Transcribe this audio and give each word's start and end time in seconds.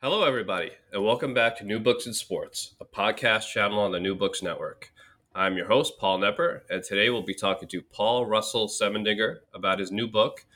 Hello, 0.00 0.22
everybody, 0.22 0.70
and 0.92 1.04
welcome 1.04 1.34
back 1.34 1.56
to 1.56 1.64
New 1.64 1.80
Books 1.80 2.06
in 2.06 2.14
Sports, 2.14 2.76
a 2.80 2.84
podcast 2.84 3.50
channel 3.50 3.80
on 3.80 3.90
the 3.90 3.98
New 3.98 4.14
Books 4.14 4.44
Network. 4.44 4.92
I'm 5.34 5.56
your 5.56 5.66
host, 5.66 5.94
Paul 5.98 6.20
Knepper, 6.20 6.60
and 6.70 6.84
today 6.84 7.10
we'll 7.10 7.22
be 7.24 7.34
talking 7.34 7.66
to 7.70 7.82
Paul 7.82 8.24
Russell 8.24 8.68
Semendinger 8.68 9.38
about 9.52 9.80
his 9.80 9.90
new 9.90 10.06
book, 10.06 10.46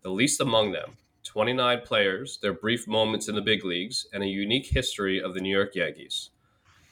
The 0.00 0.08
Least 0.08 0.40
Among 0.40 0.72
Them 0.72 0.96
29 1.24 1.82
Players, 1.84 2.38
Their 2.40 2.54
Brief 2.54 2.88
Moments 2.88 3.28
in 3.28 3.34
the 3.34 3.42
Big 3.42 3.66
Leagues, 3.66 4.06
and 4.14 4.22
a 4.22 4.26
Unique 4.26 4.68
History 4.68 5.20
of 5.20 5.34
the 5.34 5.42
New 5.42 5.54
York 5.54 5.74
Yankees. 5.74 6.30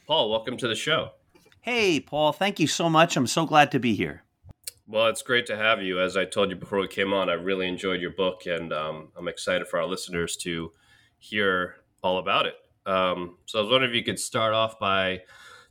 Paul, 0.07 0.29
welcome 0.29 0.59
to 0.59 0.69
the 0.69 0.75
show. 0.75 1.12
Hey, 1.62 2.01
Paul, 2.01 2.34
thank 2.34 2.61
you 2.61 2.67
so 2.67 2.91
much. 2.91 3.17
I'm 3.17 3.27
so 3.27 3.47
glad 3.47 3.73
to 3.73 3.81
be 3.81 3.95
here. 3.95 4.25
Well, 4.87 5.07
it's 5.07 5.23
great 5.23 5.47
to 5.47 5.57
have 5.57 5.81
you. 5.81 6.03
As 6.03 6.19
I 6.19 6.27
told 6.27 6.51
you 6.51 6.57
before 6.57 6.81
we 6.81 6.89
came 6.89 7.15
on, 7.15 7.31
I 7.31 7.33
really 7.33 7.67
enjoyed 7.67 8.03
your 8.03 8.12
book, 8.12 8.45
and 8.45 8.75
um, 8.75 9.09
I'm 9.17 9.27
excited 9.27 9.69
for 9.69 9.81
our 9.81 9.87
listeners 9.87 10.37
to 10.43 10.73
hear 11.19 11.77
all 12.02 12.19
about 12.19 12.47
it. 12.47 12.55
Um, 12.87 13.37
so 13.47 13.59
I 13.59 13.62
was 13.62 13.70
wondering 13.70 13.91
if 13.91 13.97
you 13.97 14.05
could 14.05 14.19
start 14.19 14.55
off 14.55 14.78
by 14.78 15.20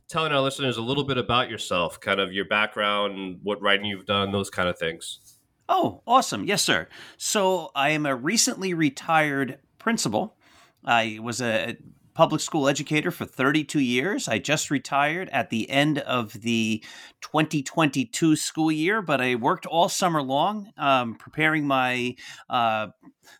telling 0.08 0.32
our 0.32 0.40
listeners 0.40 0.76
a 0.76 0.82
little 0.82 1.04
bit 1.04 1.18
about 1.18 1.50
yourself, 1.50 2.00
kind 2.00 2.20
of 2.20 2.32
your 2.32 2.46
background, 2.46 3.40
what 3.42 3.60
writing 3.60 3.86
you've 3.86 4.06
done, 4.06 4.32
those 4.32 4.50
kind 4.50 4.68
of 4.68 4.78
things. 4.78 5.20
Oh, 5.68 6.02
awesome. 6.06 6.44
Yes, 6.44 6.62
sir. 6.62 6.88
So 7.18 7.70
I 7.74 7.90
am 7.90 8.06
a 8.06 8.16
recently 8.16 8.72
retired 8.72 9.58
principal. 9.78 10.36
I 10.84 11.18
was 11.20 11.42
a 11.42 11.76
public 12.18 12.40
school 12.40 12.66
educator 12.66 13.12
for 13.12 13.24
32 13.24 13.78
years. 13.78 14.26
I 14.26 14.40
just 14.40 14.72
retired 14.72 15.28
at 15.28 15.50
the 15.50 15.70
end 15.70 15.98
of 15.98 16.32
the 16.32 16.82
2022 17.20 18.34
school 18.34 18.72
year, 18.72 19.00
but 19.00 19.20
I 19.20 19.36
worked 19.36 19.66
all 19.66 19.88
summer 19.88 20.20
long 20.20 20.72
um, 20.76 21.14
preparing 21.14 21.64
my 21.64 22.16
uh, 22.50 22.88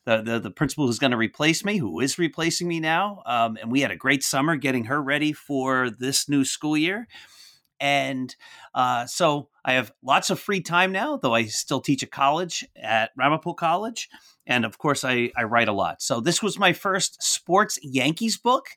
the, 0.05 0.23
the, 0.23 0.39
the 0.39 0.53
principal 0.53 0.87
who's 0.87 1.01
going 1.01 1.11
to 1.11 1.17
replace 1.17 1.65
me, 1.65 1.79
who 1.79 1.99
is 1.99 2.21
replacing 2.21 2.69
me 2.69 2.79
now, 2.79 3.25
um, 3.27 3.57
and 3.61 3.73
we 3.73 3.81
had 3.81 3.91
a 3.91 3.97
great 3.97 4.23
summer 4.23 4.55
getting 4.55 4.85
her 4.85 5.03
ready 5.03 5.33
for 5.33 5.91
this 5.91 6.29
new 6.29 6.45
school 6.45 6.77
year. 6.77 7.09
And 7.81 8.35
uh, 8.75 9.07
so 9.07 9.49
I 9.65 9.75
have 9.75 9.93
lots 10.03 10.31
of 10.31 10.41
free 10.41 10.61
time 10.61 10.93
now, 10.93 11.17
though 11.17 11.35
I 11.35 11.45
still 11.45 11.81
teach 11.81 12.03
at 12.03 12.11
college 12.11 12.67
at 12.77 13.11
Ramapo 13.17 13.53
College. 13.55 14.09
And 14.47 14.65
of 14.65 14.79
course, 14.79 15.05
I, 15.05 15.31
I 15.37 15.45
write 15.45 15.69
a 15.69 15.73
lot. 15.73 16.01
So 16.01 16.21
this 16.21 16.43
was 16.43 16.59
my 16.59 16.73
first 16.73 17.23
sports 17.23 17.79
Yankees 17.83 18.39
book. 18.39 18.69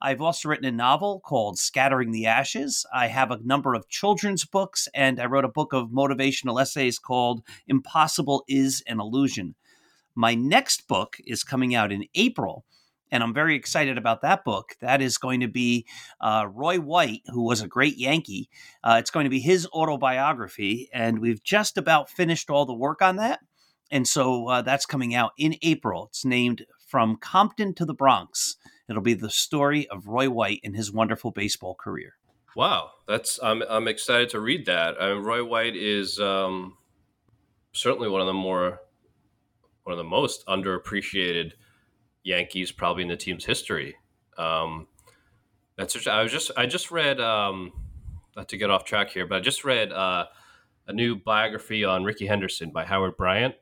I've 0.00 0.22
also 0.22 0.48
written 0.48 0.64
a 0.64 0.72
novel 0.72 1.20
called 1.20 1.58
Scattering 1.58 2.12
the 2.12 2.26
Ashes. 2.26 2.86
I 2.94 3.08
have 3.08 3.30
a 3.30 3.40
number 3.44 3.74
of 3.74 3.88
children's 3.88 4.46
books, 4.46 4.88
and 4.94 5.20
I 5.20 5.26
wrote 5.26 5.44
a 5.44 5.48
book 5.48 5.74
of 5.74 5.90
motivational 5.90 6.60
essays 6.60 6.98
called 6.98 7.42
Impossible 7.66 8.42
is 8.48 8.82
an 8.86 9.00
Illusion. 9.00 9.54
My 10.14 10.34
next 10.34 10.88
book 10.88 11.18
is 11.26 11.44
coming 11.44 11.74
out 11.74 11.92
in 11.92 12.06
April 12.14 12.64
and 13.10 13.22
I'm 13.22 13.34
very 13.34 13.54
excited 13.54 13.98
about 13.98 14.22
that 14.22 14.44
book. 14.44 14.76
That 14.80 15.00
is 15.00 15.18
going 15.18 15.40
to 15.40 15.48
be 15.48 15.86
uh, 16.20 16.46
Roy 16.52 16.78
White, 16.78 17.22
who 17.26 17.42
was 17.42 17.62
a 17.62 17.68
great 17.68 17.96
Yankee. 17.96 18.48
Uh, 18.82 18.96
it's 18.98 19.10
going 19.10 19.24
to 19.24 19.30
be 19.30 19.40
his 19.40 19.66
autobiography, 19.68 20.88
and 20.92 21.20
we've 21.20 21.42
just 21.42 21.78
about 21.78 22.10
finished 22.10 22.50
all 22.50 22.66
the 22.66 22.74
work 22.74 23.02
on 23.02 23.16
that. 23.16 23.40
And 23.90 24.06
so 24.06 24.48
uh, 24.48 24.62
that's 24.62 24.86
coming 24.86 25.14
out 25.14 25.32
in 25.38 25.56
April. 25.62 26.06
It's 26.10 26.24
named 26.24 26.66
From 26.86 27.16
Compton 27.16 27.74
to 27.74 27.84
the 27.84 27.94
Bronx. 27.94 28.56
It'll 28.88 29.02
be 29.02 29.14
the 29.14 29.30
story 29.30 29.88
of 29.88 30.06
Roy 30.06 30.30
White 30.30 30.60
and 30.64 30.76
his 30.76 30.92
wonderful 30.92 31.30
baseball 31.30 31.74
career. 31.74 32.14
Wow, 32.56 32.90
that's 33.06 33.38
I'm 33.42 33.62
I'm 33.68 33.86
excited 33.86 34.30
to 34.30 34.40
read 34.40 34.66
that. 34.66 35.00
I 35.00 35.12
mean, 35.12 35.22
Roy 35.22 35.44
White 35.44 35.76
is 35.76 36.18
um, 36.18 36.76
certainly 37.72 38.08
one 38.08 38.20
of 38.20 38.26
the 38.26 38.32
more 38.32 38.80
one 39.84 39.92
of 39.92 39.98
the 39.98 40.04
most 40.04 40.44
underappreciated 40.46 41.52
Yankees 42.28 42.70
probably 42.70 43.02
in 43.02 43.08
the 43.08 43.16
team's 43.16 43.44
history. 43.44 43.96
Um, 44.36 44.86
that's 45.76 45.94
just, 45.94 46.06
I 46.06 46.22
was 46.22 46.30
just 46.30 46.50
I 46.56 46.66
just 46.66 46.90
read 46.90 47.20
um, 47.20 47.72
not 48.36 48.48
to 48.50 48.56
get 48.56 48.70
off 48.70 48.84
track 48.84 49.10
here, 49.10 49.26
but 49.26 49.36
I 49.36 49.40
just 49.40 49.64
read 49.64 49.92
uh, 49.92 50.26
a 50.86 50.92
new 50.92 51.16
biography 51.16 51.84
on 51.84 52.04
Rickey 52.04 52.26
Henderson 52.26 52.70
by 52.70 52.84
Howard 52.84 53.16
Bryant. 53.16 53.54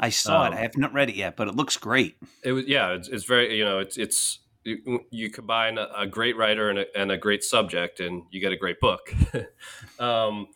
I 0.00 0.08
saw 0.08 0.42
um, 0.42 0.52
it. 0.52 0.56
I 0.56 0.60
have 0.62 0.76
not 0.76 0.92
read 0.92 1.10
it 1.10 1.16
yet, 1.16 1.36
but 1.36 1.48
it 1.48 1.54
looks 1.54 1.76
great. 1.76 2.16
It 2.42 2.52
was 2.52 2.64
yeah. 2.66 2.92
It's, 2.92 3.08
it's 3.08 3.24
very 3.24 3.56
you 3.56 3.64
know 3.64 3.78
it's 3.78 3.96
it's 3.96 4.40
you, 4.64 5.00
you 5.10 5.30
combine 5.30 5.78
a, 5.78 5.88
a, 5.96 6.06
great 6.06 6.36
writer 6.38 6.70
and 6.70 6.78
a, 6.78 6.98
and 6.98 7.12
a, 7.12 7.18
great 7.18 7.44
subject, 7.44 8.00
and 8.00 8.22
you 8.30 8.40
get 8.40 8.50
a 8.50 8.56
great 8.56 8.80
book. 8.80 9.14
um, 9.98 10.48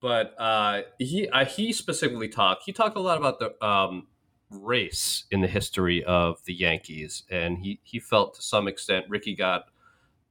but 0.00 0.34
uh, 0.38 0.82
he 0.98 1.28
uh, 1.28 1.44
he 1.44 1.72
specifically 1.72 2.28
talked. 2.28 2.64
He 2.66 2.72
talked 2.72 2.96
a 2.96 3.00
lot 3.00 3.16
about 3.16 3.38
the 3.38 3.66
um, 3.66 4.06
race 4.54 5.24
in 5.30 5.40
the 5.40 5.48
history 5.48 6.04
of 6.04 6.44
the 6.44 6.54
Yankees, 6.54 7.24
and 7.30 7.58
he 7.58 7.80
he 7.82 7.98
felt 7.98 8.34
to 8.34 8.42
some 8.42 8.68
extent 8.68 9.06
Rickey 9.08 9.34
got 9.34 9.66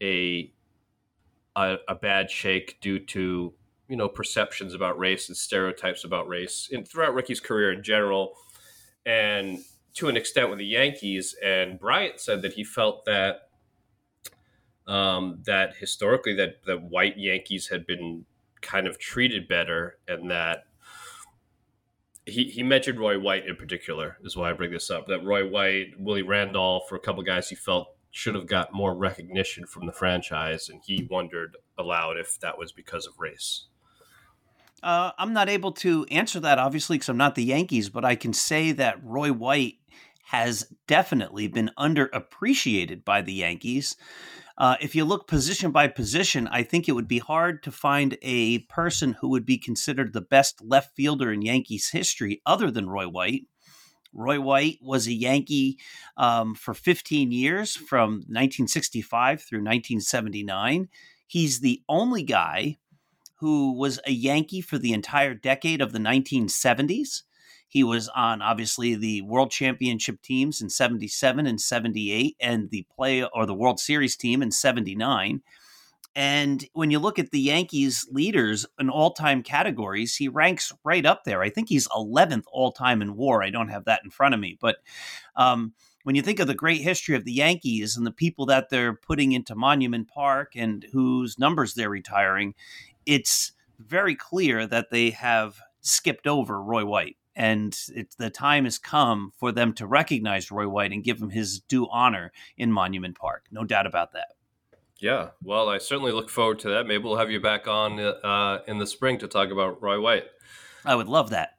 a 0.02 0.52
a, 1.56 1.78
a 1.88 1.96
bad 1.96 2.30
shake 2.30 2.80
due 2.82 3.00
to 3.00 3.54
you 3.88 3.96
know 3.96 4.08
perceptions 4.08 4.74
about 4.74 4.98
race 4.98 5.28
and 5.28 5.38
stereotypes 5.38 6.04
about 6.04 6.28
race 6.28 6.70
and 6.72 6.88
throughout 6.88 7.14
Rickey's 7.14 7.40
career 7.40 7.72
in 7.72 7.84
general, 7.84 8.34
and 9.06 9.60
to 9.96 10.10
an 10.10 10.18
extent 10.18 10.50
with 10.50 10.60
the 10.60 10.66
Yankees. 10.66 11.36
And 11.44 11.80
Bryant 11.80 12.20
said 12.20 12.42
that 12.42 12.54
he 12.54 12.64
felt 12.64 13.06
that 13.06 13.50
um, 14.88 15.40
that 15.46 15.76
historically 15.78 16.36
that 16.36 16.66
that 16.66 16.82
white 16.84 17.18
Yankees 17.18 17.68
had 17.68 17.86
been 17.86 18.26
kind 18.62 18.88
of 18.88 18.98
treated 18.98 19.48
better, 19.48 19.98
and 20.08 20.32
that 20.32 20.66
he, 22.26 22.46
he 22.46 22.64
mentioned 22.64 23.00
Roy 23.00 23.20
White 23.20 23.48
in 23.48 23.56
particular, 23.56 24.18
is 24.24 24.36
why 24.36 24.50
I 24.50 24.54
bring 24.54 24.72
this 24.72 24.90
up. 24.90 25.08
That 25.08 25.24
Roy 25.24 25.48
White, 25.48 25.94
Willie 25.98 26.22
Randolph, 26.22 26.84
for 26.88 26.96
a 26.96 27.00
couple 27.00 27.24
guys 27.24 27.50
he 27.50 27.56
felt 27.56 27.88
should 28.12 28.36
have 28.36 28.48
got 28.48 28.74
more 28.74 28.96
recognition 28.96 29.66
from 29.66 29.88
the 29.88 29.92
franchise, 29.92 30.70
and 30.70 30.82
he 30.86 31.08
wondered 31.10 31.58
aloud 31.78 32.18
if 32.18 32.40
that 32.40 32.58
was 32.58 32.72
because 32.72 33.08
of 33.08 33.20
race. 33.20 33.66
Uh, 34.84 35.12
I'm 35.18 35.34
not 35.34 35.50
able 35.50 35.72
to 35.74 36.06
answer 36.12 36.40
that, 36.42 36.60
obviously, 36.60 36.98
because 36.98 37.10
I'm 37.10 37.18
not 37.18 37.36
the 37.36 37.44
Yankees, 37.44 37.90
but 37.90 38.06
I 38.06 38.16
can 38.16 38.34
say 38.34 38.72
that 38.74 39.04
Roy 39.04 39.32
White 39.32 39.80
has 40.26 40.72
definitely 40.88 41.48
been 41.48 41.72
underappreciated 41.78 43.04
by 43.04 43.22
the 43.22 43.34
Yankees. 43.34 43.96
Uh, 44.58 44.76
if 44.80 44.96
you 44.96 45.04
look 45.04 45.28
position 45.28 45.72
by 45.72 45.88
position, 45.88 46.48
I 46.48 46.64
think 46.64 46.88
it 46.88 46.92
would 46.92 47.08
be 47.08 47.20
hard 47.20 47.64
to 47.64 47.72
find 47.72 48.18
a 48.22 48.60
person 48.60 49.14
who 49.20 49.30
would 49.30 49.46
be 49.46 49.58
considered 49.58 50.14
the 50.14 50.22
best 50.22 50.62
left 50.64 50.96
fielder 50.96 51.32
in 51.32 51.42
Yankees 51.42 51.90
history 51.90 52.42
other 52.46 52.70
than 52.70 52.90
Roy 52.90 53.08
White. 53.08 53.48
Roy 54.14 54.40
White 54.40 54.78
was 54.82 55.08
a 55.08 55.14
Yankee 55.14 55.80
um, 56.18 56.54
for 56.54 56.76
15 56.76 57.32
years 57.32 57.76
from 57.76 58.12
1965 58.28 59.42
through 59.42 59.60
1979. 59.60 60.88
He's 61.26 61.60
the 61.60 61.82
only 61.90 62.22
guy 62.22 62.78
who 63.38 63.74
was 63.74 64.00
a 64.06 64.12
Yankee 64.12 64.62
for 64.62 64.78
the 64.78 64.94
entire 64.94 65.34
decade 65.34 65.82
of 65.82 65.92
the 65.92 66.00
1970s. 66.00 67.24
He 67.74 67.84
was 67.84 68.08
on 68.10 68.44
obviously 68.44 68.94
the 68.94 69.24
World 69.24 69.50
Championship 69.50 70.22
teams 70.22 70.62
in 70.62 70.70
77 70.70 71.48
and 71.48 71.60
78 71.60 72.36
and 72.40 72.70
the 72.70 72.86
play 72.96 73.24
or 73.24 73.48
the 73.48 73.56
World 73.56 73.80
Series 73.80 74.16
team 74.16 74.44
in 74.44 74.52
79. 74.52 75.42
And 76.16 76.64
when 76.74 76.92
you 76.92 77.00
look 77.00 77.18
at 77.18 77.32
the 77.32 77.40
Yankees 77.40 78.08
leaders 78.12 78.68
in 78.80 78.92
all 78.92 79.10
time 79.10 79.42
categories, 79.42 80.16
he 80.16 80.28
ranks 80.28 80.72
right 80.84 81.04
up 81.04 81.24
there. 81.24 81.42
I 81.42 81.50
think 81.50 81.68
he's 81.68 81.88
11th 81.88 82.44
all 82.52 82.72
time 82.72 83.02
in 83.02 83.16
war. 83.16 83.42
I 83.42 83.50
don't 83.50 83.70
have 83.70 83.86
that 83.86 84.02
in 84.04 84.12
front 84.12 84.36
of 84.36 84.40
me. 84.40 84.56
But 84.62 84.76
um, 85.36 85.74
when 86.04 86.14
you 86.14 86.22
think 86.22 86.40
of 86.40 86.46
the 86.46 86.54
great 86.54 86.82
history 86.82 87.16
of 87.16 87.26
the 87.26 87.34
Yankees 87.34 87.98
and 87.98 88.06
the 88.06 88.12
people 88.12 88.46
that 88.46 88.70
they're 88.70 88.94
putting 88.94 89.32
into 89.32 89.56
Monument 89.56 90.08
Park 90.08 90.52
and 90.56 90.86
whose 90.92 91.40
numbers 91.40 91.74
they're 91.74 91.90
retiring, 91.90 92.54
it's 93.08 93.54
very 93.80 94.14
clear 94.14 94.68
that 94.68 94.92
they 94.92 95.10
have 95.10 95.60
skipped 95.82 96.28
over 96.28 96.62
Roy 96.62 96.86
White 96.86 97.18
and 97.36 97.78
the 98.18 98.30
time 98.30 98.66
has 98.66 98.78
come 98.78 99.32
for 99.38 99.52
them 99.52 99.74
to 99.74 99.88
recognize 99.88 100.52
Roy 100.52 100.68
White 100.68 100.92
and 100.92 101.04
give 101.04 101.22
him 101.22 101.30
his 101.30 101.60
due 101.60 101.88
honor 101.90 102.32
in 102.58 102.72
Monument 102.72 103.18
Park. 103.18 103.46
No 103.52 103.64
doubt 103.64 103.88
about 103.88 104.14
that. 104.14 104.36
Yeah, 105.00 105.30
well, 105.44 105.68
I 105.68 105.80
certainly 105.80 106.12
look 106.12 106.30
forward 106.30 106.60
to 106.60 106.70
that. 106.70 106.88
Maybe 106.88 107.04
we'll 107.04 107.18
have 107.18 107.32
you 107.32 107.42
back 107.42 107.68
on 107.68 108.00
uh, 108.00 108.60
in 108.68 108.78
the 108.78 108.88
spring 108.88 109.18
to 109.20 109.28
talk 109.28 109.50
about 109.50 109.82
Roy 109.82 110.00
White. 110.00 110.26
I 110.86 110.96
would 110.96 111.08
love 111.08 111.32
that. 111.32 111.56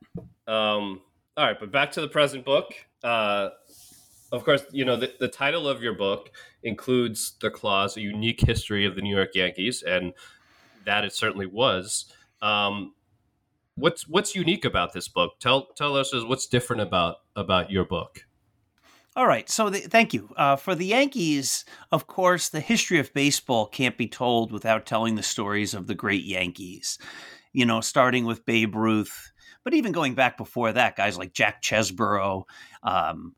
Um, 0.46 1.00
all 1.36 1.46
right, 1.46 1.58
but 1.58 1.70
back 1.70 1.92
to 1.92 2.00
the 2.00 2.08
present 2.08 2.44
book. 2.44 2.72
Uh, 3.02 3.50
of 4.32 4.44
course, 4.44 4.64
you 4.72 4.84
know, 4.84 4.96
the, 4.96 5.12
the 5.20 5.28
title 5.28 5.68
of 5.68 5.82
your 5.82 5.94
book 5.94 6.30
includes 6.62 7.36
the 7.40 7.50
clause, 7.50 7.96
a 7.96 8.00
unique 8.00 8.40
history 8.40 8.86
of 8.86 8.94
the 8.94 9.02
New 9.02 9.14
York 9.14 9.34
Yankees, 9.34 9.82
and 9.82 10.14
that 10.84 11.04
it 11.04 11.12
certainly 11.12 11.46
was. 11.46 12.12
Um, 12.40 12.94
what's 13.76 14.08
what's 14.08 14.34
unique 14.34 14.64
about 14.64 14.92
this 14.92 15.08
book? 15.08 15.32
Tell 15.40 15.66
tell 15.76 15.96
us 15.96 16.12
what's 16.14 16.46
different 16.46 16.82
about 16.82 17.16
about 17.36 17.70
your 17.70 17.84
book. 17.84 18.26
All 19.16 19.28
right. 19.28 19.48
So, 19.48 19.70
the, 19.70 19.78
thank 19.78 20.12
you. 20.12 20.28
Uh, 20.36 20.56
for 20.56 20.74
the 20.74 20.86
Yankees, 20.86 21.64
of 21.92 22.08
course, 22.08 22.48
the 22.48 22.60
history 22.60 22.98
of 22.98 23.14
baseball 23.14 23.66
can't 23.66 23.96
be 23.96 24.08
told 24.08 24.50
without 24.50 24.86
telling 24.86 25.14
the 25.14 25.22
stories 25.22 25.72
of 25.72 25.86
the 25.86 25.94
great 25.94 26.24
Yankees. 26.24 26.98
You 27.52 27.64
know, 27.64 27.80
starting 27.80 28.24
with 28.24 28.44
Babe 28.44 28.74
Ruth, 28.74 29.32
but 29.62 29.72
even 29.72 29.92
going 29.92 30.16
back 30.16 30.36
before 30.36 30.72
that, 30.72 30.96
guys 30.96 31.16
like 31.16 31.32
Jack 31.32 31.62
Chesbro, 31.62 32.42
um, 32.82 33.36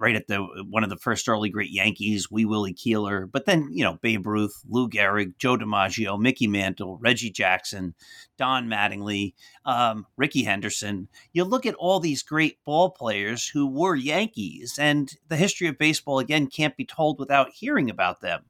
right 0.00 0.16
at 0.16 0.26
the 0.26 0.38
one 0.68 0.82
of 0.84 0.90
the 0.90 0.96
first 0.96 1.28
early 1.28 1.48
great 1.48 1.70
Yankees, 1.70 2.30
Wee 2.30 2.44
Willie 2.44 2.72
Keeler, 2.72 3.26
but 3.26 3.46
then 3.46 3.68
you 3.72 3.84
know 3.84 3.98
Babe 4.02 4.26
Ruth, 4.26 4.62
Lou 4.68 4.88
Gehrig, 4.88 5.38
Joe 5.38 5.56
DiMaggio, 5.56 6.18
Mickey 6.18 6.46
Mantle, 6.46 6.98
Reggie 6.98 7.30
Jackson, 7.30 7.94
Don 8.36 8.68
Mattingly, 8.68 9.34
um, 9.64 10.06
Rickey 10.16 10.44
Henderson. 10.44 11.08
You 11.32 11.44
look 11.44 11.66
at 11.66 11.74
all 11.74 12.00
these 12.00 12.22
great 12.22 12.62
ball 12.64 12.90
players 12.90 13.48
who 13.48 13.66
were 13.66 13.94
Yankees, 13.96 14.78
and 14.78 15.12
the 15.28 15.36
history 15.36 15.68
of 15.68 15.78
baseball 15.78 16.18
again 16.18 16.48
can't 16.48 16.76
be 16.76 16.84
told 16.84 17.18
without 17.18 17.50
hearing 17.50 17.90
about 17.90 18.20
them. 18.20 18.44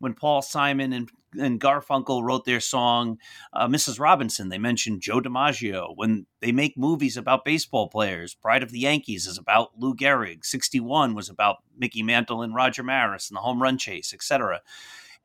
When 0.00 0.14
Paul 0.14 0.42
Simon 0.42 0.92
and 0.92 1.10
and 1.38 1.60
Garfunkel 1.60 2.22
wrote 2.22 2.44
their 2.44 2.60
song 2.60 3.18
uh, 3.52 3.66
Mrs. 3.66 4.00
Robinson. 4.00 4.48
They 4.48 4.58
mentioned 4.58 5.02
Joe 5.02 5.20
DiMaggio. 5.20 5.92
When 5.96 6.26
they 6.40 6.52
make 6.52 6.76
movies 6.76 7.16
about 7.16 7.44
baseball 7.44 7.88
players, 7.88 8.34
Pride 8.34 8.62
of 8.62 8.70
the 8.70 8.80
Yankees 8.80 9.26
is 9.26 9.38
about 9.38 9.78
Lou 9.78 9.94
Gehrig. 9.94 10.44
61 10.44 11.14
was 11.14 11.28
about 11.28 11.58
Mickey 11.76 12.02
Mantle 12.02 12.42
and 12.42 12.54
Roger 12.54 12.82
Maris 12.82 13.28
and 13.28 13.36
the 13.36 13.42
home 13.42 13.62
run 13.62 13.78
chase, 13.78 14.14
etc. 14.14 14.60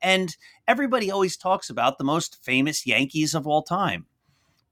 And 0.02 0.36
everybody 0.68 1.10
always 1.10 1.38
talks 1.38 1.70
about 1.70 1.98
the 1.98 2.04
most 2.04 2.44
famous 2.44 2.86
Yankees 2.86 3.34
of 3.34 3.48
all 3.48 3.64
time. 3.64 4.08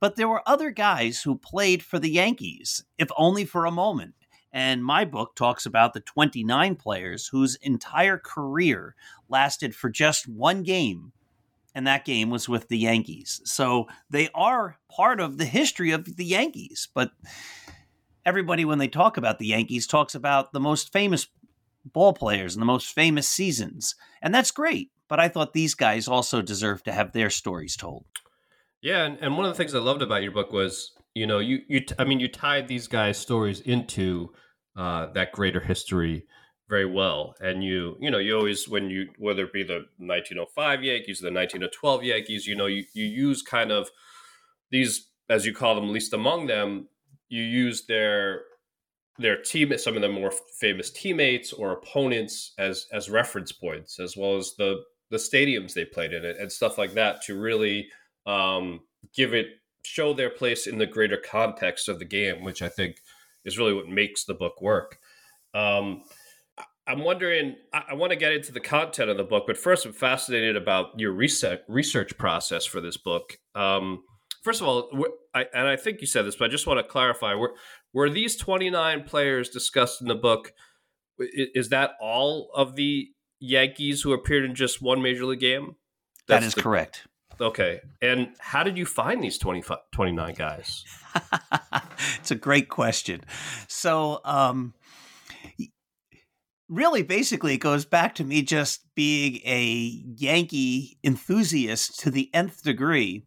But 0.02 0.16
there 0.16 0.28
were 0.28 0.42
other 0.48 0.72
guys 0.72 1.22
who 1.22 1.38
played 1.38 1.84
for 1.84 2.00
the 2.00 2.10
Yankees, 2.10 2.84
if 2.98 3.10
only 3.18 3.46
for 3.46 3.66
a 3.66 3.72
moment. 3.72 4.16
And 4.52 4.84
my 4.84 5.06
book 5.06 5.36
talks 5.36 5.66
about 5.66 5.94
the 5.94 6.02
29 6.02 6.76
players 6.76 7.28
whose 7.28 7.56
entire 7.62 8.18
career 8.18 8.96
lasted 9.30 9.74
for 9.76 9.90
just 9.90 10.28
one 10.28 10.64
game 10.64 11.14
and 11.74 11.88
that 11.88 12.06
game 12.06 12.30
was 12.30 12.50
with 12.50 12.68
the 12.68 12.78
Yankees. 12.78 13.42
So 13.46 13.88
they 14.10 14.30
are 14.36 14.78
part 14.90 15.20
of 15.20 15.38
the 15.38 15.46
history 15.46 15.92
of 15.92 16.18
the 16.18 16.26
Yankees. 16.26 16.88
But 16.94 17.12
everybody, 18.26 18.66
when 18.66 18.78
they 18.78 18.88
talk 18.88 19.18
about 19.18 19.40
the 19.40 19.48
Yankees, 19.48 19.88
talks 19.88 20.16
about 20.16 20.54
the 20.54 20.60
most 20.60 20.92
famous 20.92 21.28
ball 21.86 22.14
players 22.14 22.56
and 22.56 22.62
the 22.62 22.66
most 22.68 22.94
famous 22.94 23.28
seasons. 23.28 23.96
And 24.22 24.34
that's 24.34 24.52
great. 24.52 24.92
But 25.08 25.20
I 25.20 25.28
thought 25.28 25.54
these 25.54 25.76
guys 25.76 26.08
also 26.08 26.42
deserve 26.42 26.84
to 26.84 26.92
have 26.92 27.12
their 27.12 27.30
stories 27.30 27.76
told. 27.76 28.06
Yeah, 28.82 29.04
and, 29.04 29.18
and 29.20 29.36
one 29.36 29.46
of 29.46 29.52
the 29.52 29.58
things 29.58 29.76
I 29.76 29.80
loved 29.80 30.02
about 30.02 30.24
your 30.24 30.32
book 30.32 30.52
was, 30.52 30.94
you 31.14 31.28
know, 31.28 31.40
you 31.40 31.60
you 31.68 31.82
I 32.00 32.04
mean, 32.06 32.20
you 32.20 32.28
tied 32.28 32.68
these 32.68 32.88
guys' 32.88 33.18
stories 33.18 33.60
into 33.62 34.32
uh, 34.76 35.08
that 35.14 35.34
greater 35.34 35.60
history 35.60 36.26
very 36.72 36.86
well. 36.86 37.36
And 37.42 37.62
you, 37.62 37.98
you 38.00 38.10
know, 38.10 38.18
you 38.18 38.34
always 38.36 38.68
when 38.68 38.90
you 38.90 39.10
whether 39.20 39.44
it 39.44 39.52
be 39.52 39.62
the 39.62 39.86
1905 39.98 40.84
Yankees, 40.84 41.20
the 41.20 41.28
1912 41.28 42.04
Yankees, 42.04 42.48
you 42.48 42.56
know, 42.56 42.66
you 42.66 42.86
you 42.94 43.04
use 43.04 43.42
kind 43.44 43.72
of 43.72 43.90
these 44.72 45.10
as 45.30 45.46
you 45.46 45.54
call 45.54 45.76
them, 45.76 45.92
least 45.92 46.14
among 46.14 46.48
them, 46.48 46.88
you 47.28 47.44
use 47.44 47.86
their 47.88 48.44
their 49.20 49.42
team 49.42 49.78
some 49.78 49.98
of 49.98 50.02
the 50.02 50.08
more 50.08 50.32
famous 50.60 50.90
teammates 50.90 51.52
or 51.52 51.74
opponents 51.74 52.54
as 52.58 52.88
as 52.94 53.10
reference 53.10 53.52
points 53.52 54.00
as 54.00 54.16
well 54.16 54.38
as 54.38 54.54
the 54.58 54.82
the 55.10 55.18
stadiums 55.18 55.74
they 55.74 55.84
played 55.84 56.14
in 56.14 56.24
it 56.24 56.38
and 56.40 56.50
stuff 56.50 56.78
like 56.78 56.94
that 56.94 57.22
to 57.22 57.38
really 57.38 57.90
um, 58.26 58.80
give 59.14 59.34
it 59.34 59.48
show 59.84 60.14
their 60.14 60.30
place 60.30 60.66
in 60.66 60.78
the 60.78 60.86
greater 60.86 61.18
context 61.18 61.90
of 61.90 62.00
the 62.00 62.06
game 62.06 62.44
which 62.44 62.62
i 62.62 62.70
think 62.70 63.02
is 63.44 63.58
really 63.58 63.74
what 63.74 63.90
makes 63.90 64.24
the 64.24 64.34
book 64.34 64.62
work 64.62 64.98
um, 65.54 66.02
I'm 66.92 67.00
wondering. 67.00 67.56
I, 67.74 67.84
I 67.92 67.94
want 67.94 68.12
to 68.12 68.18
get 68.18 68.34
into 68.34 68.52
the 68.52 68.60
content 68.60 69.10
of 69.10 69.18
the 69.18 69.24
book, 69.24 69.46
but 69.48 69.58
first, 69.58 69.86
I'm 69.86 69.94
fascinated 69.94 70.58
about 70.58 71.00
your 71.00 71.14
research 71.14 71.62
research 71.70 72.18
process 72.18 72.66
for 72.66 72.82
this 72.82 72.98
book. 72.98 73.38
Um, 73.56 74.04
first 74.44 74.60
of 74.60 74.68
all, 74.68 74.90
I, 75.34 75.46
and 75.54 75.68
I 75.68 75.78
think 75.78 76.02
you 76.02 76.08
said 76.08 76.26
this, 76.26 76.36
but 76.36 76.46
I 76.46 76.48
just 76.50 76.68
want 76.68 76.80
to 76.80 76.84
clarify: 76.84 77.34
were 77.34 77.54
were 77.94 78.10
these 78.10 78.36
29 78.36 79.04
players 79.04 79.50
discussed 79.50 80.02
in 80.02 80.08
the 80.08 80.16
book? 80.16 80.52
Is 81.20 81.70
that 81.70 81.92
all 82.02 82.50
of 82.54 82.76
the 82.76 83.10
Yankees 83.40 84.02
who 84.02 84.12
appeared 84.12 84.44
in 84.44 84.54
just 84.54 84.82
one 84.82 85.02
major 85.02 85.26
league 85.26 85.40
game? 85.40 85.76
That's 86.28 86.42
that 86.42 86.48
is 86.48 86.56
the, 86.56 86.62
correct. 86.62 87.08
Okay. 87.40 87.80
And 88.02 88.30
how 88.40 88.64
did 88.64 88.78
you 88.78 88.86
find 88.86 89.24
these 89.24 89.38
25, 89.38 89.78
29 89.92 90.34
guys? 90.36 90.84
it's 92.20 92.32
a 92.32 92.36
great 92.36 92.70
question. 92.70 93.22
So, 93.68 94.22
um, 94.24 94.74
really 96.72 97.04
basically 97.04 97.54
it 97.54 97.60
goes 97.60 97.84
back 97.86 98.16
to 98.16 98.24
me 98.24 98.42
just 98.42 98.88
being 98.96 99.42
a 99.46 100.02
Yankee 100.18 100.98
enthusiast 101.04 102.00
to 102.00 102.10
the 102.10 102.30
nth 102.34 102.64
degree. 102.64 103.26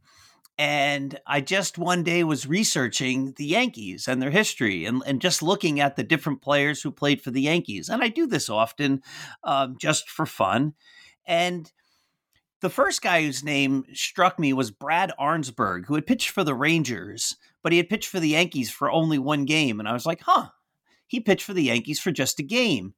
And 0.57 1.21
I 1.27 1.41
just 1.41 1.77
one 1.77 2.05
day 2.05 2.25
was 2.25 2.47
researching 2.47 3.35
the 3.37 3.45
Yankees 3.45 4.09
and 4.09 4.23
their 4.23 4.31
history 4.31 4.87
and, 4.87 5.03
and 5.05 5.21
just 5.21 5.43
looking 5.43 5.81
at 5.81 5.97
the 5.97 6.05
different 6.05 6.43
players 6.43 6.81
who 6.81 6.91
played 6.91 7.21
for 7.21 7.31
the 7.31 7.43
Yankees. 7.43 7.89
And 7.89 8.03
I 8.03 8.09
do 8.09 8.27
this 8.27 8.49
often 8.49 9.03
um, 9.43 9.77
just 9.79 10.09
for 10.09 10.27
fun. 10.27 10.73
And 11.27 11.71
the 12.61 12.71
first 12.71 13.03
guy 13.03 13.23
whose 13.23 13.45
name 13.45 13.85
struck 13.93 14.39
me 14.39 14.55
was 14.55 14.71
Brad 14.71 15.13
Arnsberg, 15.21 15.85
who 15.87 15.97
had 15.97 16.07
pitched 16.07 16.31
for 16.31 16.45
the 16.45 16.55
Rangers, 16.55 17.37
but 17.63 17.73
he 17.73 17.79
had 17.79 17.91
pitched 17.91 18.09
for 18.09 18.21
the 18.21 18.29
Yankees 18.29 18.71
for 18.71 18.91
only 18.91 19.19
one 19.19 19.45
game. 19.45 19.81
And 19.81 19.89
I 19.89 19.93
was 19.93 20.07
like, 20.07 20.23
huh, 20.23 20.49
he 21.07 21.21
pitched 21.21 21.45
for 21.45 21.53
the 21.53 21.65
Yankees 21.65 22.01
for 22.01 22.11
just 22.11 22.39
a 22.39 22.45
game. 22.45 22.95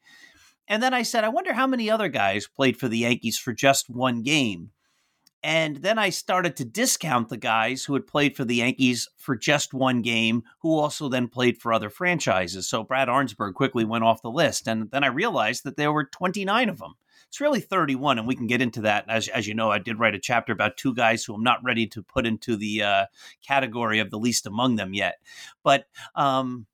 And 0.68 0.82
then 0.82 0.94
I 0.94 1.02
said, 1.02 1.24
I 1.24 1.28
wonder 1.28 1.52
how 1.52 1.66
many 1.66 1.90
other 1.90 2.08
guys 2.08 2.48
played 2.48 2.76
for 2.76 2.88
the 2.88 2.98
Yankees 2.98 3.38
for 3.38 3.52
just 3.52 3.88
one 3.88 4.22
game. 4.22 4.70
And 5.42 5.76
then 5.76 5.96
I 5.96 6.10
started 6.10 6.56
to 6.56 6.64
discount 6.64 7.28
the 7.28 7.36
guys 7.36 7.84
who 7.84 7.94
had 7.94 8.06
played 8.06 8.36
for 8.36 8.44
the 8.44 8.56
Yankees 8.56 9.08
for 9.16 9.36
just 9.36 9.72
one 9.72 10.02
game, 10.02 10.42
who 10.60 10.76
also 10.76 11.08
then 11.08 11.28
played 11.28 11.58
for 11.58 11.72
other 11.72 11.88
franchises. 11.88 12.68
So 12.68 12.82
Brad 12.82 13.06
Arnsberg 13.06 13.54
quickly 13.54 13.84
went 13.84 14.02
off 14.02 14.22
the 14.22 14.30
list. 14.30 14.66
And 14.66 14.90
then 14.90 15.04
I 15.04 15.08
realized 15.08 15.62
that 15.62 15.76
there 15.76 15.92
were 15.92 16.04
29 16.04 16.68
of 16.68 16.78
them. 16.78 16.94
It's 17.28 17.40
really 17.40 17.60
31, 17.60 18.18
and 18.18 18.26
we 18.26 18.36
can 18.36 18.46
get 18.46 18.62
into 18.62 18.82
that. 18.82 19.04
As, 19.08 19.28
as 19.28 19.46
you 19.46 19.54
know, 19.54 19.70
I 19.70 19.78
did 19.78 19.98
write 19.98 20.14
a 20.14 20.18
chapter 20.18 20.52
about 20.52 20.76
two 20.76 20.94
guys 20.94 21.24
who 21.24 21.34
I'm 21.34 21.42
not 21.42 21.62
ready 21.62 21.86
to 21.88 22.02
put 22.02 22.26
into 22.26 22.56
the 22.56 22.82
uh, 22.82 23.06
category 23.46 23.98
of 23.98 24.10
the 24.10 24.18
least 24.18 24.46
among 24.46 24.76
them 24.76 24.94
yet. 24.94 25.16
But 25.62 25.86
um, 26.14 26.66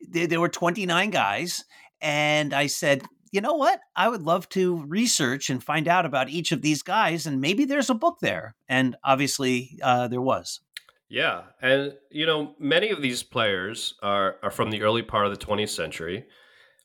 there, 0.00 0.26
there 0.26 0.40
were 0.40 0.48
29 0.48 1.10
guys, 1.10 1.64
and 2.00 2.54
I 2.54 2.66
said, 2.66 3.02
you 3.32 3.40
know 3.40 3.54
what? 3.54 3.80
I 3.94 4.08
would 4.08 4.22
love 4.22 4.48
to 4.50 4.84
research 4.86 5.50
and 5.50 5.62
find 5.62 5.86
out 5.86 6.06
about 6.06 6.30
each 6.30 6.52
of 6.52 6.62
these 6.62 6.82
guys, 6.82 7.26
and 7.26 7.40
maybe 7.40 7.64
there's 7.64 7.90
a 7.90 7.94
book 7.94 8.18
there. 8.20 8.54
And 8.68 8.96
obviously, 9.04 9.78
uh, 9.82 10.08
there 10.08 10.22
was. 10.22 10.60
Yeah, 11.08 11.42
and 11.62 11.94
you 12.10 12.26
know, 12.26 12.54
many 12.58 12.90
of 12.90 13.00
these 13.00 13.22
players 13.22 13.94
are 14.02 14.36
are 14.42 14.50
from 14.50 14.70
the 14.70 14.82
early 14.82 15.02
part 15.02 15.26
of 15.26 15.38
the 15.38 15.44
20th 15.44 15.70
century, 15.70 16.26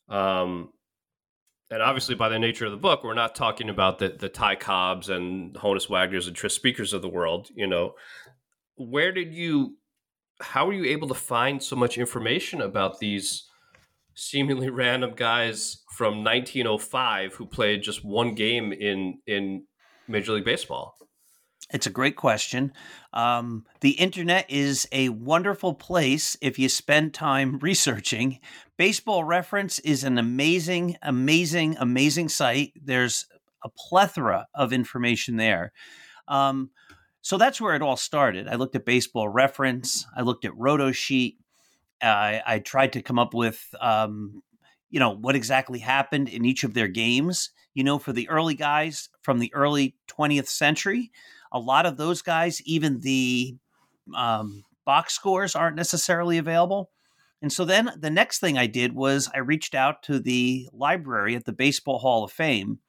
um, 0.08 0.70
and 1.70 1.82
obviously, 1.82 2.16
by 2.16 2.30
the 2.30 2.40
nature 2.40 2.66
of 2.66 2.72
the 2.72 2.78
book, 2.78 3.04
we're 3.04 3.14
not 3.14 3.36
talking 3.36 3.70
about 3.70 4.00
the 4.00 4.10
the 4.10 4.30
Ty 4.30 4.56
Cobbs 4.56 5.10
and 5.10 5.54
Honus 5.56 5.90
Wagners 5.90 6.28
and 6.28 6.36
Tris 6.36 6.54
Speakers 6.54 6.94
of 6.94 7.02
the 7.02 7.10
world. 7.10 7.50
You 7.54 7.68
know, 7.68 7.96
where 8.76 9.12
did 9.12 9.34
you? 9.34 9.78
How 10.40 10.66
were 10.68 10.74
you 10.74 10.86
able 10.86 11.08
to 11.10 11.14
find 11.14 11.62
so 11.62 11.76
much 11.76 11.98
information 11.98 12.62
about 12.62 13.00
these? 13.00 13.46
Seemingly 14.16 14.70
random 14.70 15.14
guys 15.16 15.84
from 15.92 16.24
1905 16.24 17.34
who 17.34 17.46
played 17.46 17.82
just 17.84 18.04
one 18.06 18.36
game 18.36 18.72
in 18.72 19.20
in 19.26 19.66
Major 20.08 20.34
League 20.34 20.46
Baseball? 20.46 20.96
It's 21.72 21.88
a 21.88 21.92
great 21.92 22.16
question. 22.16 22.74
Um, 23.14 23.66
the 23.82 23.92
internet 23.92 24.50
is 24.50 24.88
a 24.92 25.10
wonderful 25.10 25.74
place 25.74 26.38
if 26.42 26.60
you 26.60 26.70
spend 26.70 27.14
time 27.14 27.58
researching. 27.62 28.40
Baseball 28.78 29.24
Reference 29.24 29.80
is 29.80 30.04
an 30.04 30.18
amazing, 30.18 30.98
amazing, 31.02 31.78
amazing 31.80 32.30
site. 32.30 32.74
There's 32.76 33.26
a 33.64 33.70
plethora 33.70 34.48
of 34.54 34.74
information 34.74 35.38
there. 35.38 35.72
Um, 36.28 36.72
so 37.22 37.38
that's 37.38 37.62
where 37.62 37.76
it 37.76 37.82
all 37.82 37.96
started. 37.96 38.48
I 38.48 38.56
looked 38.56 38.76
at 38.76 38.86
Baseball 38.86 39.30
Reference, 39.30 40.06
I 40.16 40.22
looked 40.22 40.44
at 40.44 40.52
Retrosheet, 40.52 41.38
I, 42.04 42.42
I 42.46 42.60
tried 42.60 42.94
to 42.94 43.02
come 43.02 43.20
up 43.20 43.34
with, 43.34 43.64
um, 43.80 44.42
you 44.90 45.00
know, 45.00 45.12
what 45.12 45.36
exactly 45.36 45.80
happened 45.80 46.30
in 46.30 46.46
each 46.46 46.64
of 46.64 46.74
their 46.74 46.88
games. 46.88 47.50
You 47.74 47.84
know, 47.84 47.98
for 47.98 48.14
the 48.14 48.30
early 48.30 48.54
guys 48.54 49.10
from 49.22 49.40
the 49.40 49.54
early 49.54 49.96
20th 50.08 50.48
century, 50.48 51.12
a 51.52 51.60
lot 51.60 51.86
of 51.86 51.98
those 51.98 52.22
guys, 52.22 52.62
even 52.64 53.00
the 53.00 53.56
um, 54.16 54.64
box 54.86 55.14
scores 55.14 55.56
aren't 55.56 55.76
necessarily 55.76 56.38
available. 56.38 56.92
And 57.42 57.52
so 57.52 57.66
then 57.66 57.92
the 57.98 58.10
next 58.10 58.40
thing 58.40 58.58
I 58.58 58.68
did 58.68 58.94
was 58.94 59.30
I 59.34 59.40
reached 59.40 59.76
out 59.76 60.04
to 60.04 60.20
the 60.20 60.70
library 60.72 61.36
at 61.36 61.46
the 61.46 61.52
Baseball 61.52 62.00
Hall 62.00 62.24
of 62.24 62.32
Fame 62.32 62.80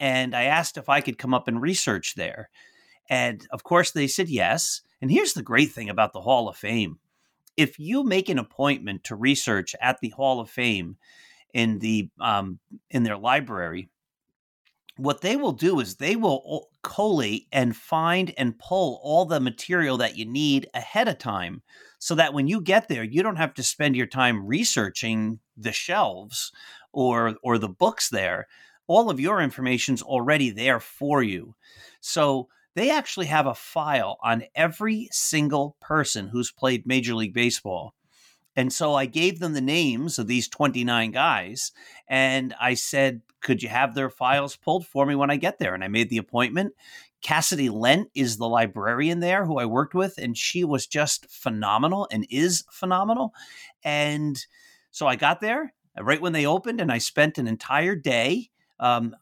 and 0.00 0.34
I 0.34 0.44
asked 0.44 0.76
if 0.76 0.88
I 0.88 1.00
could 1.00 1.18
come 1.18 1.34
up 1.34 1.48
and 1.48 1.60
research 1.60 2.14
there. 2.14 2.50
And 3.10 3.46
of 3.50 3.64
course, 3.64 3.90
they 3.90 4.06
said 4.06 4.28
yes. 4.28 4.82
And 5.00 5.10
here's 5.10 5.32
the 5.32 5.42
great 5.42 5.72
thing 5.72 5.88
about 5.88 6.12
the 6.12 6.20
Hall 6.20 6.48
of 6.48 6.56
Fame 6.56 6.98
if 7.58 7.78
you 7.78 8.04
make 8.04 8.28
an 8.28 8.38
appointment 8.38 9.02
to 9.04 9.16
research 9.16 9.74
at 9.80 9.98
the 10.00 10.10
Hall 10.10 10.40
of 10.40 10.48
Fame 10.48 10.96
in 11.52 11.80
the 11.80 12.08
um, 12.20 12.60
in 12.88 13.02
their 13.02 13.18
library, 13.18 13.90
what 14.96 15.22
they 15.22 15.36
will 15.36 15.52
do 15.52 15.80
is 15.80 15.96
they 15.96 16.14
will 16.14 16.70
collate 16.82 17.48
and 17.52 17.76
find 17.76 18.32
and 18.38 18.58
pull 18.60 19.00
all 19.02 19.24
the 19.24 19.40
material 19.40 19.96
that 19.96 20.16
you 20.16 20.24
need 20.24 20.68
ahead 20.72 21.08
of 21.08 21.18
time 21.18 21.62
so 21.98 22.14
that 22.14 22.32
when 22.32 22.46
you 22.46 22.60
get 22.60 22.86
there 22.88 23.02
you 23.02 23.22
don't 23.22 23.36
have 23.36 23.54
to 23.54 23.62
spend 23.62 23.96
your 23.96 24.06
time 24.06 24.46
researching 24.46 25.40
the 25.56 25.72
shelves 25.72 26.52
or 26.92 27.34
or 27.42 27.58
the 27.58 27.68
books 27.68 28.08
there. 28.08 28.46
All 28.86 29.10
of 29.10 29.20
your 29.20 29.42
information's 29.42 30.00
already 30.00 30.50
there 30.50 30.80
for 30.80 31.22
you. 31.22 31.54
So 32.00 32.48
they 32.78 32.90
actually 32.90 33.26
have 33.26 33.46
a 33.46 33.54
file 33.54 34.18
on 34.22 34.44
every 34.54 35.08
single 35.10 35.76
person 35.80 36.28
who's 36.28 36.52
played 36.52 36.86
Major 36.86 37.14
League 37.14 37.34
Baseball. 37.34 37.92
And 38.54 38.72
so 38.72 38.94
I 38.94 39.06
gave 39.06 39.38
them 39.38 39.52
the 39.52 39.60
names 39.60 40.18
of 40.18 40.26
these 40.26 40.48
29 40.48 41.10
guys 41.10 41.72
and 42.08 42.54
I 42.60 42.74
said, 42.74 43.22
could 43.40 43.62
you 43.62 43.68
have 43.68 43.94
their 43.94 44.10
files 44.10 44.56
pulled 44.56 44.86
for 44.86 45.06
me 45.06 45.14
when 45.14 45.30
I 45.30 45.36
get 45.36 45.58
there? 45.58 45.74
And 45.74 45.84
I 45.84 45.88
made 45.88 46.10
the 46.10 46.18
appointment. 46.18 46.74
Cassidy 47.20 47.68
Lent 47.68 48.10
is 48.14 48.36
the 48.36 48.48
librarian 48.48 49.20
there 49.20 49.44
who 49.44 49.58
I 49.58 49.64
worked 49.64 49.94
with, 49.94 50.18
and 50.18 50.36
she 50.36 50.64
was 50.64 50.86
just 50.86 51.28
phenomenal 51.30 52.06
and 52.12 52.26
is 52.30 52.64
phenomenal. 52.70 53.32
And 53.82 54.38
so 54.90 55.06
I 55.06 55.16
got 55.16 55.40
there 55.40 55.72
right 56.00 56.20
when 56.20 56.32
they 56.32 56.46
opened, 56.46 56.80
and 56.80 56.92
I 56.92 56.98
spent 56.98 57.38
an 57.38 57.48
entire 57.48 57.96
day. 57.96 58.50
Um, 58.78 59.16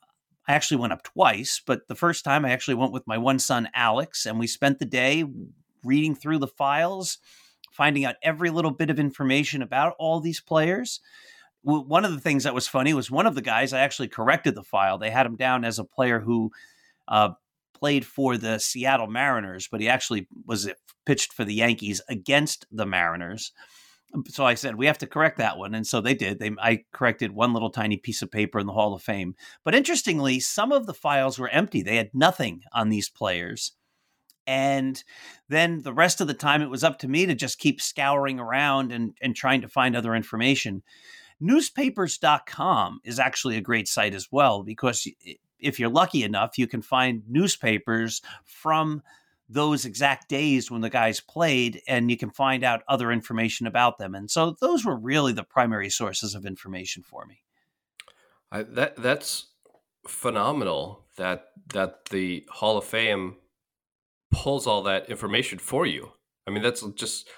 I 0.48 0.54
actually 0.54 0.78
went 0.78 0.92
up 0.92 1.02
twice, 1.02 1.60
but 1.64 1.88
the 1.88 1.94
first 1.94 2.24
time 2.24 2.44
I 2.44 2.52
actually 2.52 2.74
went 2.74 2.92
with 2.92 3.06
my 3.06 3.18
one 3.18 3.38
son, 3.38 3.68
Alex, 3.74 4.26
and 4.26 4.38
we 4.38 4.46
spent 4.46 4.78
the 4.78 4.84
day 4.84 5.24
reading 5.84 6.14
through 6.14 6.38
the 6.38 6.46
files, 6.46 7.18
finding 7.72 8.04
out 8.04 8.16
every 8.22 8.50
little 8.50 8.70
bit 8.70 8.90
of 8.90 9.00
information 9.00 9.62
about 9.62 9.94
all 9.98 10.20
these 10.20 10.40
players. 10.40 11.00
One 11.62 12.04
of 12.04 12.12
the 12.12 12.20
things 12.20 12.44
that 12.44 12.54
was 12.54 12.68
funny 12.68 12.94
was 12.94 13.10
one 13.10 13.26
of 13.26 13.34
the 13.34 13.42
guys, 13.42 13.72
I 13.72 13.80
actually 13.80 14.08
corrected 14.08 14.54
the 14.54 14.62
file. 14.62 14.98
They 14.98 15.10
had 15.10 15.26
him 15.26 15.34
down 15.34 15.64
as 15.64 15.80
a 15.80 15.84
player 15.84 16.20
who 16.20 16.52
uh, 17.08 17.30
played 17.74 18.06
for 18.06 18.36
the 18.36 18.58
Seattle 18.58 19.08
Mariners, 19.08 19.68
but 19.68 19.80
he 19.80 19.88
actually 19.88 20.28
was 20.44 20.70
pitched 21.06 21.32
for 21.32 21.44
the 21.44 21.54
Yankees 21.54 22.00
against 22.08 22.66
the 22.70 22.86
Mariners 22.86 23.52
so 24.28 24.44
I 24.44 24.54
said 24.54 24.76
we 24.76 24.87
have 24.87 24.99
to 24.99 25.06
correct 25.06 25.38
that 25.38 25.58
one, 25.58 25.75
and 25.75 25.87
so 25.87 26.00
they 26.00 26.14
did. 26.14 26.38
They 26.38 26.50
I 26.61 26.85
corrected 26.92 27.32
one 27.32 27.52
little 27.52 27.70
tiny 27.70 27.96
piece 27.96 28.23
of 28.23 28.30
paper 28.30 28.58
in 28.58 28.66
the 28.66 28.73
Hall 28.73 28.94
of 28.94 29.02
Fame. 29.02 29.35
But 29.64 29.75
interestingly, 29.75 30.40
some 30.40 30.73
of 30.73 30.87
the 30.87 30.94
files 30.94 31.38
were 31.38 31.49
empty. 31.49 31.82
They 31.82 31.96
had 31.96 32.11
nothing 32.14 32.62
on 32.73 32.88
these 32.88 33.08
players. 33.08 33.73
And 34.46 35.02
then 35.49 35.82
the 35.82 35.92
rest 35.92 36.20
of 36.20 36.28
the 36.28 36.35
time, 36.35 36.62
it 36.62 36.70
was 36.70 36.85
up 36.85 36.99
to 37.00 37.08
me 37.08 37.26
to 37.26 37.35
just 37.35 37.58
keep 37.58 37.80
scouring 37.80 38.38
around 38.38 38.92
and, 38.92 39.16
and 39.20 39.35
trying 39.35 39.61
to 39.62 39.68
find 39.68 39.96
other 39.96 40.14
information. 40.14 40.82
Newspapers.com 41.40 43.00
is 43.04 43.18
actually 43.18 43.56
a 43.56 43.62
great 43.62 43.88
site 43.88 44.14
as 44.14 44.28
well 44.30 44.62
because 44.62 45.06
if 45.58 45.80
you're 45.80 45.90
lucky 45.90 46.23
enough, 46.23 46.58
you 46.58 46.66
can 46.66 46.80
find 46.80 47.23
newspapers 47.28 48.23
from 48.44 49.02
those 49.48 49.84
exact 49.84 50.28
days 50.28 50.70
when 50.70 50.80
the 50.80 50.90
guys 50.90 51.20
played 51.20 51.80
and 51.86 52.10
you 52.10 52.16
can 52.16 52.30
find 52.30 52.64
out 52.64 52.82
other 52.88 53.12
information 53.12 53.66
about 53.66 53.98
them 53.98 54.14
and 54.14 54.30
so 54.30 54.56
those 54.60 54.84
were 54.84 54.96
really 54.96 55.32
the 55.32 55.44
primary 55.44 55.90
sources 55.90 56.34
of 56.34 56.44
information 56.44 57.02
for 57.02 57.26
me. 57.26 57.42
I, 58.50 58.62
that 58.62 58.96
that's 58.96 59.46
phenomenal 60.06 61.04
that 61.16 61.48
that 61.72 62.06
the 62.06 62.46
hall 62.50 62.78
of 62.78 62.84
fame 62.84 63.36
pulls 64.30 64.66
all 64.66 64.82
that 64.82 65.08
information 65.08 65.58
for 65.58 65.86
you. 65.86 66.12
I 66.46 66.50
mean 66.50 66.62
that's 66.62 66.82
just 66.94 67.28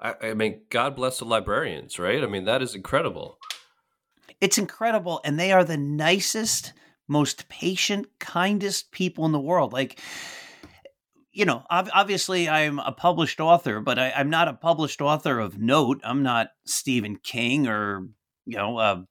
I, 0.00 0.14
I 0.22 0.34
mean 0.34 0.62
god 0.70 0.96
bless 0.96 1.18
the 1.18 1.24
librarians 1.24 1.98
right? 1.98 2.22
I 2.22 2.26
mean 2.26 2.44
that 2.44 2.62
is 2.62 2.74
incredible. 2.74 3.38
It's 4.40 4.58
incredible 4.58 5.20
and 5.24 5.38
they 5.38 5.52
are 5.52 5.64
the 5.64 5.76
nicest 5.76 6.72
most 7.06 7.48
patient 7.48 8.06
kindest 8.18 8.90
people 8.90 9.24
in 9.26 9.32
the 9.32 9.40
world. 9.40 9.72
Like 9.72 10.00
you 11.34 11.44
know, 11.44 11.64
obviously 11.68 12.48
I'm 12.48 12.78
a 12.78 12.92
published 12.92 13.40
author, 13.40 13.80
but 13.80 13.98
I, 13.98 14.10
am 14.10 14.30
not 14.30 14.48
a 14.48 14.54
published 14.54 15.00
author 15.00 15.40
of 15.40 15.58
note. 15.58 16.00
I'm 16.04 16.22
not 16.22 16.48
Stephen 16.64 17.16
King 17.16 17.66
or, 17.66 18.08
you 18.46 18.56
know, 18.56 18.78
uh, 18.78 19.02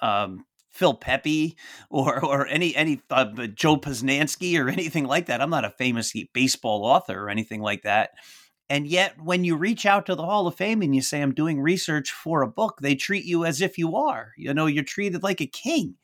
um, 0.00 0.46
Phil 0.70 0.94
Pepe 0.94 1.56
or 1.90 2.24
or 2.24 2.46
any 2.46 2.74
any 2.74 3.02
uh, 3.10 3.26
Joe 3.48 3.76
Posnanski 3.76 4.58
or 4.58 4.68
anything 4.68 5.04
like 5.04 5.26
that. 5.26 5.42
I'm 5.42 5.50
not 5.50 5.64
a 5.64 5.70
famous 5.70 6.12
baseball 6.32 6.84
author 6.84 7.24
or 7.24 7.28
anything 7.28 7.60
like 7.60 7.82
that. 7.82 8.10
And 8.70 8.86
yet, 8.86 9.14
when 9.20 9.44
you 9.44 9.56
reach 9.56 9.86
out 9.86 10.06
to 10.06 10.14
the 10.14 10.24
Hall 10.24 10.46
of 10.46 10.54
Fame 10.54 10.82
and 10.82 10.94
you 10.94 11.00
say, 11.00 11.22
I'm 11.22 11.32
doing 11.32 11.60
research 11.60 12.12
for 12.12 12.42
a 12.42 12.48
book, 12.48 12.80
they 12.82 12.94
treat 12.94 13.24
you 13.24 13.46
as 13.46 13.62
if 13.62 13.78
you 13.78 13.96
are. 13.96 14.32
You 14.36 14.52
know, 14.52 14.66
you're 14.66 14.84
treated 14.84 15.22
like 15.22 15.40
a 15.40 15.46
king. 15.46 15.94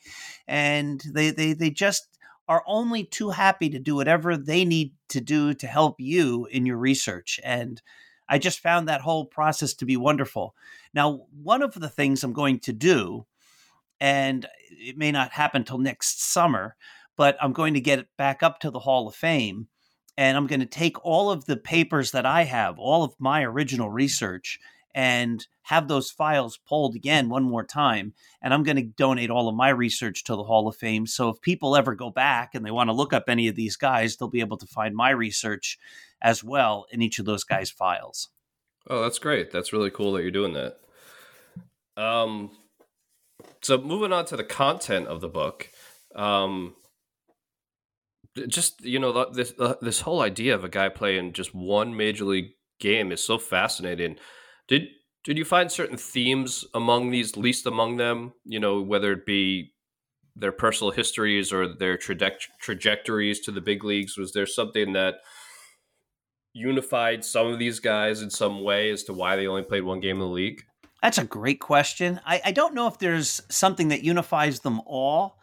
And 0.48 1.02
they, 1.12 1.30
they, 1.30 1.52
they 1.52 1.68
just 1.68 2.08
are 2.48 2.62
only 2.66 3.04
too 3.04 3.30
happy 3.30 3.70
to 3.70 3.78
do 3.78 3.94
whatever 3.94 4.36
they 4.36 4.64
need 4.64 4.92
to 5.08 5.20
do 5.20 5.54
to 5.54 5.66
help 5.66 5.96
you 5.98 6.46
in 6.46 6.66
your 6.66 6.76
research. 6.76 7.40
And 7.42 7.80
I 8.28 8.38
just 8.38 8.60
found 8.60 8.88
that 8.88 9.00
whole 9.00 9.26
process 9.26 9.74
to 9.74 9.84
be 9.84 9.96
wonderful. 9.96 10.54
Now, 10.92 11.26
one 11.42 11.62
of 11.62 11.74
the 11.74 11.88
things 11.88 12.22
I'm 12.22 12.32
going 12.32 12.60
to 12.60 12.72
do, 12.72 13.26
and 14.00 14.46
it 14.70 14.96
may 14.96 15.12
not 15.12 15.32
happen 15.32 15.64
till 15.64 15.78
next 15.78 16.22
summer, 16.32 16.76
but 17.16 17.36
I'm 17.40 17.52
going 17.52 17.74
to 17.74 17.80
get 17.80 17.98
it 17.98 18.08
back 18.16 18.42
up 18.42 18.60
to 18.60 18.70
the 18.70 18.80
Hall 18.80 19.08
of 19.08 19.14
Fame 19.14 19.68
and 20.16 20.36
I'm 20.36 20.46
going 20.46 20.60
to 20.60 20.66
take 20.66 21.04
all 21.04 21.30
of 21.30 21.46
the 21.46 21.56
papers 21.56 22.12
that 22.12 22.26
I 22.26 22.44
have, 22.44 22.78
all 22.78 23.02
of 23.02 23.14
my 23.18 23.42
original 23.42 23.90
research, 23.90 24.58
and 24.94 25.46
have 25.62 25.88
those 25.88 26.10
files 26.10 26.58
pulled 26.68 26.94
again 26.94 27.28
one 27.28 27.42
more 27.42 27.64
time. 27.64 28.12
And 28.42 28.54
I'm 28.54 28.62
going 28.62 28.76
to 28.76 28.82
donate 28.82 29.30
all 29.30 29.48
of 29.48 29.54
my 29.54 29.70
research 29.70 30.24
to 30.24 30.36
the 30.36 30.44
Hall 30.44 30.68
of 30.68 30.76
Fame. 30.76 31.06
So 31.06 31.30
if 31.30 31.40
people 31.40 31.76
ever 31.76 31.94
go 31.94 32.10
back 32.10 32.54
and 32.54 32.64
they 32.64 32.70
want 32.70 32.88
to 32.88 32.94
look 32.94 33.12
up 33.12 33.24
any 33.28 33.48
of 33.48 33.56
these 33.56 33.76
guys, 33.76 34.16
they'll 34.16 34.28
be 34.28 34.40
able 34.40 34.58
to 34.58 34.66
find 34.66 34.94
my 34.94 35.10
research 35.10 35.78
as 36.22 36.44
well 36.44 36.86
in 36.90 37.02
each 37.02 37.18
of 37.18 37.24
those 37.24 37.44
guys' 37.44 37.70
files. 37.70 38.28
Oh, 38.88 39.02
that's 39.02 39.18
great. 39.18 39.50
That's 39.50 39.72
really 39.72 39.90
cool 39.90 40.12
that 40.12 40.22
you're 40.22 40.30
doing 40.30 40.52
that. 40.52 40.76
Um, 41.96 42.50
so 43.62 43.78
moving 43.78 44.12
on 44.12 44.26
to 44.26 44.36
the 44.36 44.44
content 44.44 45.08
of 45.08 45.20
the 45.20 45.28
book, 45.28 45.70
um, 46.14 46.74
just 48.48 48.84
you 48.84 48.98
know 48.98 49.30
this 49.30 49.54
uh, 49.58 49.74
this 49.80 50.00
whole 50.00 50.20
idea 50.20 50.54
of 50.54 50.64
a 50.64 50.68
guy 50.68 50.88
playing 50.88 51.32
just 51.32 51.54
one 51.54 51.96
major 51.96 52.24
league 52.24 52.52
game 52.80 53.12
is 53.12 53.22
so 53.22 53.38
fascinating. 53.38 54.16
Did 54.68 54.88
did 55.24 55.38
you 55.38 55.44
find 55.44 55.72
certain 55.72 55.96
themes 55.96 56.66
among 56.74 57.10
these, 57.10 57.36
least 57.36 57.66
among 57.66 57.96
them? 57.96 58.34
You 58.44 58.60
know, 58.60 58.80
whether 58.82 59.12
it 59.12 59.24
be 59.24 59.74
their 60.36 60.52
personal 60.52 60.90
histories 60.90 61.52
or 61.52 61.74
their 61.74 61.96
traje- 61.96 62.48
trajectories 62.60 63.40
to 63.40 63.52
the 63.52 63.60
big 63.60 63.84
leagues. 63.84 64.18
Was 64.18 64.32
there 64.32 64.46
something 64.46 64.92
that 64.94 65.16
unified 66.52 67.24
some 67.24 67.48
of 67.48 67.58
these 67.58 67.80
guys 67.80 68.22
in 68.22 68.30
some 68.30 68.62
way 68.62 68.90
as 68.90 69.04
to 69.04 69.12
why 69.12 69.36
they 69.36 69.46
only 69.46 69.62
played 69.62 69.84
one 69.84 70.00
game 70.00 70.16
in 70.16 70.20
the 70.20 70.26
league? 70.26 70.62
That's 71.02 71.18
a 71.18 71.24
great 71.24 71.60
question. 71.60 72.20
I, 72.24 72.40
I 72.46 72.52
don't 72.52 72.74
know 72.74 72.86
if 72.86 72.98
there's 72.98 73.42
something 73.50 73.88
that 73.88 74.02
unifies 74.02 74.60
them 74.60 74.80
all. 74.86 75.38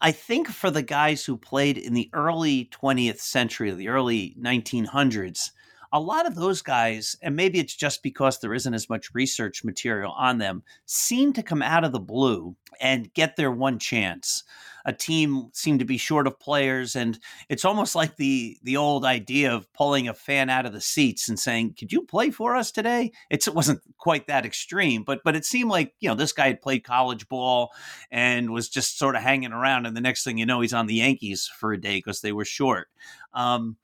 I 0.00 0.12
think 0.12 0.48
for 0.48 0.70
the 0.70 0.82
guys 0.82 1.24
who 1.24 1.36
played 1.36 1.78
in 1.78 1.94
the 1.94 2.10
early 2.12 2.66
20th 2.66 3.18
century, 3.18 3.70
the 3.72 3.88
early 3.88 4.36
1900s, 4.40 5.50
a 5.94 6.00
lot 6.00 6.26
of 6.26 6.34
those 6.34 6.60
guys, 6.60 7.16
and 7.22 7.36
maybe 7.36 7.60
it's 7.60 7.76
just 7.76 8.02
because 8.02 8.40
there 8.40 8.52
isn't 8.52 8.74
as 8.74 8.90
much 8.90 9.14
research 9.14 9.62
material 9.62 10.10
on 10.10 10.38
them, 10.38 10.64
seem 10.86 11.32
to 11.34 11.42
come 11.42 11.62
out 11.62 11.84
of 11.84 11.92
the 11.92 12.00
blue 12.00 12.56
and 12.80 13.14
get 13.14 13.36
their 13.36 13.52
one 13.52 13.78
chance. 13.78 14.42
A 14.84 14.92
team 14.92 15.50
seemed 15.52 15.78
to 15.78 15.84
be 15.84 15.96
short 15.96 16.26
of 16.26 16.40
players, 16.40 16.96
and 16.96 17.16
it's 17.48 17.64
almost 17.64 17.94
like 17.94 18.16
the 18.16 18.58
the 18.64 18.76
old 18.76 19.04
idea 19.04 19.54
of 19.54 19.72
pulling 19.72 20.08
a 20.08 20.14
fan 20.14 20.50
out 20.50 20.66
of 20.66 20.72
the 20.72 20.80
seats 20.80 21.28
and 21.28 21.38
saying, 21.38 21.76
"Could 21.78 21.92
you 21.92 22.02
play 22.02 22.32
for 22.32 22.56
us 22.56 22.72
today?" 22.72 23.12
It's, 23.30 23.46
it 23.46 23.54
wasn't 23.54 23.80
quite 23.96 24.26
that 24.26 24.44
extreme, 24.44 25.04
but 25.04 25.20
but 25.24 25.36
it 25.36 25.44
seemed 25.44 25.70
like 25.70 25.94
you 26.00 26.08
know 26.08 26.16
this 26.16 26.32
guy 26.32 26.48
had 26.48 26.60
played 26.60 26.82
college 26.82 27.28
ball 27.28 27.70
and 28.10 28.50
was 28.50 28.68
just 28.68 28.98
sort 28.98 29.14
of 29.14 29.22
hanging 29.22 29.52
around, 29.52 29.86
and 29.86 29.96
the 29.96 30.00
next 30.00 30.24
thing 30.24 30.38
you 30.38 30.44
know, 30.44 30.60
he's 30.60 30.74
on 30.74 30.88
the 30.88 30.96
Yankees 30.96 31.48
for 31.56 31.72
a 31.72 31.80
day 31.80 31.98
because 31.98 32.20
they 32.20 32.32
were 32.32 32.44
short. 32.44 32.88
Um, 33.32 33.76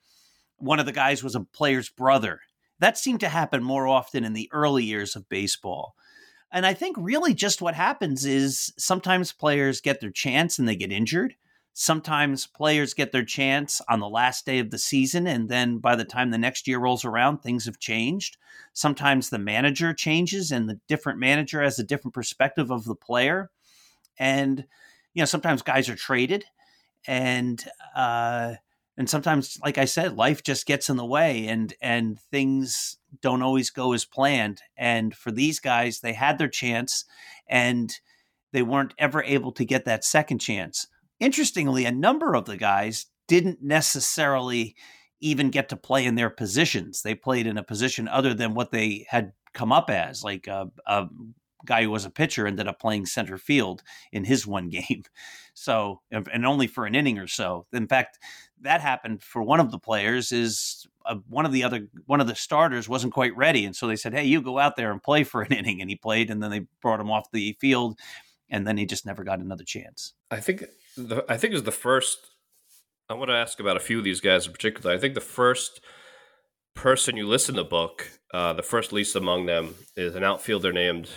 one 0.60 0.78
of 0.78 0.86
the 0.86 0.92
guys 0.92 1.22
was 1.22 1.34
a 1.34 1.40
player's 1.40 1.88
brother. 1.88 2.40
That 2.78 2.96
seemed 2.96 3.20
to 3.20 3.28
happen 3.28 3.62
more 3.62 3.86
often 3.86 4.24
in 4.24 4.32
the 4.32 4.48
early 4.52 4.84
years 4.84 5.16
of 5.16 5.28
baseball. 5.28 5.94
And 6.52 6.66
I 6.66 6.74
think 6.74 6.96
really 6.98 7.34
just 7.34 7.62
what 7.62 7.74
happens 7.74 8.24
is 8.24 8.72
sometimes 8.78 9.32
players 9.32 9.80
get 9.80 10.00
their 10.00 10.10
chance 10.10 10.58
and 10.58 10.66
they 10.66 10.76
get 10.76 10.90
injured. 10.90 11.34
Sometimes 11.72 12.46
players 12.46 12.94
get 12.94 13.12
their 13.12 13.24
chance 13.24 13.80
on 13.88 14.00
the 14.00 14.08
last 14.08 14.44
day 14.44 14.58
of 14.58 14.70
the 14.70 14.78
season, 14.78 15.28
and 15.28 15.48
then 15.48 15.78
by 15.78 15.94
the 15.94 16.04
time 16.04 16.30
the 16.30 16.36
next 16.36 16.66
year 16.66 16.80
rolls 16.80 17.04
around, 17.04 17.38
things 17.38 17.66
have 17.66 17.78
changed. 17.78 18.36
Sometimes 18.72 19.30
the 19.30 19.38
manager 19.38 19.94
changes, 19.94 20.50
and 20.50 20.68
the 20.68 20.80
different 20.88 21.20
manager 21.20 21.62
has 21.62 21.78
a 21.78 21.84
different 21.84 22.12
perspective 22.12 22.72
of 22.72 22.84
the 22.84 22.96
player. 22.96 23.50
And, 24.18 24.66
you 25.14 25.22
know, 25.22 25.26
sometimes 25.26 25.62
guys 25.62 25.88
are 25.88 25.94
traded, 25.96 26.44
and, 27.06 27.64
uh, 27.94 28.54
and 29.00 29.10
sometimes 29.10 29.58
like 29.64 29.78
i 29.78 29.84
said 29.84 30.16
life 30.16 30.42
just 30.42 30.66
gets 30.66 30.88
in 30.88 30.96
the 30.96 31.04
way 31.04 31.48
and 31.48 31.74
and 31.80 32.20
things 32.30 32.98
don't 33.20 33.42
always 33.42 33.70
go 33.70 33.92
as 33.92 34.04
planned. 34.04 34.60
And 34.76 35.14
for 35.14 35.30
these 35.30 35.60
guys 35.60 36.00
they 36.00 36.12
had 36.12 36.38
their 36.38 36.48
chance 36.48 37.04
and 37.48 37.92
they 38.52 38.62
weren't 38.62 38.94
ever 38.98 39.22
able 39.22 39.52
to 39.52 39.64
get 39.64 39.84
that 39.84 40.04
second 40.04 40.38
chance. 40.38 40.86
Interestingly 41.18 41.84
a 41.84 41.92
number 41.92 42.34
of 42.34 42.44
the 42.44 42.56
guys 42.56 43.06
didn't 43.28 43.62
necessarily 43.62 44.74
even 45.20 45.50
get 45.50 45.68
to 45.68 45.76
play 45.76 46.06
in 46.06 46.14
their 46.14 46.30
positions. 46.30 47.02
They 47.02 47.14
played 47.14 47.46
in 47.46 47.58
a 47.58 47.62
position 47.62 48.08
other 48.08 48.34
than 48.34 48.54
what 48.54 48.72
they 48.72 49.06
had 49.08 49.32
come 49.52 49.72
up 49.72 49.90
as 49.90 50.24
like 50.24 50.46
a, 50.46 50.70
a 50.86 51.06
guy 51.64 51.82
who 51.82 51.90
was 51.90 52.04
a 52.04 52.10
pitcher 52.10 52.46
ended 52.46 52.68
up 52.68 52.80
playing 52.80 53.06
center 53.06 53.38
field 53.38 53.82
in 54.12 54.24
his 54.24 54.46
one 54.46 54.68
game. 54.70 55.04
So, 55.54 56.00
and 56.10 56.46
only 56.46 56.66
for 56.66 56.86
an 56.86 56.94
inning 56.94 57.18
or 57.18 57.26
so. 57.26 57.66
In 57.72 57.86
fact, 57.86 58.18
that 58.62 58.80
happened 58.80 59.22
for 59.22 59.42
one 59.42 59.60
of 59.60 59.70
the 59.70 59.78
players 59.78 60.32
is 60.32 60.86
uh, 61.06 61.16
one 61.28 61.46
of 61.46 61.52
the 61.52 61.64
other 61.64 61.88
one 62.06 62.20
of 62.20 62.26
the 62.26 62.34
starters 62.34 62.88
wasn't 62.88 63.12
quite 63.12 63.36
ready 63.36 63.64
and 63.64 63.74
so 63.74 63.86
they 63.86 63.96
said 63.96 64.12
hey 64.12 64.24
you 64.24 64.40
go 64.40 64.58
out 64.58 64.76
there 64.76 64.92
and 64.92 65.02
play 65.02 65.24
for 65.24 65.42
an 65.42 65.52
inning 65.52 65.80
and 65.80 65.90
he 65.90 65.96
played 65.96 66.30
and 66.30 66.42
then 66.42 66.50
they 66.50 66.66
brought 66.82 67.00
him 67.00 67.10
off 67.10 67.30
the 67.32 67.56
field 67.60 67.98
and 68.50 68.66
then 68.66 68.76
he 68.76 68.84
just 68.84 69.06
never 69.06 69.24
got 69.24 69.40
another 69.40 69.64
chance 69.64 70.14
i 70.30 70.38
think 70.38 70.64
the, 70.96 71.24
i 71.28 71.36
think 71.36 71.52
it 71.52 71.56
was 71.56 71.62
the 71.64 71.72
first 71.72 72.18
i 73.08 73.14
want 73.14 73.30
to 73.30 73.34
ask 73.34 73.60
about 73.60 73.76
a 73.76 73.80
few 73.80 73.98
of 73.98 74.04
these 74.04 74.20
guys 74.20 74.46
in 74.46 74.52
particular 74.52 74.94
i 74.94 74.98
think 74.98 75.14
the 75.14 75.20
first 75.20 75.80
person 76.74 77.16
you 77.16 77.26
listen 77.26 77.54
to 77.54 77.64
book 77.64 78.10
uh, 78.32 78.52
the 78.52 78.62
first 78.62 78.92
least 78.92 79.16
among 79.16 79.46
them 79.46 79.74
is 79.96 80.14
an 80.14 80.22
outfielder 80.22 80.72
named 80.72 81.08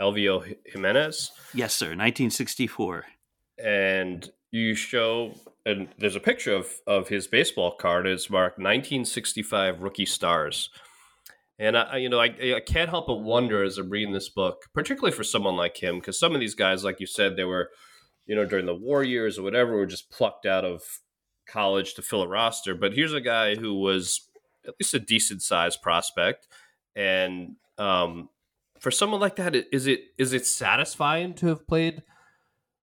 elvio 0.00 0.44
jimenez 0.64 1.32
yes 1.54 1.74
sir 1.74 1.88
1964 1.88 3.04
and 3.62 4.30
you 4.50 4.74
show 4.74 5.34
and 5.66 5.88
there's 5.98 6.16
a 6.16 6.20
picture 6.20 6.54
of 6.54 6.68
of 6.86 7.08
his 7.08 7.26
baseball 7.26 7.72
card. 7.72 8.06
It's 8.06 8.30
marked 8.30 8.58
1965 8.58 9.82
rookie 9.82 10.06
stars. 10.06 10.70
And 11.60 11.76
I, 11.76 11.96
you 11.96 12.08
know, 12.08 12.20
I, 12.20 12.26
I 12.56 12.62
can't 12.64 12.88
help 12.88 13.08
but 13.08 13.16
wonder 13.16 13.64
as 13.64 13.78
I'm 13.78 13.90
reading 13.90 14.12
this 14.12 14.28
book, 14.28 14.66
particularly 14.72 15.14
for 15.14 15.24
someone 15.24 15.56
like 15.56 15.76
him, 15.76 15.98
because 15.98 16.18
some 16.18 16.32
of 16.32 16.40
these 16.40 16.54
guys, 16.54 16.84
like 16.84 17.00
you 17.00 17.06
said, 17.06 17.34
they 17.34 17.42
were, 17.42 17.70
you 18.26 18.36
know, 18.36 18.44
during 18.44 18.64
the 18.64 18.76
war 18.76 19.02
years 19.02 19.38
or 19.38 19.42
whatever, 19.42 19.76
were 19.76 19.84
just 19.84 20.08
plucked 20.08 20.46
out 20.46 20.64
of 20.64 20.82
college 21.48 21.94
to 21.94 22.02
fill 22.02 22.22
a 22.22 22.28
roster. 22.28 22.76
But 22.76 22.92
here's 22.92 23.12
a 23.12 23.20
guy 23.20 23.56
who 23.56 23.74
was 23.74 24.20
at 24.68 24.74
least 24.78 24.94
a 24.94 25.00
decent 25.00 25.42
sized 25.42 25.82
prospect, 25.82 26.46
and 26.94 27.56
um, 27.76 28.28
for 28.80 28.90
someone 28.90 29.20
like 29.20 29.36
that, 29.36 29.54
is 29.72 29.86
it 29.86 30.00
is 30.16 30.32
it 30.32 30.46
satisfying 30.46 31.34
to 31.34 31.46
have 31.48 31.66
played 31.66 32.02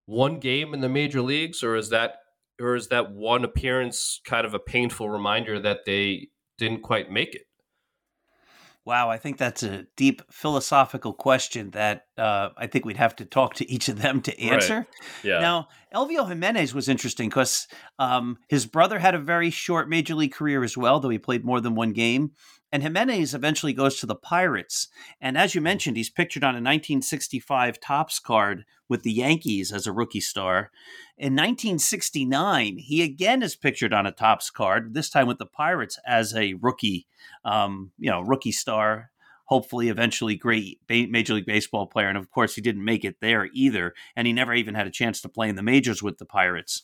one 0.05 0.39
game 0.39 0.73
in 0.73 0.81
the 0.81 0.89
major 0.89 1.21
leagues, 1.21 1.63
or 1.63 1.75
is 1.75 1.89
that 1.89 2.15
or 2.59 2.75
is 2.75 2.89
that 2.89 3.11
one 3.11 3.43
appearance 3.43 4.21
kind 4.25 4.45
of 4.45 4.53
a 4.53 4.59
painful 4.59 5.09
reminder 5.09 5.59
that 5.59 5.85
they 5.85 6.29
didn't 6.57 6.81
quite 6.81 7.11
make 7.11 7.35
it? 7.35 7.43
Wow, 8.85 9.09
I 9.09 9.17
think 9.17 9.37
that's 9.37 9.63
a 9.63 9.85
deep 9.95 10.21
philosophical 10.29 11.13
question 11.13 11.69
that 11.69 12.07
uh, 12.17 12.49
I 12.57 12.67
think 12.67 12.83
we'd 12.83 12.97
have 12.97 13.15
to 13.15 13.25
talk 13.25 13.53
to 13.55 13.71
each 13.71 13.87
of 13.87 14.01
them 14.01 14.21
to 14.23 14.37
answer. 14.41 14.75
Right. 14.75 14.87
Yeah. 15.23 15.39
Now, 15.39 15.69
Elvio 15.95 16.27
Jimenez 16.27 16.73
was 16.73 16.89
interesting 16.89 17.29
because 17.29 17.67
um, 17.97 18.39
his 18.49 18.65
brother 18.65 18.99
had 18.99 19.15
a 19.15 19.19
very 19.19 19.51
short 19.51 19.87
major 19.87 20.15
league 20.15 20.33
career 20.33 20.65
as 20.65 20.75
well, 20.75 20.99
though 20.99 21.09
he 21.09 21.17
played 21.17 21.45
more 21.45 21.61
than 21.61 21.75
one 21.75 21.93
game. 21.93 22.31
And 22.73 22.81
Jimenez 22.81 23.35
eventually 23.35 23.71
goes 23.71 23.99
to 23.99 24.07
the 24.07 24.15
Pirates. 24.15 24.87
And 25.21 25.37
as 25.37 25.53
you 25.53 25.61
mentioned, 25.61 25.95
he's 25.95 26.09
pictured 26.09 26.43
on 26.43 26.55
a 26.55 26.57
1965 26.57 27.79
Topps 27.79 28.17
card 28.17 28.65
with 28.89 29.03
the 29.03 29.11
Yankees 29.11 29.71
as 29.71 29.85
a 29.85 29.91
rookie 29.91 30.19
star. 30.19 30.71
In 31.15 31.33
1969, 31.33 32.79
he 32.79 33.03
again 33.03 33.43
is 33.43 33.55
pictured 33.55 33.93
on 33.93 34.07
a 34.07 34.11
Topps 34.11 34.49
card, 34.49 34.95
this 34.95 35.11
time 35.11 35.27
with 35.27 35.37
the 35.37 35.45
Pirates 35.45 35.99
as 36.03 36.33
a 36.33 36.55
rookie, 36.55 37.05
um, 37.45 37.91
you 37.99 38.09
know, 38.09 38.21
rookie 38.21 38.51
star. 38.51 39.11
Hopefully, 39.45 39.89
eventually, 39.89 40.35
great 40.35 40.79
Major 40.89 41.35
League 41.35 41.45
Baseball 41.45 41.85
player. 41.85 42.07
And 42.07 42.17
of 42.17 42.31
course, 42.31 42.55
he 42.55 42.61
didn't 42.61 42.83
make 42.83 43.05
it 43.05 43.17
there 43.21 43.49
either. 43.53 43.93
And 44.15 44.25
he 44.25 44.33
never 44.33 44.51
even 44.51 44.73
had 44.73 44.87
a 44.87 44.91
chance 44.91 45.21
to 45.21 45.29
play 45.29 45.47
in 45.47 45.57
the 45.57 45.61
majors 45.61 46.01
with 46.01 46.17
the 46.17 46.25
Pirates. 46.25 46.81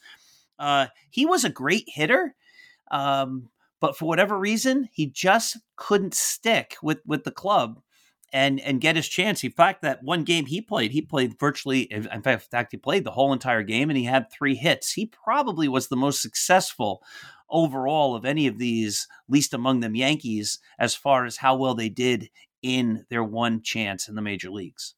Uh, 0.60 0.88
he 1.10 1.26
was 1.26 1.44
a 1.44 1.50
great 1.50 1.86
hitter. 1.88 2.36
Um, 2.92 3.50
but 3.80 3.98
for 3.98 4.06
whatever 4.06 4.38
reason, 4.38 4.90
he 4.92 5.08
just 5.08 5.58
couldn't 5.76 6.14
stick 6.14 6.76
with 6.82 7.00
with 7.06 7.24
the 7.24 7.32
club 7.32 7.82
and 8.34 8.60
and 8.60 8.82
get 8.82 8.96
his 8.96 9.08
chance. 9.08 9.44
In 9.44 9.52
fact, 9.52 9.82
that 9.82 10.04
one 10.04 10.24
game 10.24 10.46
he 10.46 10.62
played, 10.62 10.92
he 10.92 11.02
played 11.02 11.40
virtually. 11.40 11.82
In 11.92 12.22
fact, 12.22 12.72
he 12.72 12.78
played 12.78 13.04
the 13.04 13.12
whole 13.12 13.34
entire 13.34 13.64
game, 13.64 13.90
and 13.90 13.98
he 13.98 14.06
had 14.06 14.32
three 14.32 14.56
hits. 14.56 14.94
He 14.94 15.06
probably 15.06 15.68
was 15.68 15.88
the 15.88 15.96
most 15.96 16.22
successful 16.22 17.02
overall 17.50 18.16
of 18.16 18.26
any 18.26 18.48
of 18.48 18.60
these, 18.60 19.08
least 19.28 19.54
among 19.54 19.80
them 19.80 19.96
Yankees, 19.96 20.60
as 20.78 20.96
far 20.96 21.26
as 21.26 21.38
how 21.38 21.56
well 21.56 21.74
they 21.74 21.90
did 21.90 22.30
in 22.62 23.06
their 23.10 23.24
one 23.24 23.62
chance 23.62 24.08
in 24.08 24.16
the 24.16 24.22
major 24.22 24.52
leagues. 24.52 24.96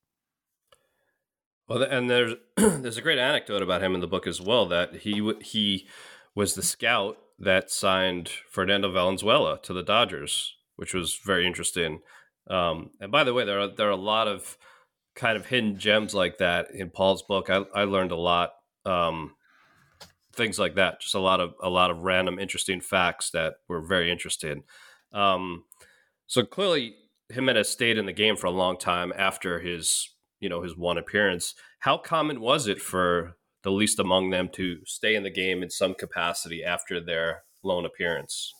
Well, 1.67 1.84
and 1.84 2.10
there's 2.10 2.34
there's 2.58 2.98
a 2.98 3.02
great 3.02 3.20
anecdote 3.20 3.62
about 3.62 3.82
him 3.82 3.96
in 3.96 4.02
the 4.02 4.08
book 4.08 4.28
as 4.28 4.41
well 4.41 4.65
that 4.67 4.96
he 4.98 5.34
he 5.41 5.88
was 6.36 6.54
the 6.54 6.63
scout 6.63 7.17
that 7.39 7.72
signed 7.72 8.30
Fernando 8.50 8.91
Valenzuela 8.91 9.60
to 9.63 9.74
the 9.74 9.84
Dodgers, 9.84 10.56
which 10.76 10.94
was 10.94 11.15
very 11.15 11.46
interesting. 11.46 12.02
Um, 12.50 12.91
and 13.00 13.12
by 13.12 13.24
the 13.24 13.34
way, 13.34 13.46
there 13.46 13.60
are 13.60 13.67
there 13.67 13.88
are 13.88 13.91
a 13.91 13.96
lot 13.96 14.28
of 14.28 14.58
kind 15.15 15.38
of 15.38 15.48
hidden 15.48 15.78
gems 15.78 16.13
like 16.13 16.38
that 16.38 16.72
in 16.72 16.89
Paul's 16.89 17.24
book. 17.24 17.50
I, 17.50 17.63
I 17.76 17.84
learned 17.84 18.12
a 18.12 18.17
lot, 18.17 18.54
um, 18.86 19.36
things 20.34 20.58
like 20.58 20.76
that. 20.76 21.02
Just 21.02 21.15
a 21.15 21.20
lot 21.20 21.39
of 21.39 21.54
a 21.62 21.70
lot 21.70 21.91
of 21.91 22.00
random, 22.00 22.39
interesting 22.39 22.82
facts 22.82 23.32
that 23.32 23.56
were 23.67 23.82
very 23.82 24.12
interesting. 24.12 24.63
Um, 25.13 25.65
so 26.28 26.44
clearly, 26.44 26.96
Jimenez 27.30 27.70
stayed 27.70 27.98
in 27.98 28.06
the 28.06 28.13
game 28.13 28.36
for 28.38 28.48
a 28.48 28.52
long 28.52 28.78
time 28.78 29.12
after 29.17 29.60
his 29.60 30.10
you 30.39 30.50
know 30.50 30.62
his 30.62 30.78
one 30.78 30.98
appearance. 30.98 31.56
How 31.80 31.98
common 31.98 32.39
was 32.39 32.67
it 32.67 32.82
for 32.82 33.36
the 33.63 33.71
least 33.71 34.00
among 34.00 34.30
them 34.30 34.50
to 34.54 34.80
stay 34.86 35.15
in 35.15 35.24
the 35.24 35.30
game 35.30 35.62
in 35.63 35.69
some 35.69 35.93
capacity 35.93 36.63
after 36.63 37.00
their 37.00 37.43
lone 37.63 37.86
appearance. 37.86 38.54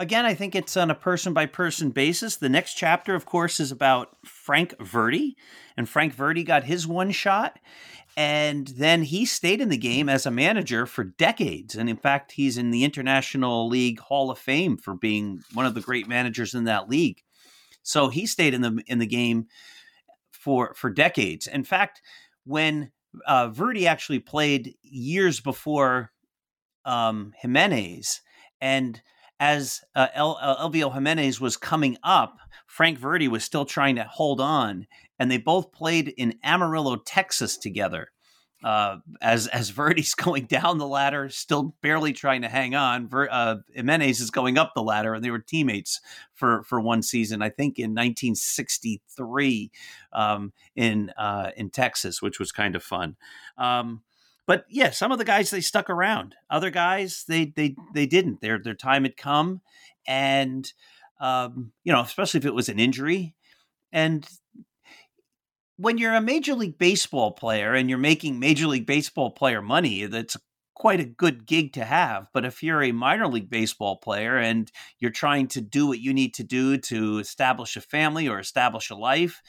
Again, 0.00 0.24
I 0.24 0.34
think 0.34 0.54
it's 0.54 0.76
on 0.76 0.92
a 0.92 0.94
person 0.94 1.32
by 1.32 1.46
person 1.46 1.90
basis. 1.90 2.36
The 2.36 2.48
next 2.48 2.74
chapter, 2.74 3.16
of 3.16 3.26
course, 3.26 3.58
is 3.58 3.72
about 3.72 4.16
Frank 4.24 4.74
Verdi. 4.80 5.36
and 5.76 5.88
Frank 5.88 6.14
Verdi 6.14 6.44
got 6.44 6.64
his 6.64 6.86
one 6.86 7.10
shot. 7.10 7.58
And 8.16 8.68
then 8.68 9.02
he 9.02 9.26
stayed 9.26 9.60
in 9.60 9.68
the 9.68 9.76
game 9.76 10.08
as 10.08 10.24
a 10.24 10.30
manager 10.30 10.86
for 10.86 11.04
decades. 11.04 11.74
And 11.74 11.88
in 11.88 11.96
fact, 11.96 12.32
he's 12.32 12.58
in 12.58 12.70
the 12.70 12.84
International 12.84 13.68
League 13.68 13.98
Hall 13.98 14.30
of 14.30 14.38
Fame 14.38 14.76
for 14.76 14.94
being 14.94 15.42
one 15.52 15.66
of 15.66 15.74
the 15.74 15.80
great 15.80 16.08
managers 16.08 16.54
in 16.54 16.64
that 16.64 16.88
league. 16.88 17.22
So 17.82 18.08
he 18.08 18.26
stayed 18.26 18.54
in 18.54 18.60
the 18.60 18.82
in 18.86 18.98
the 18.98 19.06
game 19.06 19.46
for 20.30 20.74
for 20.74 20.90
decades. 20.90 21.46
In 21.46 21.64
fact, 21.64 22.02
when 22.44 22.90
uh, 23.26 23.48
Verdi 23.48 23.86
actually 23.86 24.18
played 24.18 24.74
years 24.82 25.40
before 25.40 26.12
um, 26.84 27.32
Jimenez, 27.40 28.20
and 28.60 29.00
as 29.40 29.80
uh, 29.94 30.08
uh, 30.16 30.68
Elvio 30.68 30.92
Jimenez 30.92 31.40
was 31.40 31.56
coming 31.56 31.96
up, 32.02 32.38
Frank 32.66 32.98
Verdi 32.98 33.28
was 33.28 33.44
still 33.44 33.64
trying 33.64 33.96
to 33.96 34.04
hold 34.04 34.40
on, 34.40 34.86
and 35.18 35.30
they 35.30 35.38
both 35.38 35.72
played 35.72 36.08
in 36.08 36.38
Amarillo, 36.42 36.96
Texas, 36.96 37.56
together 37.56 38.08
uh, 38.64 38.96
as 39.20 39.46
as 39.48 39.70
Verdi's 39.74 40.14
going 40.14 40.46
down 40.46 40.78
the 40.78 40.86
ladder, 40.86 41.28
still 41.28 41.74
barely 41.82 42.12
trying 42.12 42.42
to 42.42 42.48
hang 42.48 42.74
on. 42.74 43.08
Ver, 43.08 43.28
uh, 43.30 43.56
Jimenez 43.74 44.20
is 44.20 44.30
going 44.30 44.58
up 44.58 44.72
the 44.74 44.82
ladder, 44.82 45.14
and 45.14 45.24
they 45.24 45.30
were 45.30 45.38
teammates 45.38 46.00
for 46.34 46.62
for 46.64 46.80
one 46.80 47.02
season, 47.02 47.42
I 47.42 47.50
think, 47.50 47.78
in 47.78 47.90
1963 47.90 49.70
um, 50.12 50.52
in 50.74 51.10
uh, 51.16 51.50
in 51.56 51.70
Texas, 51.70 52.20
which 52.20 52.38
was 52.38 52.52
kind 52.52 52.74
of 52.76 52.82
fun. 52.82 53.16
Um, 53.56 54.02
but 54.46 54.64
yeah, 54.70 54.90
some 54.90 55.12
of 55.12 55.18
the 55.18 55.24
guys 55.24 55.50
they 55.50 55.60
stuck 55.60 55.90
around. 55.90 56.34
Other 56.50 56.70
guys 56.70 57.24
they 57.28 57.46
they 57.46 57.76
they 57.94 58.06
didn't. 58.06 58.40
Their 58.40 58.58
their 58.58 58.74
time 58.74 59.04
had 59.04 59.16
come, 59.16 59.60
and 60.06 60.72
um, 61.20 61.72
you 61.84 61.92
know, 61.92 62.00
especially 62.00 62.38
if 62.38 62.46
it 62.46 62.54
was 62.54 62.68
an 62.68 62.78
injury, 62.78 63.34
and 63.92 64.26
when 65.78 65.96
you're 65.96 66.14
a 66.14 66.20
major 66.20 66.54
league 66.54 66.76
baseball 66.76 67.30
player 67.30 67.72
and 67.72 67.88
you're 67.88 67.98
making 67.98 68.38
major 68.38 68.66
league 68.66 68.86
baseball 68.86 69.30
player 69.30 69.62
money, 69.62 70.06
that's 70.06 70.36
quite 70.74 70.98
a 70.98 71.04
good 71.04 71.46
gig 71.46 71.72
to 71.72 71.84
have. 71.84 72.28
But 72.34 72.44
if 72.44 72.62
you're 72.64 72.82
a 72.82 72.92
minor 72.92 73.28
league 73.28 73.48
baseball 73.48 73.96
player 73.96 74.36
and 74.36 74.70
you're 74.98 75.12
trying 75.12 75.46
to 75.48 75.60
do 75.60 75.86
what 75.86 76.00
you 76.00 76.12
need 76.12 76.34
to 76.34 76.44
do 76.44 76.78
to 76.78 77.18
establish 77.18 77.76
a 77.76 77.80
family 77.80 78.28
or 78.28 78.40
establish 78.40 78.90
a 78.90 78.96
life, 78.96 79.40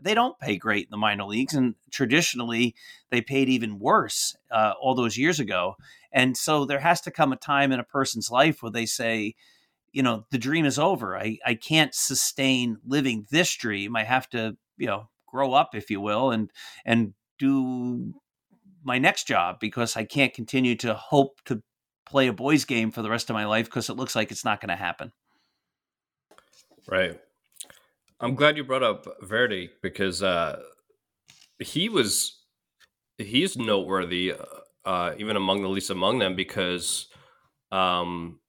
they 0.00 0.14
don't 0.14 0.38
pay 0.38 0.56
great 0.56 0.86
in 0.86 0.90
the 0.90 0.96
minor 0.98 1.24
leagues, 1.24 1.54
and 1.54 1.74
traditionally 1.90 2.74
they 3.10 3.20
paid 3.20 3.48
even 3.48 3.78
worse 3.78 4.36
uh, 4.50 4.72
all 4.80 4.94
those 4.94 5.16
years 5.16 5.40
ago. 5.40 5.76
And 6.12 6.36
so 6.36 6.64
there 6.64 6.80
has 6.80 7.02
to 7.02 7.10
come 7.10 7.32
a 7.32 7.36
time 7.36 7.72
in 7.72 7.80
a 7.80 7.84
person's 7.84 8.30
life 8.30 8.62
where 8.62 8.72
they 8.72 8.86
say, 8.86 9.34
you 9.92 10.02
know, 10.02 10.26
the 10.30 10.38
dream 10.38 10.66
is 10.66 10.78
over. 10.78 11.16
I, 11.18 11.38
I 11.44 11.54
can't 11.54 11.94
sustain 11.94 12.78
living 12.86 13.26
this 13.30 13.54
dream. 13.54 13.96
I 13.96 14.04
have 14.04 14.28
to, 14.30 14.56
you 14.76 14.86
know, 14.86 15.08
grow 15.36 15.52
up, 15.52 15.74
if 15.74 15.90
you 15.90 16.00
will, 16.00 16.30
and 16.30 16.50
and 16.86 17.12
do 17.38 18.14
my 18.82 18.98
next 18.98 19.26
job 19.26 19.56
because 19.60 19.96
I 19.96 20.04
can't 20.04 20.32
continue 20.32 20.76
to 20.76 20.94
hope 20.94 21.40
to 21.44 21.62
play 22.06 22.28
a 22.28 22.32
boys 22.32 22.64
game 22.64 22.90
for 22.90 23.02
the 23.02 23.10
rest 23.10 23.28
of 23.28 23.34
my 23.34 23.44
life 23.44 23.66
because 23.66 23.90
it 23.90 23.96
looks 23.96 24.16
like 24.16 24.30
it's 24.30 24.44
not 24.44 24.60
going 24.60 24.70
to 24.70 24.76
happen. 24.76 25.12
Right. 26.88 27.20
I'm 28.18 28.34
glad 28.34 28.56
you 28.56 28.64
brought 28.64 28.82
up 28.82 29.06
Verdi 29.20 29.70
because 29.82 30.22
uh, 30.22 30.60
he 31.58 31.90
was 31.90 32.40
he's 33.18 33.58
noteworthy, 33.58 34.32
uh, 34.32 34.88
uh, 34.88 35.14
even 35.18 35.36
among 35.36 35.60
the 35.60 35.68
least 35.68 35.90
among 35.90 36.20
them, 36.20 36.34
because 36.34 37.08
um, 37.70 38.40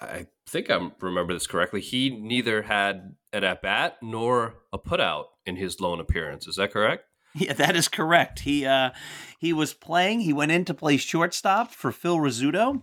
I 0.00 0.28
think 0.48 0.70
I 0.70 0.90
remember 1.00 1.34
this 1.34 1.46
correctly. 1.46 1.82
He 1.82 2.08
neither 2.08 2.62
had 2.62 3.16
an 3.34 3.44
at 3.44 3.60
bat 3.60 3.96
nor 4.00 4.54
a 4.72 4.78
putout 4.78 5.24
in 5.46 5.56
his 5.56 5.80
lone 5.80 6.00
appearance. 6.00 6.46
Is 6.46 6.56
that 6.56 6.72
correct? 6.72 7.04
Yeah, 7.34 7.52
that 7.52 7.76
is 7.76 7.88
correct. 7.88 8.40
He 8.40 8.64
uh, 8.64 8.90
he 9.38 9.52
was 9.52 9.74
playing. 9.74 10.20
He 10.20 10.32
went 10.32 10.52
in 10.52 10.64
to 10.66 10.74
play 10.74 10.96
shortstop 10.96 11.70
for 11.70 11.92
Phil 11.92 12.16
Rizzuto, 12.16 12.82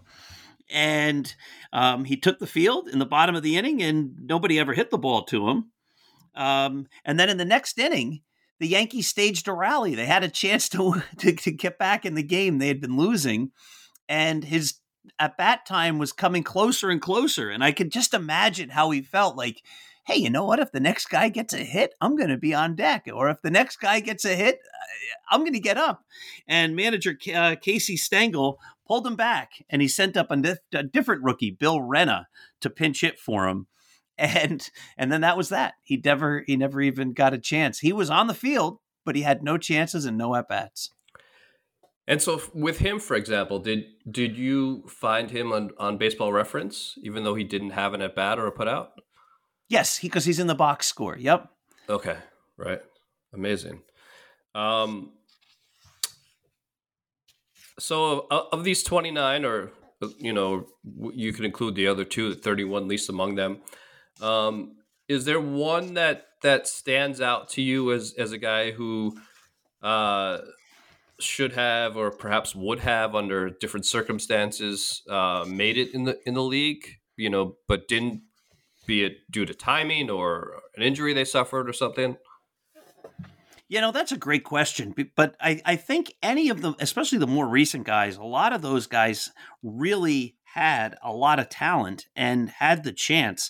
and 0.69 1.33
um, 1.71 2.05
he 2.05 2.17
took 2.17 2.39
the 2.39 2.47
field 2.47 2.87
in 2.87 2.99
the 2.99 3.05
bottom 3.05 3.35
of 3.35 3.43
the 3.43 3.57
inning, 3.57 3.81
and 3.81 4.13
nobody 4.19 4.59
ever 4.59 4.73
hit 4.73 4.91
the 4.91 4.97
ball 4.97 5.23
to 5.25 5.49
him. 5.49 5.71
Um, 6.35 6.87
and 7.03 7.19
then 7.19 7.29
in 7.29 7.37
the 7.37 7.45
next 7.45 7.79
inning, 7.79 8.21
the 8.59 8.67
Yankees 8.67 9.07
staged 9.07 9.47
a 9.47 9.53
rally. 9.53 9.95
They 9.95 10.05
had 10.05 10.23
a 10.23 10.29
chance 10.29 10.69
to, 10.69 11.01
to, 11.17 11.33
to 11.33 11.51
get 11.51 11.77
back 11.77 12.05
in 12.05 12.15
the 12.15 12.23
game. 12.23 12.57
They 12.59 12.67
had 12.67 12.81
been 12.81 12.97
losing, 12.97 13.51
and 14.07 14.43
his 14.43 14.75
at 15.19 15.37
bat 15.37 15.65
time 15.65 15.99
was 15.99 16.11
coming 16.11 16.43
closer 16.43 16.89
and 16.89 17.01
closer. 17.01 17.49
And 17.49 17.63
I 17.63 17.71
could 17.71 17.91
just 17.91 18.13
imagine 18.13 18.69
how 18.69 18.91
he 18.91 19.01
felt 19.01 19.35
like, 19.35 19.61
hey, 20.05 20.17
you 20.17 20.29
know 20.29 20.45
what? 20.45 20.59
If 20.59 20.71
the 20.71 20.79
next 20.79 21.07
guy 21.07 21.29
gets 21.29 21.53
a 21.53 21.63
hit, 21.63 21.93
I'm 22.01 22.15
going 22.15 22.29
to 22.29 22.37
be 22.37 22.53
on 22.53 22.75
deck. 22.75 23.07
Or 23.13 23.29
if 23.29 23.41
the 23.41 23.51
next 23.51 23.77
guy 23.77 23.99
gets 23.99 24.25
a 24.25 24.35
hit, 24.35 24.59
I'm 25.31 25.41
going 25.41 25.53
to 25.53 25.59
get 25.59 25.77
up. 25.77 26.03
And 26.47 26.75
manager 26.75 27.17
uh, 27.33 27.55
Casey 27.61 27.95
Stengel 27.95 28.59
pulled 28.85 29.07
him 29.07 29.15
back, 29.15 29.51
and 29.69 29.81
he 29.81 29.87
sent 29.87 30.17
up 30.17 30.29
a, 30.29 30.37
dif- 30.37 30.57
a 30.73 30.83
different 30.83 31.23
rookie, 31.23 31.51
Bill 31.51 31.79
Renna, 31.79 32.25
to 32.61 32.69
pinch 32.69 33.01
hit 33.01 33.17
for 33.17 33.47
him 33.47 33.67
and 34.17 34.69
and 34.97 35.11
then 35.11 35.21
that 35.21 35.37
was 35.37 35.49
that. 35.49 35.73
He 35.81 36.01
never 36.03 36.43
he 36.45 36.55
never 36.55 36.81
even 36.81 37.13
got 37.13 37.33
a 37.33 37.39
chance. 37.39 37.79
He 37.79 37.91
was 37.91 38.09
on 38.09 38.27
the 38.27 38.33
field, 38.33 38.79
but 39.05 39.15
he 39.15 39.23
had 39.23 39.43
no 39.43 39.57
chances 39.57 40.05
and 40.05 40.17
no 40.17 40.35
at 40.35 40.47
bats. 40.47 40.91
And 42.05 42.21
so 42.21 42.41
with 42.53 42.79
him, 42.79 42.99
for 42.99 43.15
example, 43.15 43.59
did 43.59 43.85
did 44.09 44.37
you 44.37 44.83
find 44.87 45.31
him 45.31 45.51
on, 45.51 45.71
on 45.79 45.97
baseball 45.97 46.31
reference, 46.31 46.97
even 47.01 47.23
though 47.23 47.35
he 47.35 47.43
didn't 47.43 47.71
have 47.71 47.93
an 47.93 48.01
at 48.01 48.15
bat 48.15 48.37
or 48.37 48.45
a 48.45 48.51
put 48.51 48.67
out? 48.67 48.91
Yes, 49.73 49.99
because 49.99 50.25
he, 50.25 50.29
he's 50.29 50.39
in 50.39 50.47
the 50.47 50.55
box 50.55 50.87
score. 50.87 51.17
Yep. 51.17 51.49
Okay. 51.89 52.17
Right. 52.57 52.81
Amazing. 53.33 53.81
Um 54.55 55.13
so 57.79 58.27
of, 58.29 58.47
of 58.51 58.63
these 58.63 58.83
29 58.83 59.45
or 59.45 59.71
you 60.19 60.31
know 60.31 60.67
you 61.13 61.33
can 61.33 61.43
include 61.43 61.73
the 61.75 61.87
other 61.87 62.03
two 62.03 62.35
31 62.35 62.87
least 62.87 63.09
among 63.09 63.33
them 63.33 63.61
um, 64.21 64.75
is 65.07 65.25
there 65.25 65.39
one 65.39 65.95
that 65.95 66.25
that 66.41 66.67
stands 66.67 67.21
out 67.21 67.49
to 67.49 67.61
you 67.61 67.91
as 67.91 68.13
as 68.17 68.31
a 68.31 68.37
guy 68.37 68.71
who 68.71 69.17
uh, 69.81 70.39
should 71.19 71.53
have 71.53 71.97
or 71.97 72.11
perhaps 72.11 72.55
would 72.55 72.79
have 72.79 73.15
under 73.15 73.49
different 73.49 73.85
circumstances 73.85 75.01
uh, 75.09 75.45
made 75.47 75.77
it 75.77 75.93
in 75.93 76.03
the 76.03 76.19
in 76.25 76.33
the 76.33 76.43
league? 76.43 76.85
You 77.17 77.29
know, 77.29 77.55
but 77.67 77.87
didn't 77.87 78.21
be 78.85 79.03
it 79.03 79.19
due 79.31 79.45
to 79.45 79.53
timing 79.53 80.09
or 80.09 80.61
an 80.75 80.83
injury 80.83 81.13
they 81.13 81.25
suffered 81.25 81.69
or 81.69 81.73
something? 81.73 82.17
You 83.69 83.81
know, 83.81 83.91
that's 83.91 84.11
a 84.11 84.17
great 84.17 84.43
question. 84.43 84.93
But 85.15 85.35
I, 85.39 85.61
I 85.65 85.75
think 85.77 86.13
any 86.21 86.49
of 86.49 86.61
them, 86.61 86.75
especially 86.79 87.17
the 87.17 87.27
more 87.27 87.47
recent 87.47 87.85
guys, 87.85 88.17
a 88.17 88.23
lot 88.23 88.53
of 88.53 88.61
those 88.61 88.87
guys 88.87 89.31
really 89.63 90.35
had 90.43 90.95
a 91.01 91.11
lot 91.11 91.39
of 91.39 91.49
talent 91.49 92.05
and 92.15 92.49
had 92.49 92.83
the 92.83 92.91
chance. 92.91 93.49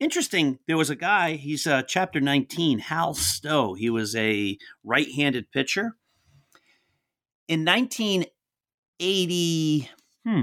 Interesting. 0.00 0.58
There 0.66 0.76
was 0.76 0.90
a 0.90 0.96
guy. 0.96 1.34
He's 1.34 1.66
uh, 1.66 1.82
chapter 1.82 2.20
nineteen. 2.20 2.78
Hal 2.78 3.14
Stowe. 3.14 3.74
He 3.74 3.90
was 3.90 4.16
a 4.16 4.58
right-handed 4.82 5.52
pitcher. 5.52 5.96
In 7.46 7.64
nineteen 7.64 8.24
eighty, 8.98 9.88
hmm, 10.24 10.42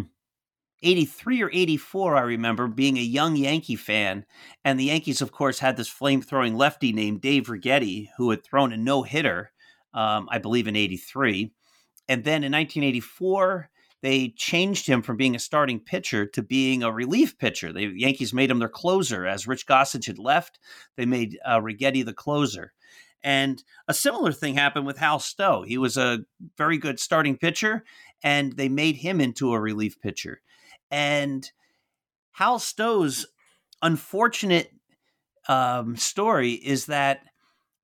83 0.86 1.42
or 1.42 1.50
84, 1.52 2.16
I 2.16 2.22
remember 2.22 2.68
being 2.68 2.98
a 2.98 3.02
young 3.02 3.36
Yankee 3.36 3.76
fan. 3.76 4.26
And 4.64 4.80
the 4.80 4.86
Yankees, 4.86 5.22
of 5.22 5.32
course, 5.32 5.60
had 5.60 5.78
this 5.78 5.88
flame 5.88 6.22
throwing 6.22 6.56
lefty 6.56 6.94
named 6.94 7.22
Dave 7.22 7.48
Righetti, 7.48 8.10
who 8.18 8.30
had 8.30 8.44
thrown 8.44 8.72
a 8.72 8.78
no 8.78 9.02
hitter, 9.04 9.52
um, 9.94 10.30
I 10.32 10.38
believe, 10.38 10.68
in 10.68 10.76
83. 10.76 11.52
And 12.08 12.24
then 12.24 12.44
in 12.44 12.52
1984, 12.52 13.70
they 14.04 14.30
changed 14.38 14.86
him 14.86 15.02
from 15.02 15.18
being 15.18 15.36
a 15.36 15.40
starting 15.40 15.80
pitcher 15.80 16.28
to 16.28 16.44
being 16.44 16.84
a 16.84 16.92
relief 16.92 17.40
pitcher. 17.40 17.74
The 17.74 17.92
Yankees 17.96 18.34
made 18.34 18.52
him 18.52 18.60
their 18.60 18.70
closer. 18.70 19.26
As 19.26 19.48
Rich 19.48 19.66
Gossage 19.66 20.06
had 20.06 20.20
left, 20.20 20.60
they 20.96 21.08
made 21.08 21.40
uh, 21.44 21.60
Righetti 21.60 22.06
the 22.06 22.14
closer. 22.14 22.74
And 23.24 23.64
a 23.88 23.94
similar 23.96 24.32
thing 24.32 24.54
happened 24.54 24.86
with 24.86 25.00
Hal 25.00 25.18
Stowe. 25.18 25.64
He 25.64 25.80
was 25.80 25.98
a 25.98 26.20
very 26.56 26.78
good 26.78 27.00
starting 27.00 27.40
pitcher, 27.40 27.84
and 28.22 28.54
they 28.54 28.70
made 28.70 28.98
him 28.98 29.20
into 29.20 29.52
a 29.52 29.60
relief 29.60 30.00
pitcher. 30.00 30.42
And 30.92 31.50
Hal 32.32 32.60
Stowe's 32.60 33.26
unfortunate 33.82 34.72
um, 35.48 35.96
story 35.96 36.52
is 36.52 36.88
that 36.88 37.22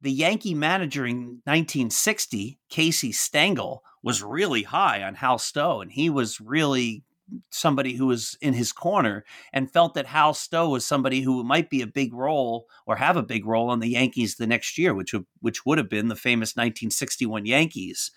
the 0.01 0.11
Yankee 0.11 0.55
manager 0.55 1.05
in 1.05 1.41
1960, 1.45 2.59
Casey 2.69 3.11
Stengel, 3.11 3.83
was 4.03 4.23
really 4.23 4.63
high 4.63 5.03
on 5.03 5.15
Hal 5.15 5.37
Stowe, 5.37 5.81
and 5.81 5.91
he 5.91 6.09
was 6.09 6.41
really 6.41 7.03
somebody 7.49 7.93
who 7.93 8.07
was 8.07 8.37
in 8.41 8.53
his 8.53 8.73
corner 8.73 9.23
and 9.53 9.71
felt 9.71 9.93
that 9.93 10.07
Hal 10.07 10.33
Stowe 10.33 10.69
was 10.69 10.85
somebody 10.85 11.21
who 11.21 11.43
might 11.43 11.69
be 11.69 11.81
a 11.81 11.87
big 11.87 12.13
role 12.13 12.65
or 12.85 12.95
have 12.95 13.15
a 13.15 13.23
big 13.23 13.45
role 13.45 13.69
on 13.69 13.79
the 13.79 13.89
Yankees 13.89 14.35
the 14.35 14.47
next 14.47 14.77
year, 14.77 14.93
which 14.93 15.13
would, 15.13 15.25
which 15.39 15.65
would 15.65 15.77
have 15.77 15.89
been 15.89 16.07
the 16.07 16.15
famous 16.15 16.55
1961 16.55 17.45
Yankees. 17.45 18.11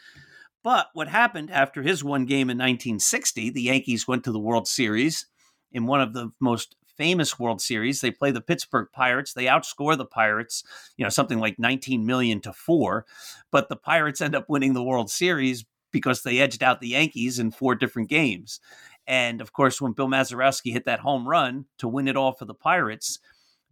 But 0.65 0.89
what 0.95 1.09
happened 1.09 1.51
after 1.51 1.83
his 1.83 2.03
one 2.03 2.25
game 2.25 2.49
in 2.49 2.57
1960, 2.57 3.51
the 3.51 3.63
Yankees 3.63 4.09
went 4.09 4.25
to 4.25 4.33
the 4.33 4.41
World 4.41 4.67
Series 4.67 5.27
in 5.71 5.87
one 5.87 6.01
of 6.01 6.15
the 6.15 6.31
most 6.41 6.75
famous 6.97 7.39
World 7.39 7.61
Series. 7.61 8.01
They 8.01 8.11
play 8.11 8.31
the 8.31 8.41
Pittsburgh 8.41 8.89
Pirates. 8.91 9.35
They 9.35 9.45
outscore 9.45 9.97
the 9.97 10.07
Pirates, 10.07 10.65
you 10.97 11.05
know, 11.05 11.11
something 11.11 11.39
like 11.39 11.59
19 11.59 12.07
million 12.07 12.41
to 12.41 12.53
four. 12.55 13.05
But 13.51 13.69
the 13.69 13.77
Pirates 13.77 14.23
end 14.23 14.35
up 14.35 14.49
winning 14.49 14.73
the 14.73 14.83
World 14.83 15.11
Series 15.11 15.67
because 15.93 16.23
they 16.23 16.39
edged 16.39 16.63
out 16.63 16.81
the 16.81 16.89
Yankees 16.89 17.39
in 17.39 17.51
four 17.51 17.75
different 17.75 18.09
games. 18.09 18.59
And 19.07 19.43
of 19.43 19.53
course, 19.53 19.83
when 19.83 19.93
Bill 19.93 20.09
Mazeroski 20.09 20.73
hit 20.73 20.87
that 20.87 21.01
home 21.01 21.29
run 21.29 21.67
to 21.77 21.89
win 21.89 22.09
it 22.09 22.17
all 22.17 22.33
for 22.33 22.47
the 22.47 22.55
Pirates, 22.55 23.19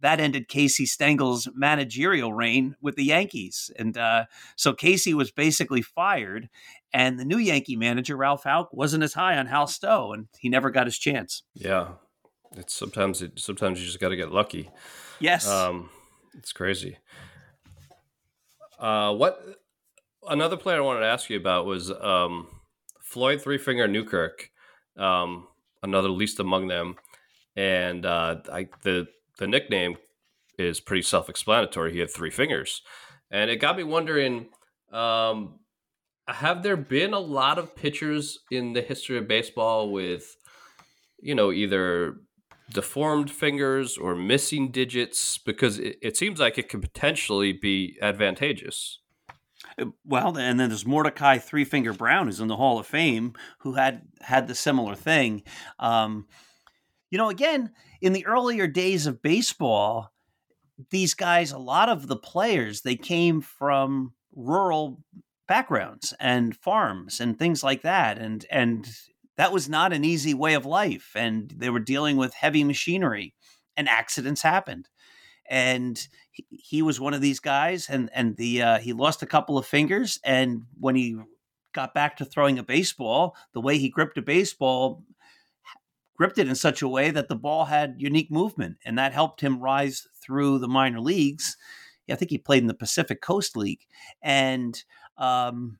that 0.03 0.19
ended 0.19 0.49
Casey 0.49 0.85
Stengel's 0.85 1.47
managerial 1.55 2.33
reign 2.33 2.75
with 2.81 2.97
the 2.97 3.05
Yankees. 3.05 3.71
And 3.79 3.97
uh, 3.97 4.25
so 4.57 4.73
Casey 4.73 5.13
was 5.13 5.31
basically 5.31 5.81
fired, 5.81 6.49
and 6.93 7.17
the 7.17 7.23
new 7.23 7.37
Yankee 7.37 7.77
manager, 7.77 8.17
Ralph 8.17 8.43
Houk, 8.43 8.73
wasn't 8.73 9.03
as 9.03 9.13
high 9.13 9.37
on 9.37 9.47
Hal 9.47 9.65
Stowe, 9.65 10.11
and 10.11 10.27
he 10.37 10.49
never 10.49 10.69
got 10.71 10.87
his 10.87 10.97
chance. 10.97 11.43
Yeah. 11.55 11.93
It's 12.57 12.73
sometimes 12.73 13.21
it 13.21 13.39
sometimes 13.39 13.79
you 13.79 13.85
just 13.85 14.01
got 14.01 14.09
to 14.09 14.15
get 14.17 14.31
lucky. 14.31 14.69
Yes. 15.19 15.47
Um, 15.47 15.89
it's 16.37 16.51
crazy. 16.51 16.97
Uh, 18.77 19.15
what 19.15 19.41
another 20.27 20.57
player 20.57 20.77
I 20.77 20.81
wanted 20.81 20.99
to 20.99 21.07
ask 21.07 21.29
you 21.29 21.37
about 21.37 21.65
was 21.65 21.89
um, 21.89 22.47
Floyd 23.01 23.41
Three 23.41 23.57
Finger 23.57 23.87
Newkirk, 23.87 24.49
um, 24.97 25.47
another 25.81 26.09
least 26.09 26.41
among 26.41 26.67
them, 26.67 26.95
and 27.55 28.05
uh, 28.05 28.41
I, 28.51 28.67
the 28.83 29.07
the 29.37 29.47
nickname 29.47 29.97
is 30.57 30.79
pretty 30.79 31.01
self 31.01 31.29
explanatory. 31.29 31.93
He 31.93 31.99
had 31.99 32.11
three 32.11 32.29
fingers, 32.29 32.81
and 33.31 33.49
it 33.49 33.57
got 33.57 33.77
me 33.77 33.83
wondering. 33.83 34.47
Um, 34.91 35.59
have 36.27 36.63
there 36.63 36.77
been 36.77 37.13
a 37.13 37.19
lot 37.19 37.57
of 37.57 37.75
pitchers 37.75 38.39
in 38.49 38.73
the 38.73 38.81
history 38.81 39.17
of 39.17 39.27
baseball 39.27 39.91
with, 39.91 40.37
you 41.19 41.35
know, 41.35 41.51
either 41.51 42.15
deformed 42.71 43.29
fingers 43.29 43.97
or 43.97 44.15
missing 44.15 44.71
digits? 44.71 45.37
Because 45.37 45.79
it, 45.79 45.97
it 46.01 46.17
seems 46.17 46.39
like 46.39 46.57
it 46.57 46.69
could 46.69 46.81
potentially 46.81 47.51
be 47.51 47.97
advantageous. 48.01 48.99
Uh, 49.77 49.85
well, 50.05 50.37
and 50.37 50.59
then 50.59 50.69
there's 50.69 50.85
Mordecai 50.85 51.37
Three 51.37 51.65
Finger 51.65 51.93
Brown, 51.93 52.27
who's 52.27 52.39
in 52.39 52.47
the 52.47 52.57
Hall 52.57 52.79
of 52.79 52.87
Fame, 52.87 53.33
who 53.59 53.73
had 53.73 54.03
had 54.21 54.47
the 54.47 54.55
similar 54.55 54.95
thing. 54.95 55.43
Um, 55.79 56.27
you 57.13 57.19
know, 57.19 57.29
again, 57.29 57.69
in 58.01 58.11
the 58.13 58.25
earlier 58.25 58.65
days 58.65 59.05
of 59.05 59.21
baseball, 59.21 60.11
these 60.89 61.13
guys, 61.13 61.51
a 61.51 61.59
lot 61.59 61.87
of 61.87 62.07
the 62.07 62.15
players, 62.15 62.81
they 62.81 62.95
came 62.95 63.39
from 63.39 64.13
rural 64.35 64.99
backgrounds 65.47 66.15
and 66.19 66.57
farms 66.57 67.19
and 67.19 67.37
things 67.37 67.63
like 67.63 67.83
that, 67.83 68.17
and 68.17 68.47
and 68.49 68.89
that 69.37 69.51
was 69.51 69.69
not 69.69 69.93
an 69.93 70.03
easy 70.03 70.33
way 70.33 70.55
of 70.55 70.65
life, 70.65 71.11
and 71.15 71.53
they 71.55 71.69
were 71.69 71.79
dealing 71.79 72.17
with 72.17 72.33
heavy 72.33 72.63
machinery, 72.63 73.35
and 73.77 73.87
accidents 73.87 74.41
happened, 74.41 74.89
and 75.47 76.07
he, 76.31 76.47
he 76.49 76.81
was 76.81 76.99
one 76.99 77.13
of 77.13 77.21
these 77.21 77.39
guys, 77.39 77.89
and 77.91 78.09
and 78.15 78.37
the 78.37 78.59
uh, 78.63 78.79
he 78.79 78.91
lost 78.91 79.21
a 79.21 79.27
couple 79.27 79.59
of 79.59 79.67
fingers, 79.67 80.19
and 80.23 80.63
when 80.79 80.95
he 80.95 81.15
got 81.75 81.93
back 81.93 82.17
to 82.17 82.25
throwing 82.25 82.57
a 82.57 82.63
baseball, 82.63 83.35
the 83.53 83.61
way 83.61 83.77
he 83.77 83.89
gripped 83.89 84.17
a 84.17 84.21
baseball 84.23 85.03
gripped 86.15 86.37
it 86.37 86.47
in 86.47 86.55
such 86.55 86.81
a 86.81 86.87
way 86.87 87.11
that 87.11 87.27
the 87.27 87.35
ball 87.35 87.65
had 87.65 87.95
unique 87.97 88.31
movement, 88.31 88.77
and 88.85 88.97
that 88.97 89.13
helped 89.13 89.41
him 89.41 89.59
rise 89.59 90.07
through 90.21 90.59
the 90.59 90.67
minor 90.67 90.99
leagues. 90.99 91.57
I 92.09 92.15
think 92.15 92.31
he 92.31 92.37
played 92.37 92.61
in 92.61 92.67
the 92.67 92.73
Pacific 92.73 93.21
Coast 93.21 93.55
League, 93.55 93.85
and 94.21 94.81
um, 95.17 95.79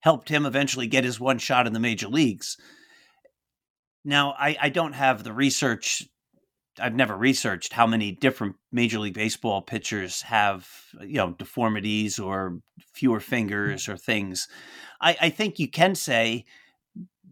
helped 0.00 0.28
him 0.28 0.46
eventually 0.46 0.86
get 0.86 1.04
his 1.04 1.20
one 1.20 1.38
shot 1.38 1.66
in 1.66 1.72
the 1.72 1.80
major 1.80 2.08
leagues. 2.08 2.56
Now, 4.04 4.34
I, 4.38 4.56
I 4.60 4.68
don't 4.68 4.94
have 4.94 5.24
the 5.24 5.32
research. 5.32 6.08
I've 6.80 6.94
never 6.94 7.16
researched 7.16 7.72
how 7.72 7.86
many 7.86 8.12
different 8.12 8.56
Major 8.70 9.00
League 9.00 9.14
Baseball 9.14 9.62
pitchers 9.62 10.22
have, 10.22 10.68
you 11.00 11.16
know, 11.16 11.32
deformities 11.32 12.18
or 12.18 12.60
fewer 12.94 13.20
fingers 13.20 13.88
or 13.88 13.96
things. 13.96 14.48
I, 15.00 15.16
I 15.20 15.30
think 15.30 15.58
you 15.58 15.68
can 15.68 15.94
say 15.94 16.44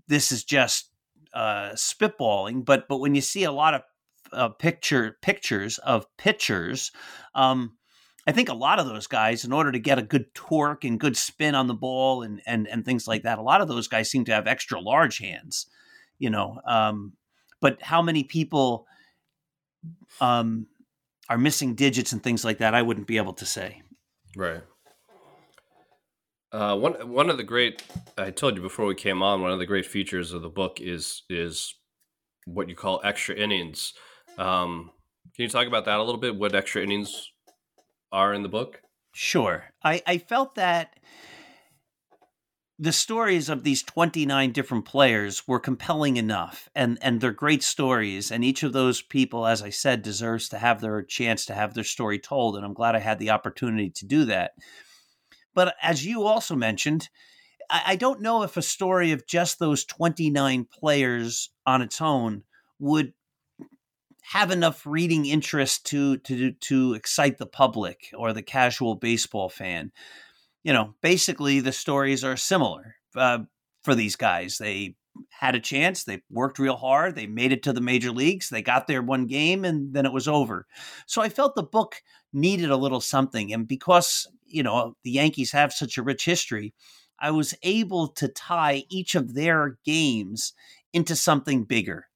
this 0.08 0.32
is 0.32 0.44
just 0.44 0.90
uh, 1.36 1.72
spitballing, 1.74 2.64
but 2.64 2.88
but 2.88 2.98
when 2.98 3.14
you 3.14 3.20
see 3.20 3.44
a 3.44 3.52
lot 3.52 3.74
of 3.74 3.82
uh, 4.32 4.48
picture 4.48 5.18
pictures 5.20 5.76
of 5.78 6.06
pitchers, 6.16 6.92
um, 7.34 7.76
I 8.26 8.32
think 8.32 8.48
a 8.48 8.54
lot 8.54 8.80
of 8.80 8.86
those 8.86 9.06
guys, 9.06 9.44
in 9.44 9.52
order 9.52 9.70
to 9.70 9.78
get 9.78 9.98
a 9.98 10.02
good 10.02 10.34
torque 10.34 10.84
and 10.84 10.98
good 10.98 11.14
spin 11.14 11.54
on 11.54 11.66
the 11.66 11.74
ball 11.74 12.22
and 12.22 12.40
and 12.46 12.66
and 12.66 12.86
things 12.86 13.06
like 13.06 13.24
that, 13.24 13.38
a 13.38 13.42
lot 13.42 13.60
of 13.60 13.68
those 13.68 13.86
guys 13.86 14.10
seem 14.10 14.24
to 14.24 14.32
have 14.32 14.46
extra 14.46 14.80
large 14.80 15.18
hands, 15.18 15.66
you 16.18 16.30
know. 16.30 16.58
Um, 16.66 17.12
but 17.60 17.82
how 17.82 18.00
many 18.00 18.24
people 18.24 18.86
um, 20.22 20.66
are 21.28 21.38
missing 21.38 21.74
digits 21.74 22.12
and 22.12 22.22
things 22.22 22.46
like 22.46 22.58
that? 22.58 22.74
I 22.74 22.80
wouldn't 22.80 23.06
be 23.06 23.18
able 23.18 23.34
to 23.34 23.44
say. 23.44 23.82
Right. 24.34 24.62
Uh, 26.56 26.74
one 26.74 26.94
one 27.10 27.28
of 27.28 27.36
the 27.36 27.44
great 27.44 27.82
I 28.16 28.30
told 28.30 28.56
you 28.56 28.62
before 28.62 28.86
we 28.86 28.94
came 28.94 29.22
on 29.22 29.42
one 29.42 29.52
of 29.52 29.58
the 29.58 29.66
great 29.66 29.84
features 29.84 30.32
of 30.32 30.40
the 30.40 30.48
book 30.48 30.80
is 30.80 31.22
is 31.28 31.74
what 32.46 32.70
you 32.70 32.74
call 32.74 32.98
extra 33.04 33.34
innings. 33.34 33.92
Um, 34.38 34.90
can 35.34 35.42
you 35.42 35.50
talk 35.50 35.66
about 35.66 35.84
that 35.84 35.98
a 35.98 36.02
little 36.02 36.20
bit? 36.20 36.34
What 36.34 36.54
extra 36.54 36.82
innings 36.82 37.30
are 38.10 38.32
in 38.32 38.42
the 38.42 38.48
book? 38.48 38.80
Sure. 39.12 39.64
I, 39.84 40.00
I 40.06 40.16
felt 40.16 40.54
that 40.54 40.94
the 42.78 42.92
stories 42.92 43.50
of 43.50 43.62
these 43.62 43.82
29 43.82 44.52
different 44.52 44.86
players 44.86 45.46
were 45.46 45.60
compelling 45.60 46.16
enough 46.16 46.70
and 46.74 46.96
and 47.02 47.20
they're 47.20 47.32
great 47.32 47.64
stories 47.64 48.30
and 48.30 48.42
each 48.42 48.62
of 48.62 48.72
those 48.72 49.00
people 49.02 49.46
as 49.46 49.62
i 49.62 49.70
said 49.70 50.02
deserves 50.02 50.48
to 50.50 50.58
have 50.58 50.80
their 50.80 51.02
chance 51.02 51.46
to 51.46 51.54
have 51.54 51.72
their 51.72 51.84
story 51.84 52.18
told 52.18 52.54
and 52.54 52.66
i'm 52.66 52.74
glad 52.74 52.94
i 52.94 52.98
had 52.98 53.18
the 53.18 53.30
opportunity 53.30 53.88
to 53.88 54.04
do 54.04 54.26
that 54.26 54.52
but 55.56 55.74
as 55.82 56.04
you 56.04 56.24
also 56.24 56.54
mentioned, 56.54 57.08
I, 57.70 57.96
don't 57.96 58.20
know 58.20 58.42
if 58.42 58.56
a 58.56 58.62
story 58.62 59.10
of 59.10 59.26
just 59.26 59.58
those 59.58 59.86
29 59.86 60.66
players 60.70 61.50
on 61.66 61.80
its 61.82 62.00
own 62.00 62.44
would 62.78 63.14
have 64.22 64.50
enough 64.50 64.86
reading 64.86 65.24
interest 65.24 65.86
to 65.86 66.18
to 66.18 66.52
to 66.52 66.94
excite 66.94 67.38
the 67.38 67.46
public 67.46 68.10
or 68.16 68.32
the 68.32 68.42
casual 68.42 68.96
baseball 68.96 69.48
fan. 69.48 69.92
You 70.62 70.74
know, 70.74 70.94
basically 71.00 71.60
the 71.60 71.72
stories 71.72 72.22
are 72.22 72.36
similar 72.36 72.96
uh, 73.16 73.38
for 73.82 73.94
these 73.94 74.14
guys. 74.14 74.58
They 74.58 74.96
had 75.30 75.54
a 75.54 75.60
chance, 75.60 76.04
they 76.04 76.22
worked 76.30 76.58
real 76.58 76.76
hard, 76.76 77.14
they 77.14 77.26
made 77.26 77.52
it 77.52 77.62
to 77.62 77.72
the 77.72 77.80
major 77.80 78.10
leagues, 78.10 78.50
they 78.50 78.60
got 78.60 78.86
there 78.86 79.00
one 79.00 79.26
game, 79.26 79.64
and 79.64 79.94
then 79.94 80.04
it 80.04 80.12
was 80.12 80.28
over. 80.28 80.66
So 81.06 81.22
I 81.22 81.30
felt 81.30 81.54
the 81.54 81.62
book 81.62 82.02
needed 82.34 82.70
a 82.70 82.76
little 82.76 83.00
something, 83.00 83.54
and 83.54 83.66
because 83.66 84.28
you 84.46 84.62
know, 84.62 84.96
the 85.04 85.10
Yankees 85.10 85.52
have 85.52 85.72
such 85.72 85.98
a 85.98 86.02
rich 86.02 86.24
history, 86.24 86.74
I 87.18 87.30
was 87.30 87.54
able 87.62 88.08
to 88.08 88.28
tie 88.28 88.84
each 88.88 89.14
of 89.14 89.34
their 89.34 89.78
games 89.84 90.52
into 90.92 91.16
something 91.16 91.64
bigger. 91.64 92.08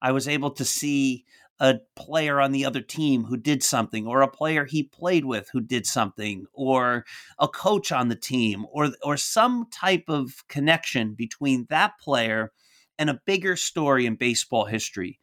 I 0.00 0.12
was 0.12 0.28
able 0.28 0.50
to 0.52 0.64
see 0.64 1.24
a 1.58 1.78
player 1.94 2.40
on 2.40 2.52
the 2.52 2.64
other 2.64 2.82
team 2.82 3.24
who 3.24 3.36
did 3.36 3.62
something 3.62 4.06
or 4.06 4.20
a 4.20 4.28
player 4.28 4.64
he 4.66 4.82
played 4.82 5.24
with 5.24 5.48
who 5.52 5.60
did 5.60 5.86
something 5.86 6.44
or 6.52 7.04
a 7.38 7.48
coach 7.48 7.90
on 7.90 8.08
the 8.08 8.16
team 8.16 8.66
or 8.70 8.90
or 9.02 9.16
some 9.16 9.66
type 9.70 10.04
of 10.08 10.46
connection 10.48 11.14
between 11.14 11.66
that 11.70 11.92
player 11.98 12.52
and 12.98 13.08
a 13.08 13.20
bigger 13.24 13.56
story 13.56 14.04
in 14.04 14.16
baseball 14.16 14.66
history 14.66 15.18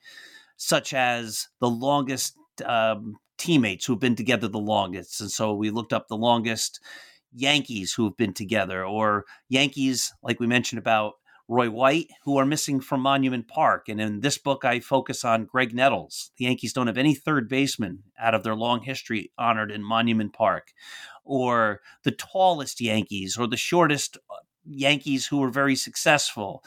such 0.58 0.94
as 0.94 1.50
the 1.60 1.70
longest 1.70 2.36
um, 2.66 3.18
teammates 3.44 3.86
who've 3.86 4.00
been 4.00 4.16
together 4.16 4.48
the 4.48 4.58
longest. 4.58 5.20
And 5.20 5.30
so 5.30 5.54
we 5.54 5.70
looked 5.70 5.92
up 5.92 6.08
the 6.08 6.16
longest 6.16 6.80
Yankees 7.34 7.94
who 7.94 8.06
have 8.06 8.16
been 8.16 8.34
together, 8.34 8.86
or 8.86 9.26
Yankees, 9.50 10.14
like 10.24 10.40
we 10.40 10.48
mentioned 10.48 10.80
about 10.80 11.14
Roy 11.50 11.70
White, 11.70 12.08
who 12.24 12.38
are 12.38 12.46
missing 12.46 12.80
from 12.80 13.02
Monument 13.02 13.50
Park. 13.50 13.90
And 13.90 14.00
in 14.00 14.22
this 14.22 14.38
book, 14.38 14.64
I 14.64 14.80
focus 14.80 15.26
on 15.26 15.46
Graig 15.46 15.74
Nettles. 15.74 16.32
The 16.38 16.46
Yankees 16.46 16.72
don't 16.72 16.88
have 16.88 16.98
any 16.98 17.16
third 17.16 17.50
baseman 17.50 18.04
out 18.18 18.34
of 18.34 18.44
their 18.44 18.56
long 18.56 18.82
history 18.82 19.32
honored 19.38 19.72
in 19.72 19.84
Monument 19.84 20.32
Park, 20.32 20.72
or 21.26 21.82
the 22.04 22.12
tallest 22.12 22.80
Yankees, 22.80 23.38
or 23.38 23.48
the 23.48 23.58
shortest 23.58 24.18
uh, 24.30 24.36
Yankees 24.66 25.28
who 25.28 25.40
were 25.40 25.50
very 25.50 25.76
successful, 25.76 26.64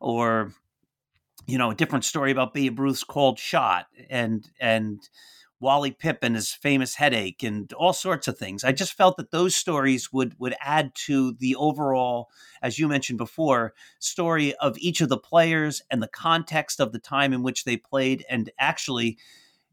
or 0.00 0.52
you 1.46 1.58
know, 1.58 1.70
a 1.70 1.76
different 1.76 2.04
story 2.04 2.32
about 2.32 2.52
Babe 2.52 2.80
Ruth's 2.80 3.04
called 3.04 3.38
shot, 3.38 3.86
and 4.10 4.44
and 4.58 5.08
Wally 5.60 5.90
Pipp 5.90 6.18
and 6.22 6.34
his 6.34 6.52
famous 6.52 6.96
headache 6.96 7.42
and 7.42 7.72
all 7.72 7.92
sorts 7.92 8.28
of 8.28 8.38
things. 8.38 8.64
I 8.64 8.72
just 8.72 8.92
felt 8.92 9.16
that 9.16 9.30
those 9.30 9.54
stories 9.56 10.12
would 10.12 10.38
would 10.38 10.54
add 10.60 10.94
to 11.06 11.32
the 11.34 11.56
overall, 11.56 12.28
as 12.62 12.78
you 12.78 12.88
mentioned 12.88 13.18
before, 13.18 13.74
story 13.98 14.54
of 14.56 14.76
each 14.78 15.00
of 15.00 15.08
the 15.08 15.16
players 15.18 15.82
and 15.90 16.02
the 16.02 16.08
context 16.08 16.80
of 16.80 16.92
the 16.92 16.98
time 16.98 17.32
in 17.32 17.42
which 17.42 17.64
they 17.64 17.76
played, 17.76 18.24
and 18.28 18.50
actually 18.58 19.18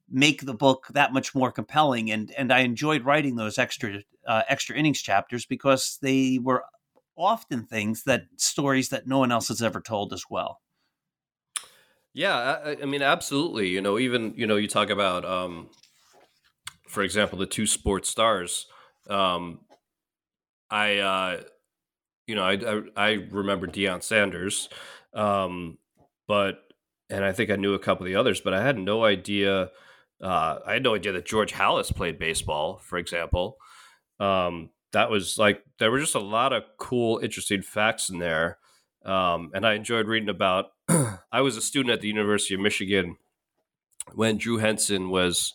make 0.10 0.46
the 0.46 0.54
book 0.54 0.88
that 0.94 1.14
much 1.14 1.36
more 1.36 1.52
compelling. 1.52 2.12
And 2.12 2.32
and 2.38 2.52
I 2.54 2.60
enjoyed 2.60 3.04
writing 3.04 3.36
those 3.36 3.58
extra 3.58 4.00
uh, 4.28 4.44
extra 4.48 4.76
innings 4.76 5.02
chapters 5.02 5.46
because 5.46 6.00
they 6.02 6.40
were 6.42 6.64
often 7.18 7.66
things 7.66 8.04
that 8.04 8.24
stories 8.38 8.90
that 8.90 9.08
no 9.08 9.20
one 9.20 9.32
else 9.32 9.50
has 9.50 9.62
ever 9.62 9.82
told 9.82 10.14
as 10.14 10.26
well. 10.30 10.62
Yeah, 12.14 12.36
I, 12.36 12.78
I, 12.82 12.86
mean, 12.86 13.02
absolutely. 13.02 13.70
You 13.70 13.82
know, 13.82 13.98
even 13.98 14.34
you 14.36 14.46
know, 14.46 14.56
you 14.56 14.68
talk 14.68 14.90
about, 14.90 15.26
um, 15.26 15.70
for 16.88 17.02
example, 17.02 17.40
the 17.40 17.48
two 17.48 17.66
sports 17.66 18.10
stars. 18.10 18.68
Um, 19.10 19.62
I, 20.70 20.98
uh, 21.00 21.42
you 22.28 22.36
know, 22.36 22.44
I, 22.44 22.54
I, 22.54 22.82
I 22.96 23.12
remember 23.32 23.68
Deion 23.68 24.04
Sanders, 24.04 24.70
um, 25.14 25.78
but 26.28 26.60
and 27.10 27.26
I 27.26 27.32
think 27.32 27.50
I 27.50 27.56
knew 27.56 27.74
a 27.74 27.80
couple 27.80 28.06
of 28.06 28.12
the 28.12 28.20
others, 28.20 28.42
but 28.42 28.54
I 28.54 28.64
had 28.64 28.78
no 28.78 29.04
idea. 29.04 29.72
Uh, 30.22 30.60
I 30.66 30.74
had 30.74 30.84
no 30.84 30.96
idea 30.96 31.12
that 31.14 31.26
George 31.26 31.54
Halas 31.54 31.94
played 31.94 32.20
baseball, 32.20 32.78
for 32.78 32.98
example. 32.98 33.58
Um, 34.20 34.70
that 34.94 35.10
was 35.10 35.38
like 35.40 35.64
there 35.80 35.92
were 35.92 36.00
just 36.00 36.16
a 36.16 36.20
lot 36.20 36.54
of 36.54 36.64
cool, 36.78 37.20
interesting 37.20 37.64
facts 37.64 38.10
in 38.10 38.20
there, 38.20 38.60
um, 39.04 39.50
and 39.56 39.66
I 39.66 39.74
enjoyed 39.74 40.08
reading 40.08 40.30
about 40.30 40.68
I 41.32 41.42
was 41.42 41.58
a 41.58 41.62
student 41.62 41.94
at 41.94 42.02
the 42.02 42.08
University 42.08 42.54
of 42.54 42.60
Michigan 42.60 43.18
when 44.14 44.38
Drew 44.38 44.58
Henson 44.58 45.10
was 45.10 45.54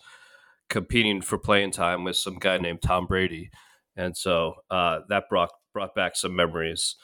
competing 0.68 1.20
for 1.22 1.38
playing 1.38 1.70
time 1.70 2.04
with 2.04 2.16
some 2.16 2.38
guy 2.38 2.58
named 2.58 2.82
Tom 2.82 3.06
Brady, 3.06 3.50
and 3.96 4.16
so 4.16 4.54
uh, 4.70 5.00
that 5.08 5.28
brought 5.28 5.50
brought 5.72 5.94
back 5.94 6.16
some 6.16 6.34
memories. 6.34 6.96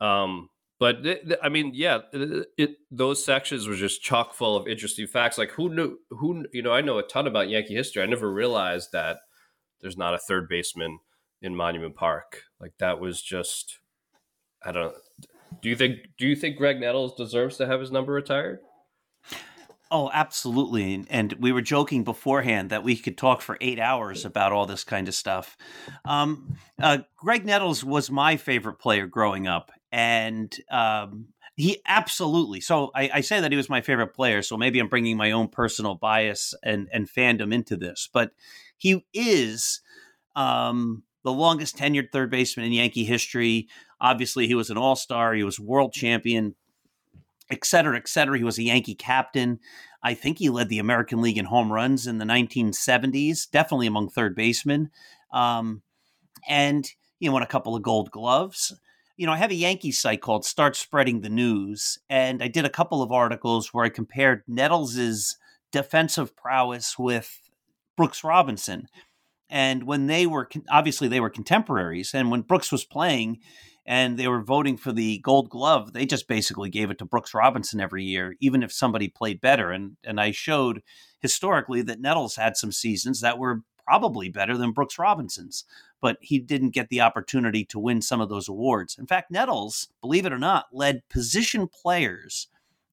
Um, 0.00 0.50
but 0.78 1.02
th- 1.02 1.22
th- 1.24 1.40
I 1.42 1.48
mean, 1.48 1.72
yeah, 1.74 2.00
it, 2.12 2.46
it, 2.56 2.70
those 2.90 3.24
sections 3.24 3.66
were 3.66 3.74
just 3.74 4.02
chock 4.02 4.34
full 4.34 4.56
of 4.56 4.68
interesting 4.68 5.06
facts. 5.06 5.38
Like 5.38 5.50
who 5.50 5.68
knew? 5.68 5.98
Who 6.10 6.44
you 6.52 6.62
know? 6.62 6.72
I 6.72 6.80
know 6.80 6.98
a 6.98 7.02
ton 7.02 7.26
about 7.26 7.48
Yankee 7.48 7.74
history. 7.74 8.02
I 8.02 8.06
never 8.06 8.32
realized 8.32 8.90
that 8.92 9.18
there's 9.80 9.96
not 9.96 10.14
a 10.14 10.18
third 10.18 10.48
baseman 10.48 10.98
in 11.42 11.56
Monument 11.56 11.96
Park. 11.96 12.42
Like 12.60 12.72
that 12.78 13.00
was 13.00 13.22
just 13.22 13.78
I 14.62 14.72
don't. 14.72 14.94
Do 15.60 15.68
you 15.68 15.76
think 15.76 15.98
do 16.18 16.26
you 16.26 16.36
think 16.36 16.58
Graig 16.58 16.78
Nettles 16.78 17.14
deserves 17.14 17.56
to 17.56 17.66
have 17.66 17.80
his 17.80 17.90
number 17.90 18.12
retired? 18.12 18.60
Oh, 19.90 20.10
absolutely. 20.12 21.06
And 21.08 21.32
we 21.40 21.50
were 21.50 21.62
joking 21.62 22.04
beforehand 22.04 22.70
that 22.70 22.84
we 22.84 22.94
could 22.94 23.16
talk 23.16 23.40
for 23.40 23.56
eight 23.60 23.78
hours 23.78 24.26
about 24.26 24.52
all 24.52 24.66
this 24.66 24.84
kind 24.84 25.08
of 25.08 25.14
stuff. 25.14 25.56
Um, 26.04 26.58
uh, 26.80 26.98
Graig 27.22 27.44
Nettles 27.44 27.82
was 27.82 28.10
my 28.10 28.36
favorite 28.36 28.78
player 28.78 29.06
growing 29.06 29.46
up. 29.46 29.72
And 29.90 30.54
um, 30.70 31.28
He 31.56 31.80
absolutely. 31.86 32.60
So 32.60 32.90
I, 32.94 33.10
I, 33.14 33.20
say 33.22 33.40
that 33.40 33.50
he 33.50 33.56
was 33.56 33.70
my 33.70 33.80
favorite 33.80 34.14
player. 34.14 34.42
So 34.42 34.58
maybe 34.58 34.78
I'm 34.78 34.88
bringing 34.88 35.16
my 35.16 35.30
own 35.30 35.48
personal 35.48 35.94
bias 35.94 36.52
and 36.62 36.88
and 36.92 37.08
fandom 37.08 37.54
into 37.54 37.76
this, 37.76 38.10
but 38.12 38.32
he 38.76 39.06
is 39.14 39.80
um, 40.36 41.02
the 41.24 41.32
longest 41.32 41.76
tenured 41.76 42.12
third 42.12 42.30
baseman 42.30 42.66
in 42.66 42.72
Yankee 42.72 43.04
history. 43.04 43.68
Obviously, 44.00 44.46
he 44.46 44.54
was 44.54 44.70
an 44.70 44.78
All 44.78 44.96
Star. 44.96 45.34
He 45.34 45.44
was 45.44 45.58
world 45.58 45.92
champion, 45.92 46.54
et 47.50 47.64
cetera, 47.64 47.96
et 47.96 48.08
cetera. 48.08 48.38
He 48.38 48.44
was 48.44 48.58
a 48.58 48.64
Yankee 48.64 48.94
captain. 48.94 49.58
I 50.02 50.14
think 50.14 50.38
he 50.38 50.48
led 50.48 50.68
the 50.68 50.78
American 50.78 51.20
League 51.20 51.38
in 51.38 51.46
home 51.46 51.72
runs 51.72 52.06
in 52.06 52.18
the 52.18 52.24
1970s, 52.24 53.50
definitely 53.50 53.88
among 53.88 54.10
third 54.10 54.36
basemen. 54.36 54.90
Um, 55.32 55.82
and 56.48 56.88
he 57.18 57.28
won 57.28 57.42
a 57.42 57.46
couple 57.46 57.74
of 57.74 57.82
Gold 57.82 58.10
Gloves 58.10 58.72
you 59.18 59.26
know, 59.26 59.32
I 59.32 59.36
have 59.36 59.50
a 59.50 59.54
Yankee 59.54 59.90
site 59.90 60.22
called 60.22 60.44
Start 60.44 60.76
Spreading 60.76 61.20
the 61.20 61.28
News, 61.28 61.98
and 62.08 62.40
I 62.40 62.46
did 62.46 62.64
a 62.64 62.70
couple 62.70 63.02
of 63.02 63.10
articles 63.10 63.74
where 63.74 63.84
I 63.84 63.88
compared 63.88 64.44
Nettles' 64.46 65.36
defensive 65.72 66.36
prowess 66.36 66.96
with 66.96 67.50
Brooks 67.96 68.22
Robinson. 68.22 68.86
And 69.50 69.84
when 69.84 70.06
they 70.06 70.24
were 70.24 70.48
obviously 70.70 71.08
they 71.08 71.18
were 71.18 71.30
contemporaries, 71.30 72.14
and 72.14 72.30
when 72.30 72.42
Brooks 72.42 72.70
was 72.70 72.84
playing 72.84 73.40
and 73.88 74.18
they 74.18 74.28
were 74.28 74.42
voting 74.42 74.76
for 74.76 74.92
the 74.92 75.18
Gold 75.20 75.48
Glove, 75.48 75.94
they 75.94 76.06
just 76.06 76.28
basically 76.28 76.68
gave 76.68 76.90
it 76.90 76.98
to 76.98 77.04
Brooks 77.04 77.34
Robinson 77.34 77.80
every 77.80 78.04
year, 78.04 78.36
even 78.38 78.62
if 78.62 78.70
somebody 78.70 79.08
played 79.08 79.40
better. 79.40 79.72
And 79.72 79.96
and 80.04 80.20
I 80.20 80.30
showed 80.30 80.82
historically 81.20 81.82
that 81.82 82.00
Nettles 82.00 82.36
had 82.36 82.56
some 82.56 82.70
seasons 82.70 83.20
that 83.22 83.38
were 83.38 83.62
probably 83.84 84.28
better 84.28 84.56
than 84.56 84.72
Brooks 84.72 84.98
Robinson's 84.98 85.64
but 86.00 86.18
he 86.20 86.38
didn't 86.38 86.70
get 86.70 86.88
the 86.88 87.00
opportunity 87.00 87.64
to 87.64 87.78
win 87.78 88.00
some 88.00 88.20
of 88.20 88.28
those 88.28 88.48
awards. 88.48 88.96
In 88.98 89.06
fact, 89.06 89.30
Nettles, 89.30 89.88
believe 90.00 90.26
it 90.26 90.32
or 90.32 90.38
not, 90.38 90.66
led 90.72 91.02
position 91.08 91.68
players 91.68 92.48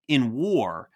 in 0.07 0.33
WAR 0.33 0.89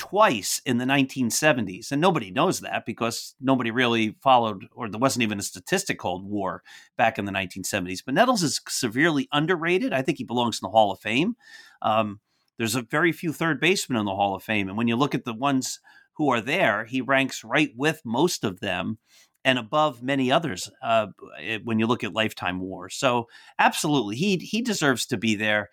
twice 0.00 0.62
in 0.64 0.78
the 0.78 0.86
1970s. 0.86 1.92
And 1.92 2.00
nobody 2.00 2.30
knows 2.30 2.60
that 2.60 2.86
because 2.86 3.34
nobody 3.38 3.70
really 3.70 4.16
followed, 4.22 4.66
or 4.72 4.88
there 4.88 4.98
wasn't 4.98 5.24
even 5.24 5.38
a 5.38 5.42
statistic 5.42 5.98
called 5.98 6.24
WAR 6.24 6.62
back 6.96 7.18
in 7.18 7.26
the 7.26 7.32
1970s. 7.32 8.02
But 8.04 8.14
Nettles 8.14 8.42
is 8.42 8.62
severely 8.66 9.28
underrated. 9.30 9.92
I 9.92 10.00
think 10.00 10.16
he 10.16 10.24
belongs 10.24 10.56
in 10.56 10.66
the 10.66 10.70
Hall 10.70 10.90
of 10.90 11.00
Fame. 11.00 11.36
Um, 11.82 12.20
there's 12.56 12.74
a 12.74 12.82
very 12.82 13.12
few 13.12 13.30
third 13.30 13.60
basemen 13.60 14.00
in 14.00 14.06
the 14.06 14.14
Hall 14.14 14.34
of 14.34 14.42
Fame. 14.42 14.68
And 14.68 14.78
when 14.78 14.88
you 14.88 14.96
look 14.96 15.14
at 15.14 15.26
the 15.26 15.34
ones 15.34 15.80
who 16.14 16.30
are 16.30 16.40
there, 16.40 16.86
he 16.86 17.02
ranks 17.02 17.44
right 17.44 17.70
with 17.76 18.00
most 18.02 18.42
of 18.42 18.60
them 18.60 18.96
and 19.44 19.58
above 19.58 20.02
many 20.02 20.32
others 20.32 20.70
uh, 20.82 21.08
eh, 21.38 21.58
when 21.62 21.78
you 21.78 21.86
look 21.86 22.02
at 22.02 22.14
lifetime 22.14 22.58
WAR. 22.58 22.88
So 22.88 23.28
absolutely, 23.58 24.16
he 24.16 24.38
he 24.38 24.62
deserves 24.62 25.04
to 25.06 25.18
be 25.18 25.34
there, 25.34 25.68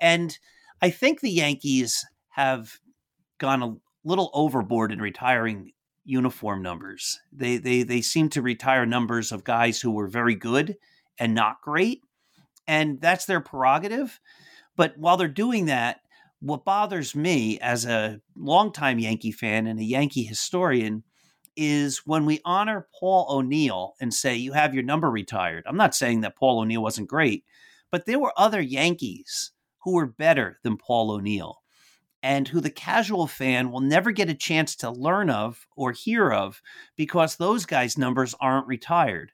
and 0.00 0.38
I 0.82 0.90
think 0.90 1.20
the 1.20 1.30
Yankees 1.30 2.04
have 2.30 2.78
gone 3.38 3.62
a 3.62 3.76
little 4.04 4.30
overboard 4.32 4.92
in 4.92 5.00
retiring 5.00 5.72
uniform 6.04 6.62
numbers. 6.62 7.20
They 7.32 7.56
they 7.58 7.82
they 7.82 8.00
seem 8.00 8.28
to 8.30 8.42
retire 8.42 8.86
numbers 8.86 9.32
of 9.32 9.44
guys 9.44 9.80
who 9.80 9.90
were 9.90 10.08
very 10.08 10.34
good 10.34 10.76
and 11.18 11.34
not 11.34 11.60
great, 11.62 12.00
and 12.66 13.00
that's 13.00 13.26
their 13.26 13.40
prerogative. 13.40 14.20
But 14.76 14.96
while 14.98 15.16
they're 15.16 15.28
doing 15.28 15.66
that, 15.66 16.00
what 16.40 16.64
bothers 16.64 17.14
me 17.14 17.58
as 17.60 17.86
a 17.86 18.20
longtime 18.36 18.98
Yankee 18.98 19.32
fan 19.32 19.66
and 19.66 19.80
a 19.80 19.84
Yankee 19.84 20.24
historian 20.24 21.02
is 21.56 22.02
when 22.04 22.26
we 22.26 22.40
honor 22.44 22.86
Paul 23.00 23.26
O'Neill 23.30 23.94
and 24.00 24.12
say, 24.12 24.36
you 24.36 24.52
have 24.52 24.74
your 24.74 24.82
number 24.82 25.10
retired. 25.10 25.64
I'm 25.66 25.78
not 25.78 25.94
saying 25.94 26.20
that 26.20 26.36
Paul 26.36 26.60
O'Neill 26.60 26.82
wasn't 26.82 27.08
great, 27.08 27.44
but 27.90 28.04
there 28.04 28.18
were 28.18 28.34
other 28.36 28.60
Yankees 28.60 29.52
who 29.82 29.94
were 29.94 30.06
better 30.06 30.58
than 30.62 30.76
Paul 30.76 31.10
O'Neill 31.10 31.62
and 32.22 32.48
who 32.48 32.60
the 32.60 32.70
casual 32.70 33.26
fan 33.26 33.70
will 33.70 33.80
never 33.80 34.10
get 34.10 34.30
a 34.30 34.34
chance 34.34 34.74
to 34.76 34.90
learn 34.90 35.30
of 35.30 35.66
or 35.76 35.92
hear 35.92 36.30
of 36.30 36.60
because 36.96 37.36
those 37.36 37.66
guys' 37.66 37.98
numbers 37.98 38.34
aren't 38.40 38.66
retired. 38.66 39.32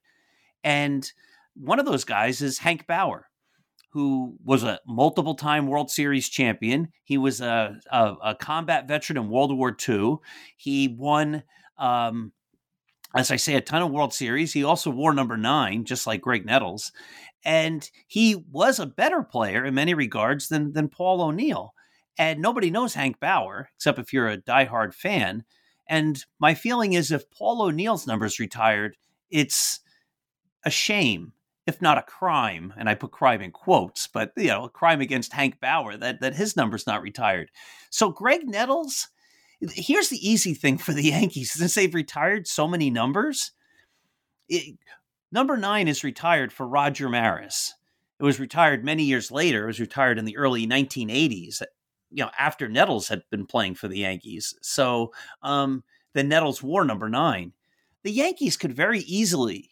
And 0.64 1.10
one 1.54 1.78
of 1.78 1.86
those 1.86 2.04
guys 2.04 2.42
is 2.42 2.58
Hank 2.58 2.86
Bauer, 2.86 3.28
who 3.90 4.36
was 4.44 4.62
a 4.62 4.80
multiple 4.86 5.34
time 5.34 5.66
World 5.66 5.90
Series 5.90 6.28
champion. 6.28 6.88
He 7.04 7.18
was 7.18 7.40
a, 7.40 7.78
a, 7.90 8.14
a 8.24 8.34
combat 8.34 8.88
veteran 8.88 9.16
in 9.16 9.30
World 9.30 9.56
War 9.56 9.76
II. 9.88 10.16
He 10.56 10.88
won 10.88 11.42
um, 11.78 12.32
as 13.14 13.30
I 13.30 13.36
say, 13.36 13.54
a 13.54 13.60
ton 13.60 13.82
of 13.82 13.90
World 13.90 14.14
Series. 14.14 14.52
He 14.52 14.64
also 14.64 14.90
wore 14.90 15.12
number 15.12 15.36
nine, 15.36 15.84
just 15.84 16.06
like 16.06 16.22
Graig 16.22 16.44
Nettles. 16.44 16.92
And 17.44 17.88
he 18.06 18.44
was 18.50 18.78
a 18.78 18.86
better 18.86 19.22
player 19.22 19.64
in 19.64 19.74
many 19.74 19.94
regards 19.94 20.48
than, 20.48 20.72
than 20.72 20.88
Paul 20.88 21.20
O'Neill. 21.20 21.74
And 22.18 22.40
nobody 22.40 22.70
knows 22.70 22.94
Hank 22.94 23.20
Bauer, 23.20 23.70
except 23.76 23.98
if 23.98 24.12
you're 24.12 24.28
a 24.28 24.38
diehard 24.38 24.94
fan. 24.94 25.44
And 25.86 26.24
my 26.38 26.54
feeling 26.54 26.92
is 26.92 27.10
if 27.10 27.30
Paul 27.30 27.62
O'Neill's 27.62 28.06
numbers 28.06 28.38
retired, 28.38 28.96
it's 29.30 29.80
a 30.64 30.70
shame, 30.70 31.32
if 31.66 31.80
not 31.80 31.98
a 31.98 32.02
crime. 32.02 32.72
And 32.76 32.88
I 32.88 32.94
put 32.94 33.12
crime 33.12 33.40
in 33.40 33.50
quotes, 33.50 34.06
but 34.06 34.32
you 34.36 34.48
know, 34.48 34.64
a 34.64 34.70
crime 34.70 35.00
against 35.00 35.32
Hank 35.32 35.60
Bauer 35.60 35.96
that, 35.96 36.20
that 36.20 36.34
his 36.34 36.56
number's 36.56 36.86
not 36.86 37.02
retired. 37.02 37.50
So 37.90 38.12
Graig 38.12 38.44
Nettles, 38.44 39.08
here's 39.60 40.08
the 40.08 40.28
easy 40.28 40.54
thing 40.54 40.78
for 40.78 40.92
the 40.92 41.02
Yankees 41.10 41.52
since 41.52 41.74
they've 41.74 41.94
retired 41.94 42.46
so 42.46 42.68
many 42.68 42.90
numbers. 42.90 43.52
It, 44.48 44.78
number 45.30 45.56
nine 45.56 45.88
is 45.88 46.04
retired 46.04 46.52
for 46.52 46.66
Roger 46.66 47.08
Maris. 47.08 47.74
It 48.20 48.24
was 48.24 48.38
retired 48.38 48.84
many 48.84 49.02
years 49.02 49.32
later. 49.32 49.64
It 49.64 49.68
was 49.68 49.80
retired 49.80 50.18
in 50.18 50.26
the 50.26 50.36
early 50.36 50.66
1980s, 50.66 51.62
you 52.12 52.24
know, 52.24 52.30
after 52.38 52.68
Nettles 52.68 53.08
had 53.08 53.22
been 53.30 53.46
playing 53.46 53.74
for 53.74 53.88
the 53.88 53.98
Yankees. 53.98 54.54
So 54.62 55.12
um, 55.42 55.82
the 56.12 56.22
Nettles 56.22 56.62
wore 56.62 56.84
number 56.84 57.08
nine. 57.08 57.52
The 58.04 58.12
Yankees 58.12 58.56
could 58.56 58.74
very 58.74 59.00
easily, 59.00 59.70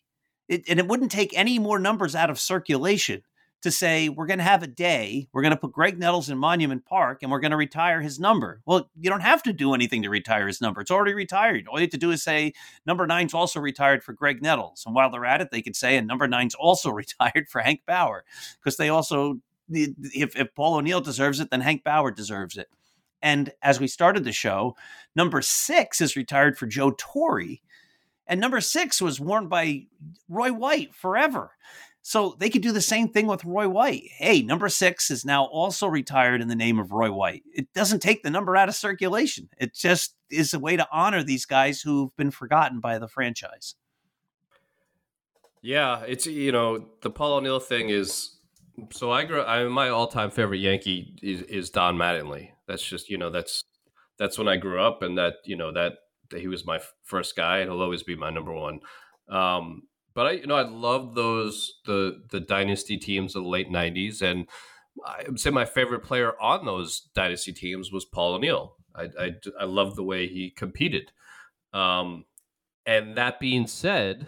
it, 0.48 0.68
and 0.68 0.78
it 0.78 0.88
wouldn't 0.88 1.10
take 1.10 1.36
any 1.36 1.58
more 1.58 1.78
numbers 1.78 2.14
out 2.14 2.30
of 2.30 2.38
circulation 2.38 3.22
to 3.62 3.70
say 3.70 4.08
we're 4.08 4.26
going 4.26 4.38
to 4.38 4.44
have 4.44 4.62
a 4.62 4.66
day, 4.66 5.28
we're 5.32 5.42
going 5.42 5.52
to 5.52 5.56
put 5.56 5.72
Graig 5.72 5.98
Nettles 5.98 6.30
in 6.30 6.38
Monument 6.38 6.84
Park, 6.84 7.22
and 7.22 7.30
we're 7.30 7.40
going 7.40 7.50
to 7.50 7.56
retire 7.56 8.00
his 8.00 8.18
number. 8.18 8.62
Well, 8.64 8.90
you 8.98 9.10
don't 9.10 9.20
have 9.20 9.42
to 9.44 9.52
do 9.52 9.74
anything 9.74 10.02
to 10.02 10.08
retire 10.08 10.46
his 10.46 10.60
number; 10.60 10.80
it's 10.80 10.90
already 10.90 11.14
retired. 11.14 11.66
All 11.68 11.78
you 11.78 11.84
have 11.84 11.90
to 11.90 11.98
do 11.98 12.10
is 12.10 12.22
say 12.22 12.54
number 12.86 13.06
nine's 13.06 13.34
also 13.34 13.60
retired 13.60 14.02
for 14.02 14.14
Graig 14.14 14.40
Nettles, 14.40 14.84
and 14.86 14.94
while 14.94 15.10
they're 15.10 15.26
at 15.26 15.40
it, 15.40 15.50
they 15.50 15.62
could 15.62 15.76
say 15.76 15.96
and 15.96 16.06
number 16.06 16.26
nine's 16.26 16.54
also 16.54 16.90
retired 16.90 17.48
for 17.48 17.60
Hank 17.60 17.82
Bauer 17.86 18.24
because 18.62 18.76
they 18.76 18.88
also, 18.88 19.40
if, 19.70 20.36
if 20.36 20.54
Paul 20.54 20.76
O'Neill 20.76 21.00
deserves 21.00 21.40
it, 21.40 21.50
then 21.50 21.60
Hank 21.60 21.84
Bauer 21.84 22.10
deserves 22.10 22.56
it. 22.56 22.68
And 23.22 23.52
as 23.62 23.78
we 23.78 23.86
started 23.86 24.24
the 24.24 24.32
show, 24.32 24.76
number 25.14 25.42
six 25.42 26.00
is 26.00 26.16
retired 26.16 26.58
for 26.58 26.66
Joe 26.66 26.94
Torre. 26.96 27.58
And 28.26 28.40
number 28.40 28.60
six 28.60 29.02
was 29.02 29.20
worn 29.20 29.48
by 29.48 29.86
Roy 30.28 30.52
White 30.52 30.94
forever. 30.94 31.52
So 32.02 32.34
they 32.38 32.48
could 32.48 32.62
do 32.62 32.72
the 32.72 32.80
same 32.80 33.08
thing 33.08 33.26
with 33.26 33.44
Roy 33.44 33.68
White. 33.68 34.04
Hey, 34.16 34.40
number 34.40 34.68
six 34.70 35.10
is 35.10 35.24
now 35.24 35.44
also 35.44 35.86
retired 35.86 36.40
in 36.40 36.48
the 36.48 36.56
name 36.56 36.78
of 36.78 36.92
Roy 36.92 37.12
White. 37.12 37.42
It 37.52 37.72
doesn't 37.74 38.00
take 38.00 38.22
the 38.22 38.30
number 38.30 38.56
out 38.56 38.70
of 38.70 38.74
circulation. 38.74 39.50
It 39.58 39.74
just 39.74 40.14
is 40.30 40.54
a 40.54 40.58
way 40.58 40.76
to 40.76 40.88
honor 40.90 41.22
these 41.22 41.44
guys 41.44 41.82
who've 41.82 42.14
been 42.16 42.30
forgotten 42.30 42.80
by 42.80 42.98
the 42.98 43.08
franchise. 43.08 43.74
Yeah, 45.62 46.02
it's 46.06 46.26
you 46.26 46.52
know 46.52 46.86
the 47.02 47.10
Paul 47.10 47.34
O'Neill 47.34 47.60
thing 47.60 47.90
is. 47.90 48.36
So 48.92 49.10
I 49.10 49.24
grew. 49.24 49.42
I 49.42 49.64
my 49.64 49.88
all 49.88 50.06
time 50.06 50.30
favorite 50.30 50.58
Yankee 50.58 51.16
is, 51.22 51.42
is 51.42 51.70
Don 51.70 51.96
Mattingly. 51.96 52.50
That's 52.66 52.82
just 52.82 53.08
you 53.08 53.18
know 53.18 53.30
that's 53.30 53.64
that's 54.18 54.38
when 54.38 54.48
I 54.48 54.56
grew 54.56 54.80
up, 54.80 55.02
and 55.02 55.16
that 55.18 55.34
you 55.44 55.56
know 55.56 55.72
that, 55.72 55.94
that 56.30 56.40
he 56.40 56.48
was 56.48 56.66
my 56.66 56.80
first 57.04 57.36
guy, 57.36 57.58
and 57.58 57.70
he'll 57.70 57.82
always 57.82 58.02
be 58.02 58.16
my 58.16 58.30
number 58.30 58.52
one. 58.52 58.80
Um, 59.28 59.82
but 60.14 60.26
I, 60.26 60.30
you 60.32 60.46
know, 60.46 60.56
I 60.56 60.68
love 60.68 61.14
those 61.14 61.80
the 61.86 62.22
the 62.30 62.40
dynasty 62.40 62.96
teams 62.96 63.34
of 63.34 63.44
the 63.44 63.48
late 63.48 63.70
'90s, 63.70 64.22
and 64.22 64.48
I 65.04 65.24
would 65.26 65.40
say 65.40 65.50
my 65.50 65.64
favorite 65.64 66.04
player 66.04 66.32
on 66.40 66.64
those 66.64 67.08
dynasty 67.14 67.52
teams 67.52 67.92
was 67.92 68.04
Paul 68.04 68.34
O'Neill. 68.34 68.76
I 68.94 69.08
I, 69.18 69.30
I 69.60 69.64
love 69.64 69.96
the 69.96 70.04
way 70.04 70.26
he 70.26 70.50
competed. 70.50 71.12
Um, 71.72 72.24
and 72.86 73.16
that 73.16 73.38
being 73.38 73.66
said, 73.66 74.26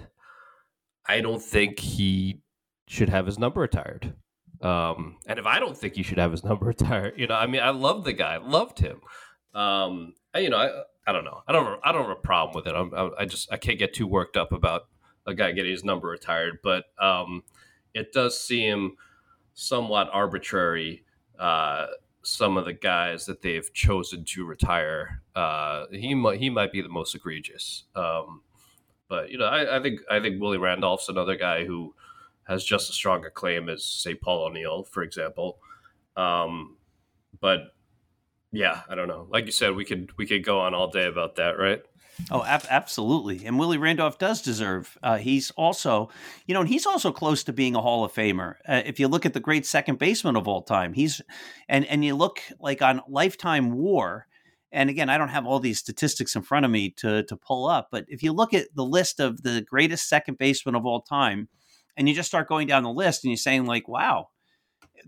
I 1.07 1.21
don't 1.21 1.43
think 1.43 1.81
he 1.81 2.43
should 2.87 3.09
have 3.09 3.27
his 3.27 3.39
number 3.39 3.61
retired. 3.61 4.15
Um, 4.63 5.17
and 5.27 5.39
if 5.39 5.47
I 5.47 5.59
don't 5.59 5.77
think 5.77 5.97
he 5.97 6.03
should 6.03 6.19
have 6.19 6.31
his 6.31 6.45
number 6.45 6.67
retired, 6.67 7.15
you 7.17 7.27
know, 7.27 7.35
I 7.35 7.47
mean, 7.47 7.63
I 7.63 7.71
love 7.71 8.05
the 8.05 8.13
guy, 8.13 8.37
loved 8.37 8.79
him. 8.79 9.01
Um, 9.55 10.15
I, 10.35 10.39
you 10.39 10.51
know, 10.51 10.57
I, 10.57 10.83
I 11.07 11.13
don't 11.13 11.25
know, 11.25 11.43
I 11.47 11.53
don't, 11.53 11.81
I 11.85 11.93
don't 11.93 12.03
have 12.03 12.17
a 12.17 12.21
problem 12.21 12.55
with 12.55 12.67
it. 12.67 12.75
I'm, 12.75 13.13
I 13.19 13.25
just, 13.25 13.53
I 13.53 13.57
can't 13.57 13.79
get 13.79 13.93
too 13.93 14.07
worked 14.07 14.37
up 14.37 14.53
about 14.53 14.83
a 15.27 15.35
guy 15.35 15.53
getting 15.53 15.73
his 15.73 15.85
number 15.85 16.09
retired, 16.09 16.59
but 16.63 16.85
um, 16.99 17.43
it 17.95 18.13
does 18.13 18.39
seem 18.39 18.97
somewhat 19.55 20.09
arbitrary. 20.13 21.05
Uh, 21.39 21.87
some 22.23 22.57
of 22.57 22.65
the 22.65 22.73
guys 22.73 23.27
that 23.27 23.43
they've 23.43 23.73
chosen 23.73 24.25
to 24.25 24.45
retire, 24.45 25.23
uh, 25.35 25.87
he 25.91 26.15
might 26.15 26.39
he 26.39 26.49
might 26.49 26.73
be 26.73 26.81
the 26.81 26.89
most 26.89 27.15
egregious. 27.15 27.85
Um, 27.97 28.43
but 29.09 29.31
you 29.31 29.39
know, 29.39 29.47
I, 29.47 29.79
I, 29.79 29.83
think 29.83 30.01
I 30.11 30.21
think 30.21 30.41
Willie 30.41 30.59
Randolph's 30.59 31.09
another 31.09 31.37
guy 31.37 31.65
who 31.65 31.95
has 32.45 32.65
just 32.65 32.91
as 32.91 32.97
strong 32.97 33.25
a 33.25 33.31
claim 33.31 33.69
as 33.69 33.85
say 33.85 34.15
Paul 34.15 34.47
O'Neill, 34.47 34.85
for 34.85 35.03
example. 35.03 35.59
Um, 36.17 36.77
but 37.41 37.75
yeah, 38.51 38.83
I 38.89 38.95
don't 38.95 39.09
know. 39.09 39.27
Like 39.31 39.47
you 39.47 39.53
said, 39.53 39.75
we 39.75 39.85
could 39.85 40.17
we 40.19 40.27
could 40.27 40.45
go 40.45 40.61
on 40.61 40.75
all 40.75 40.89
day 40.89 41.07
about 41.07 41.37
that, 41.37 41.59
right? 41.59 41.83
Oh, 42.31 42.45
ab- 42.45 42.67
absolutely. 42.69 43.47
And 43.47 43.59
Willie 43.59 43.79
Randolph 43.79 44.19
does 44.19 44.43
deserve. 44.43 44.99
Uh, 45.03 45.17
he's 45.17 45.51
also, 45.53 46.11
you 46.47 46.53
know, 46.53 46.61
and 46.61 46.69
he's 46.69 46.85
also 46.85 47.11
close 47.11 47.43
to 47.45 47.53
being 47.53 47.75
a 47.75 47.81
Hall 47.81 48.05
of 48.05 48.13
Famer. 48.13 48.57
Uh, 48.69 48.83
if 48.85 49.01
you 49.01 49.09
look 49.09 49.25
at 49.25 49.33
the 49.33 49.41
great 49.41 49.65
second 49.65 49.99
baseman 49.99 50.37
of 50.37 50.47
all 50.47 50.63
time, 50.63 50.93
he's, 50.93 51.23
and 51.69 51.87
and 51.87 52.05
you 52.05 52.15
look 52.15 52.41
like 52.61 52.83
on 52.83 53.01
Lifetime 53.09 53.73
WAR, 53.73 54.27
and 54.71 54.91
again, 54.91 55.09
I 55.09 55.17
don't 55.19 55.29
have 55.29 55.47
all 55.47 55.59
these 55.59 55.79
statistics 55.79 56.37
in 56.37 56.43
front 56.43 56.67
of 56.67 56.71
me 56.71 56.91
to 56.99 57.23
to 57.25 57.37
pull 57.37 57.67
up, 57.67 57.89
but 57.91 58.05
if 58.09 58.23
you 58.23 58.33
look 58.33 58.53
at 58.53 58.69
the 58.75 58.85
list 58.85 59.19
of 59.19 59.43
the 59.43 59.63
greatest 59.63 60.09
second 60.09 60.37
baseman 60.37 60.75
of 60.75 60.85
all 60.85 61.01
time, 61.01 61.49
and 61.97 62.09
you 62.09 62.15
just 62.15 62.29
start 62.29 62.49
going 62.49 62.67
down 62.67 62.83
the 62.83 62.91
list, 62.91 63.25
and 63.25 63.31
you're 63.31 63.37
saying 63.37 63.67
like, 63.67 63.89
wow, 63.89 64.29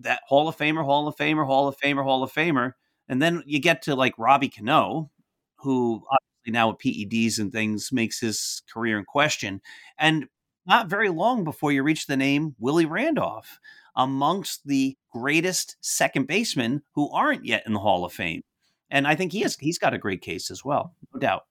that 0.01 0.21
Hall 0.27 0.49
of 0.49 0.57
Famer, 0.57 0.85
Hall 0.85 1.09
of 1.09 1.17
Famer, 1.17 1.47
Hall 1.47 1.69
of 1.69 1.77
Famer, 1.79 2.03
Hall 2.03 2.23
of 2.23 2.33
Famer, 2.33 2.73
and 3.09 3.21
then 3.21 3.43
you 3.47 3.61
get 3.61 3.83
to 3.83 3.95
like 3.95 4.19
Robbie 4.19 4.49
Cano, 4.49 5.11
who 5.57 6.05
obviously 6.11 6.53
now 6.53 6.69
with 6.69 6.79
PEDs 6.79 7.39
and 7.39 7.53
things 7.53 7.91
makes 7.93 8.21
his 8.21 8.63
career 8.73 8.99
in 8.99 9.05
question. 9.05 9.61
And 9.99 10.27
not 10.67 10.89
very 10.89 11.11
long 11.11 11.45
before 11.45 11.73
you 11.73 11.83
reach 11.83 12.07
the 12.07 12.17
name 12.17 12.55
Willie 12.59 12.87
Randolph, 12.87 13.59
amongst 13.97 14.67
the 14.67 14.97
greatest 15.13 15.77
second 15.81 16.27
basemen 16.27 16.83
who 16.95 17.11
aren't 17.11 17.45
yet 17.45 17.63
in 17.67 17.73
the 17.73 17.79
Hall 17.81 18.05
of 18.05 18.13
Fame. 18.13 18.43
And 18.91 19.07
I 19.07 19.15
think 19.15 19.33
he 19.33 19.41
has 19.41 19.57
he's 19.57 19.79
got 19.79 19.95
a 19.95 19.99
great 19.99 20.21
case 20.21 20.51
as 20.51 20.65
well, 20.65 20.95
no 21.13 21.21
doubt. 21.21 21.45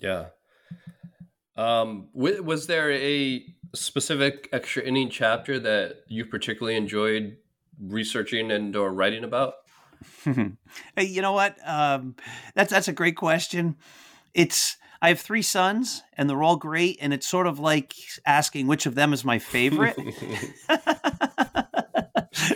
Yeah. 0.00 0.26
Um, 1.56 2.08
was 2.14 2.66
there 2.66 2.90
a 2.90 3.44
specific 3.74 4.48
extra 4.52 4.82
inning 4.82 5.10
chapter 5.10 5.58
that 5.58 6.04
you 6.08 6.24
particularly 6.24 6.76
enjoyed 6.76 7.36
researching 7.80 8.50
and 8.50 8.74
or 8.74 8.92
writing 8.92 9.24
about? 9.24 9.54
hey, 10.24 11.04
you 11.04 11.22
know 11.22 11.32
what? 11.32 11.56
Um, 11.66 12.16
that's 12.54 12.70
that's 12.70 12.88
a 12.88 12.92
great 12.92 13.16
question 13.16 13.76
it's 14.34 14.76
I 15.00 15.08
have 15.08 15.20
three 15.20 15.42
sons 15.42 16.02
and 16.16 16.30
they're 16.30 16.42
all 16.42 16.56
great, 16.56 16.98
and 17.00 17.12
it's 17.12 17.26
sort 17.26 17.46
of 17.46 17.58
like 17.58 17.94
asking 18.24 18.66
which 18.66 18.86
of 18.86 18.94
them 18.94 19.12
is 19.12 19.24
my 19.24 19.38
favorite. 19.38 19.96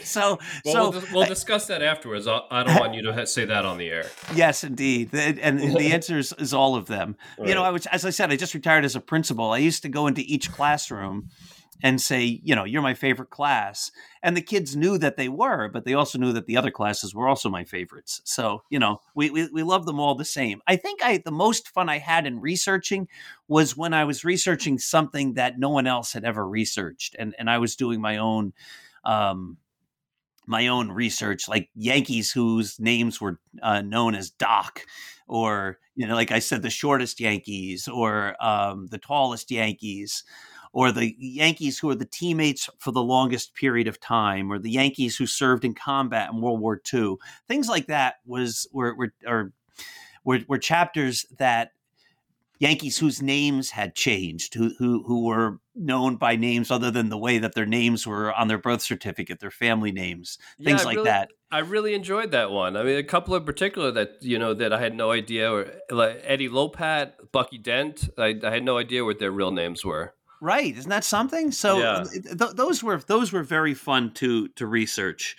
so, 0.12 0.38
well, 0.64 0.74
so 0.74 0.90
we'll, 0.90 1.06
we'll, 1.12 1.26
discuss 1.26 1.66
that 1.66 1.82
afterwards. 1.82 2.26
I 2.26 2.62
don't 2.62 2.80
want 2.80 2.94
you 2.94 3.02
to 3.02 3.26
say 3.26 3.44
that 3.44 3.64
on 3.64 3.78
the 3.78 3.88
air. 3.88 4.06
Yes, 4.34 4.64
indeed, 4.64 5.14
and 5.14 5.60
the 5.60 5.86
answer 5.92 6.18
is, 6.18 6.32
is 6.38 6.54
all 6.54 6.76
of 6.76 6.86
them. 6.86 7.16
Right. 7.38 7.48
You 7.48 7.54
know, 7.54 7.62
I 7.62 7.70
was, 7.70 7.86
as 7.86 8.04
I 8.04 8.10
said, 8.10 8.30
I 8.30 8.36
just 8.36 8.54
retired 8.54 8.84
as 8.84 8.96
a 8.96 9.00
principal. 9.00 9.50
I 9.50 9.58
used 9.58 9.82
to 9.82 9.88
go 9.88 10.06
into 10.06 10.22
each 10.22 10.50
classroom 10.52 11.30
and 11.82 12.00
say, 12.00 12.40
you 12.42 12.54
know, 12.54 12.64
you're 12.64 12.82
my 12.82 12.94
favorite 12.94 13.30
class. 13.30 13.90
And 14.22 14.36
the 14.36 14.42
kids 14.42 14.76
knew 14.76 14.98
that 14.98 15.16
they 15.16 15.28
were, 15.28 15.68
but 15.68 15.84
they 15.84 15.94
also 15.94 16.18
knew 16.18 16.32
that 16.32 16.46
the 16.46 16.56
other 16.56 16.70
classes 16.70 17.14
were 17.14 17.28
also 17.28 17.48
my 17.48 17.64
favorites. 17.64 18.20
So, 18.24 18.62
you 18.70 18.78
know, 18.78 19.00
we, 19.14 19.30
we, 19.30 19.48
we 19.52 19.62
love 19.62 19.86
them 19.86 20.00
all 20.00 20.14
the 20.14 20.24
same. 20.24 20.62
I 20.66 20.76
think 20.76 21.04
I 21.04 21.18
the 21.18 21.30
most 21.30 21.68
fun 21.68 21.88
I 21.88 21.98
had 21.98 22.26
in 22.26 22.40
researching 22.40 23.08
was 23.48 23.76
when 23.76 23.94
I 23.94 24.04
was 24.04 24.24
researching 24.24 24.78
something 24.78 25.34
that 25.34 25.58
no 25.58 25.70
one 25.70 25.86
else 25.86 26.12
had 26.12 26.24
ever 26.24 26.46
researched. 26.46 27.14
And, 27.18 27.34
and 27.38 27.50
I 27.50 27.58
was 27.58 27.76
doing 27.76 28.00
my 28.00 28.16
own 28.18 28.52
um, 29.04 29.58
my 30.46 30.68
own 30.68 30.90
research, 30.90 31.48
like 31.48 31.68
Yankees 31.74 32.30
whose 32.30 32.78
names 32.78 33.20
were 33.20 33.38
uh, 33.62 33.82
known 33.82 34.14
as 34.14 34.30
Doc, 34.30 34.82
or 35.26 35.78
you 35.94 36.06
know, 36.06 36.14
like 36.14 36.30
I 36.30 36.38
said, 36.38 36.62
the 36.62 36.70
shortest 36.70 37.20
Yankees, 37.20 37.88
or 37.88 38.36
um, 38.44 38.86
the 38.88 38.98
tallest 38.98 39.50
Yankees, 39.50 40.24
or 40.72 40.92
the 40.92 41.14
Yankees 41.18 41.78
who 41.78 41.90
are 41.90 41.94
the 41.94 42.04
teammates 42.04 42.68
for 42.78 42.92
the 42.92 43.02
longest 43.02 43.54
period 43.54 43.88
of 43.88 44.00
time, 44.00 44.52
or 44.52 44.58
the 44.58 44.70
Yankees 44.70 45.16
who 45.16 45.26
served 45.26 45.64
in 45.64 45.74
combat 45.74 46.30
in 46.30 46.40
World 46.40 46.60
War 46.60 46.80
II. 46.92 47.16
Things 47.48 47.68
like 47.68 47.86
that 47.86 48.16
was 48.26 48.68
were 48.72 48.94
were, 48.94 49.52
were, 50.24 50.40
were 50.48 50.58
chapters 50.58 51.26
that 51.38 51.72
Yankees 52.58 52.98
whose 52.98 53.20
names 53.20 53.70
had 53.70 53.94
changed, 53.94 54.54
who, 54.54 54.72
who 54.78 55.02
who 55.06 55.24
were 55.24 55.60
known 55.74 56.16
by 56.16 56.36
names 56.36 56.70
other 56.70 56.90
than 56.90 57.10
the 57.10 57.18
way 57.18 57.38
that 57.38 57.54
their 57.54 57.66
names 57.66 58.06
were 58.06 58.32
on 58.32 58.48
their 58.48 58.58
birth 58.58 58.82
certificate, 58.82 59.40
their 59.40 59.50
family 59.50 59.92
names, 59.92 60.38
things 60.62 60.80
yeah, 60.80 60.86
like 60.86 60.96
really, 60.96 61.10
that. 61.10 61.30
I 61.50 61.58
really 61.58 61.94
enjoyed 61.94 62.30
that 62.30 62.50
one. 62.50 62.76
I 62.76 62.82
mean, 62.82 62.96
a 62.96 63.04
couple 63.04 63.36
in 63.36 63.44
particular 63.44 63.90
that 63.92 64.16
you 64.22 64.38
know 64.38 64.54
that 64.54 64.72
I 64.72 64.80
had 64.80 64.94
no 64.94 65.10
idea, 65.10 65.52
or 65.52 65.70
like 65.90 66.22
Eddie 66.24 66.48
Lopat, 66.48 67.12
Bucky 67.32 67.58
Dent. 67.58 68.08
I, 68.16 68.34
I 68.42 68.50
had 68.50 68.64
no 68.64 68.78
idea 68.78 69.04
what 69.04 69.18
their 69.18 69.30
real 69.30 69.50
names 69.50 69.84
were. 69.84 70.14
Right, 70.40 70.76
isn't 70.76 70.90
that 70.90 71.04
something? 71.04 71.50
So 71.50 71.78
yeah. 71.78 72.04
th- 72.12 72.52
those 72.54 72.82
were 72.82 72.98
those 72.98 73.32
were 73.32 73.42
very 73.42 73.74
fun 73.74 74.12
to 74.14 74.48
to 74.48 74.66
research, 74.66 75.36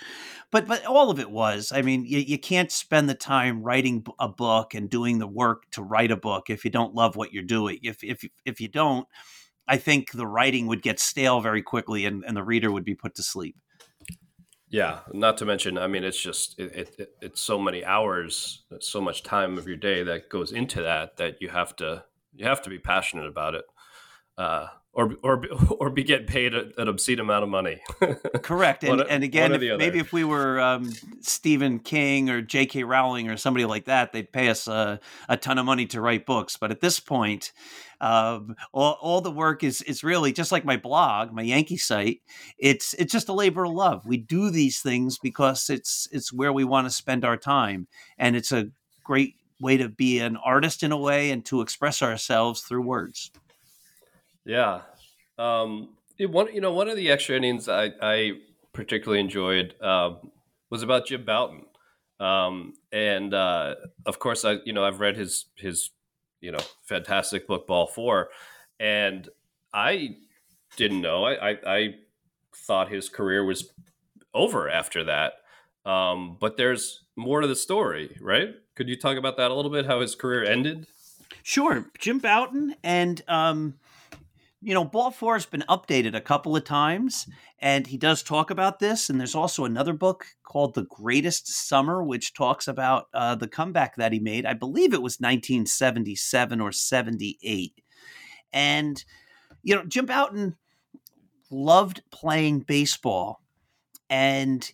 but 0.52 0.68
but 0.68 0.86
all 0.86 1.10
of 1.10 1.20
it 1.20 1.30
was. 1.30 1.72
I 1.74 1.82
mean, 1.82 2.06
you, 2.06 2.20
you 2.20 2.38
can't 2.38 2.72
spend 2.72 3.10
the 3.10 3.16
time 3.16 3.64
writing 3.64 4.06
a 4.20 4.30
book 4.30 4.74
and 4.74 4.90
doing 4.90 5.20
the 5.20 5.28
work 5.28 5.70
to 5.72 5.84
write 5.84 6.12
a 6.12 6.18
book 6.18 6.50
if 6.50 6.64
you 6.64 6.72
don't 6.72 6.96
love 6.96 7.16
what 7.16 7.34
you're 7.34 7.44
doing. 7.44 7.80
If 7.84 8.04
if 8.04 8.24
if 8.46 8.62
you 8.62 8.68
don't, 8.68 9.08
I 9.68 9.78
think 9.78 10.12
the 10.12 10.28
writing 10.28 10.68
would 10.68 10.82
get 10.82 11.00
stale 11.00 11.42
very 11.42 11.62
quickly, 11.62 12.06
and, 12.06 12.24
and 12.26 12.36
the 12.36 12.44
reader 12.44 12.72
would 12.72 12.86
be 12.86 12.96
put 12.96 13.16
to 13.16 13.24
sleep. 13.24 13.56
Yeah, 14.70 15.00
not 15.14 15.38
to 15.38 15.46
mention, 15.46 15.78
I 15.78 15.88
mean, 15.88 16.04
it's 16.04 16.22
just 16.22 16.60
it, 16.60 16.96
it, 16.98 17.10
it's 17.22 17.42
so 17.42 17.58
many 17.58 17.86
hours, 17.86 18.66
so 18.82 19.00
much 19.00 19.24
time 19.24 19.58
of 19.58 19.66
your 19.66 19.78
day 19.78 20.04
that 20.04 20.30
goes 20.30 20.52
into 20.52 20.82
that 20.82 21.18
that 21.18 21.42
you 21.42 21.50
have 21.50 21.76
to 21.78 22.04
you 22.34 22.46
have 22.46 22.62
to 22.64 22.70
be 22.70 22.80
passionate 22.80 23.28
about 23.28 23.56
it. 23.56 23.66
Uh, 24.38 24.68
or 24.98 25.16
or 25.24 25.44
or 25.80 25.90
be 25.90 26.04
getting 26.04 26.28
paid 26.28 26.54
an 26.54 26.88
obscene 26.88 27.20
amount 27.20 27.44
of 27.44 27.50
money. 27.50 27.80
Correct, 28.42 28.84
and, 28.84 29.02
and 29.02 29.24
again, 29.24 29.54
if, 29.54 29.78
maybe 29.78 30.00
if 30.00 30.12
we 30.12 30.26
were 30.26 30.60
um, 30.60 30.92
Stephen 31.22 31.80
King 31.80 32.30
or 32.30 32.42
J.K. 32.42 32.84
Rowling 32.84 33.30
or 33.30 33.38
somebody 33.38 33.66
like 33.66 33.86
that, 33.86 34.12
they'd 34.12 34.32
pay 34.32 34.50
us 34.50 34.68
a, 34.68 35.00
a 35.30 35.38
ton 35.38 35.60
of 35.60 35.66
money 35.66 35.86
to 35.88 36.02
write 36.02 36.26
books. 36.26 36.58
But 36.58 36.72
at 36.72 36.82
this 36.82 37.00
point, 37.00 37.54
um, 38.02 38.56
all, 38.74 38.98
all 39.00 39.22
the 39.22 39.32
work 39.32 39.64
is 39.64 39.82
is 39.84 40.04
really 40.04 40.34
just 40.34 40.52
like 40.52 40.66
my 40.66 40.78
blog, 40.78 41.32
my 41.32 41.44
Yankee 41.44 41.78
site. 41.78 42.22
It's 42.58 42.94
it's 42.96 43.14
just 43.14 43.30
a 43.30 43.34
labor 43.34 43.66
of 43.66 43.72
love. 43.72 44.06
We 44.06 44.18
do 44.18 44.50
these 44.50 44.82
things 44.82 45.20
because 45.20 45.70
it's 45.70 46.08
it's 46.12 46.34
where 46.34 46.52
we 46.52 46.64
want 46.64 46.88
to 46.88 46.92
spend 46.92 47.24
our 47.24 47.38
time, 47.38 47.88
and 48.18 48.36
it's 48.36 48.52
a 48.52 48.70
great 49.04 49.36
way 49.60 49.78
to 49.78 49.90
be 49.90 50.20
an 50.20 50.38
artist 50.38 50.84
in 50.84 50.92
a 50.92 50.98
way 50.98 51.32
and 51.32 51.44
to 51.46 51.62
express 51.62 52.02
ourselves 52.02 52.62
through 52.62 52.82
words. 52.82 53.32
Yeah. 54.48 54.82
Um, 55.38 55.90
it, 56.18 56.32
one, 56.32 56.54
you 56.54 56.62
know, 56.62 56.74
one 56.74 56.88
of 56.88 56.96
the 56.96 57.12
extra 57.12 57.36
innings 57.36 57.68
I, 57.68 57.92
I 58.02 58.32
particularly 58.74 59.20
enjoyed 59.20 59.76
uh, 59.82 60.16
was 60.70 60.82
about 60.82 61.06
Jim 61.06 61.26
Bouton. 61.26 61.66
Um, 62.20 62.74
and 62.92 63.34
uh, 63.34 63.76
of 64.06 64.20
course, 64.20 64.46
I, 64.46 64.60
you 64.66 64.74
know, 64.74 64.86
I've 64.86 65.02
read 65.02 65.18
his, 65.18 65.46
his, 65.58 65.92
you 66.40 66.52
know, 66.52 66.60
fantastic 66.86 67.46
book, 67.46 67.68
Ball 67.68 67.88
Four. 67.88 68.30
And 68.80 69.28
I 69.74 70.16
didn't 70.78 71.02
know. 71.02 71.26
I, 71.26 71.52
I, 71.52 71.58
I 71.66 71.96
thought 72.56 72.90
his 72.90 73.10
career 73.10 73.44
was 73.44 73.70
over 74.34 74.70
after 74.70 75.04
that. 75.04 75.34
Um, 75.86 76.38
but 76.40 76.58
there's 76.58 77.04
more 77.16 77.42
to 77.42 77.48
the 77.48 77.56
story, 77.56 78.18
right? 78.22 78.56
Could 78.76 78.88
you 78.88 78.96
talk 78.96 79.18
about 79.18 79.38
that 79.38 79.52
a 79.52 79.54
little 79.54 79.72
bit? 79.72 79.86
How 79.86 80.00
his 80.00 80.16
career 80.16 80.44
ended? 80.44 80.88
Sure, 81.44 81.86
Jim 81.98 82.20
Bouton, 82.20 82.76
and 82.84 83.22
um, 83.28 83.76
you 84.62 84.74
know, 84.74 84.84
Ball 84.84 85.12
Four 85.12 85.36
has 85.36 85.46
been 85.46 85.64
updated 85.70 86.16
a 86.16 86.22
couple 86.22 86.56
of 86.56 86.64
times, 86.64 87.28
and 87.60 87.86
he 87.86 87.98
does 87.98 88.24
talk 88.24 88.50
about 88.50 88.80
this. 88.80 89.10
And 89.10 89.20
there's 89.20 89.36
also 89.36 89.66
another 89.66 89.94
book 89.94 90.26
called 90.44 90.74
The 90.74 90.86
Greatest 90.86 91.48
Summer, 91.48 92.04
which 92.04 92.34
talks 92.34 92.68
about 92.68 93.08
uh, 93.14 93.36
the 93.36 93.48
comeback 93.48 93.96
that 93.98 94.14
he 94.14 94.20
made. 94.20 94.46
I 94.46 94.54
believe 94.54 94.94
it 94.94 95.02
was 95.02 95.20
1977 95.20 96.60
or 96.60 96.72
78. 96.72 97.74
And, 98.52 99.04
you 99.62 99.76
know, 99.76 99.86
Jim 99.86 100.08
Bouton 100.08 100.56
loved 101.52 102.02
playing 102.12 102.62
baseball. 102.62 103.42
And 104.10 104.70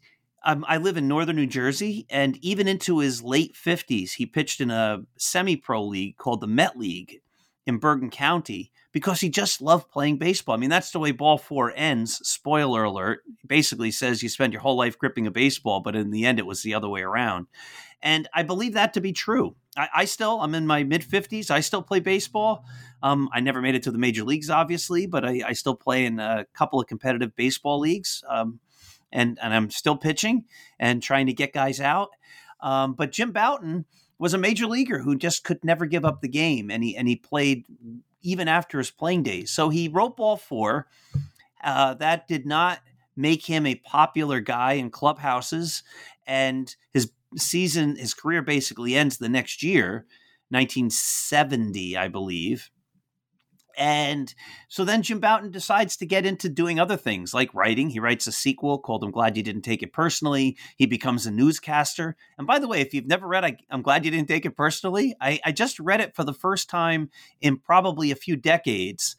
um, 0.46 0.64
I 0.68 0.78
live 0.78 0.96
in 0.96 1.08
northern 1.10 1.36
New 1.36 1.48
Jersey, 1.48 2.06
and 2.10 2.38
even 2.42 2.68
into 2.68 3.00
his 3.00 3.22
late 3.22 3.54
50s, 3.54 4.14
he 4.14 4.26
pitched 4.26 4.62
in 4.62 4.72
a 4.72 5.02
semi 5.18 5.58
pro 5.58 5.84
league 5.84 6.18
called 6.18 6.40
the 6.40 6.48
Met 6.48 6.78
League 6.78 7.22
in 7.66 7.78
Bergen 7.78 8.10
County 8.10 8.72
because 8.94 9.20
he 9.20 9.30
just 9.30 9.62
loved 9.62 9.90
playing 9.90 10.18
baseball. 10.18 10.56
I 10.56 10.60
mean, 10.60 10.70
that's 10.70 10.92
the 10.92 11.00
way 11.00 11.12
ball 11.12 11.38
four 11.38 11.74
ends. 11.76 12.20
Spoiler 12.28 12.84
alert. 12.84 13.22
Basically 13.46 13.92
says 13.92 14.24
you 14.24 14.30
spend 14.30 14.54
your 14.54 14.62
whole 14.62 14.78
life 14.78 14.98
gripping 14.98 15.28
a 15.28 15.32
baseball, 15.32 15.82
but 15.82 15.96
in 15.96 16.12
the 16.12 16.26
end, 16.26 16.40
it 16.40 16.46
was 16.46 16.62
the 16.62 16.76
other 16.76 16.88
way 16.88 17.02
around. 17.02 17.48
And 18.02 18.30
I 18.34 18.44
believe 18.44 18.76
that 18.76 18.94
to 18.94 19.02
be 19.02 19.12
true. 19.12 19.56
I, 19.76 19.90
I 19.96 20.06
still, 20.06 20.40
I'm 20.42 20.54
in 20.54 20.68
my 20.68 20.84
mid 20.84 21.02
50s. 21.02 21.50
I 21.50 21.60
still 21.62 21.82
play 21.82 22.00
baseball. 22.00 22.66
Um, 23.02 23.30
I 23.34 23.40
never 23.40 23.62
made 23.62 23.76
it 23.76 23.84
to 23.84 23.92
the 23.92 23.98
major 23.98 24.24
leagues, 24.24 24.50
obviously, 24.50 25.08
but 25.08 25.26
I, 25.26 25.42
I 25.48 25.54
still 25.54 25.76
play 25.76 26.06
in 26.06 26.20
a 26.20 26.46
couple 26.54 26.80
of 26.80 26.88
competitive 26.88 27.36
baseball 27.36 27.80
leagues. 27.80 28.24
Um, 28.30 28.60
and, 29.12 29.40
and 29.42 29.54
I'm 29.54 29.70
still 29.72 29.98
pitching 29.98 30.46
and 30.80 31.02
trying 31.02 31.26
to 31.28 31.34
get 31.34 31.54
guys 31.54 31.82
out. 31.82 32.10
Um, 32.62 32.94
but 32.94 33.12
Jim 33.12 33.32
Bouton 33.32 33.86
was 34.20 34.34
a 34.34 34.38
major 34.38 34.68
leaguer 34.68 35.00
who 35.00 35.18
just 35.18 35.44
could 35.44 35.64
never 35.64 35.86
give 35.86 36.06
up 36.06 36.22
the 36.22 36.30
game, 36.30 36.72
and 36.72 36.82
he 36.82 36.96
and 36.96 37.10
he 37.10 37.18
played 37.18 37.66
even 38.24 38.48
after 38.48 38.78
his 38.78 38.92
playing 38.92 39.24
days. 39.24 39.52
So 39.52 39.70
he 39.70 39.88
wrote 39.88 40.18
ball 40.18 40.38
four. 40.38 40.88
Uh, 41.64 41.94
that 41.96 42.28
did 42.28 42.46
not 42.46 42.80
make 43.16 43.46
him 43.46 43.66
a 43.66 43.76
popular 43.76 44.40
guy 44.40 44.74
in 44.74 44.90
clubhouses, 44.90 45.84
and 46.26 46.76
his 46.94 47.12
season, 47.38 47.96
his 47.96 48.14
career 48.14 48.42
basically 48.42 48.96
ends 48.96 49.18
the 49.18 49.30
next 49.30 49.62
year, 49.62 50.06
1970, 50.50 51.96
I 51.96 52.08
believe. 52.08 52.70
And 53.78 54.34
so 54.68 54.86
then 54.86 55.02
Jim 55.02 55.20
Bouton 55.20 55.52
decides 55.52 55.98
to 55.98 56.06
get 56.06 56.26
into 56.26 56.50
doing 56.50 56.80
other 56.80 56.98
things 56.98 57.34
like 57.34 57.54
writing. 57.54 57.90
He 57.90 58.00
writes 58.00 58.28
a 58.28 58.32
sequel 58.32 58.78
called 58.80 59.04
I'm 59.04 59.12
Glad 59.12 59.38
You 59.38 59.44
Didn't 59.44 59.64
Take 59.64 59.84
It 59.84 59.94
Personally. 59.94 60.58
He 60.78 60.86
becomes 60.86 61.26
a 61.26 61.32
newscaster. 61.32 62.16
And 62.38 62.46
by 62.48 62.60
the 62.60 62.68
way, 62.68 62.82
if 62.82 62.94
you've 62.94 63.08
never 63.08 63.28
read 63.28 63.46
I, 63.46 63.58
am 63.72 63.82
Glad 63.82 64.06
You 64.06 64.12
Didn't 64.12 64.28
Take 64.28 64.46
It 64.46 64.56
Personally, 64.56 65.16
I, 65.20 65.40
I 65.46 65.52
just 65.52 65.80
read 65.80 66.02
it 66.02 66.16
for 66.16 66.24
the 66.24 66.34
first 66.34 66.70
time 66.70 67.10
in 67.42 67.58
probably 67.58 68.12
a 68.12 68.16
few 68.16 68.36
decades 68.36 69.16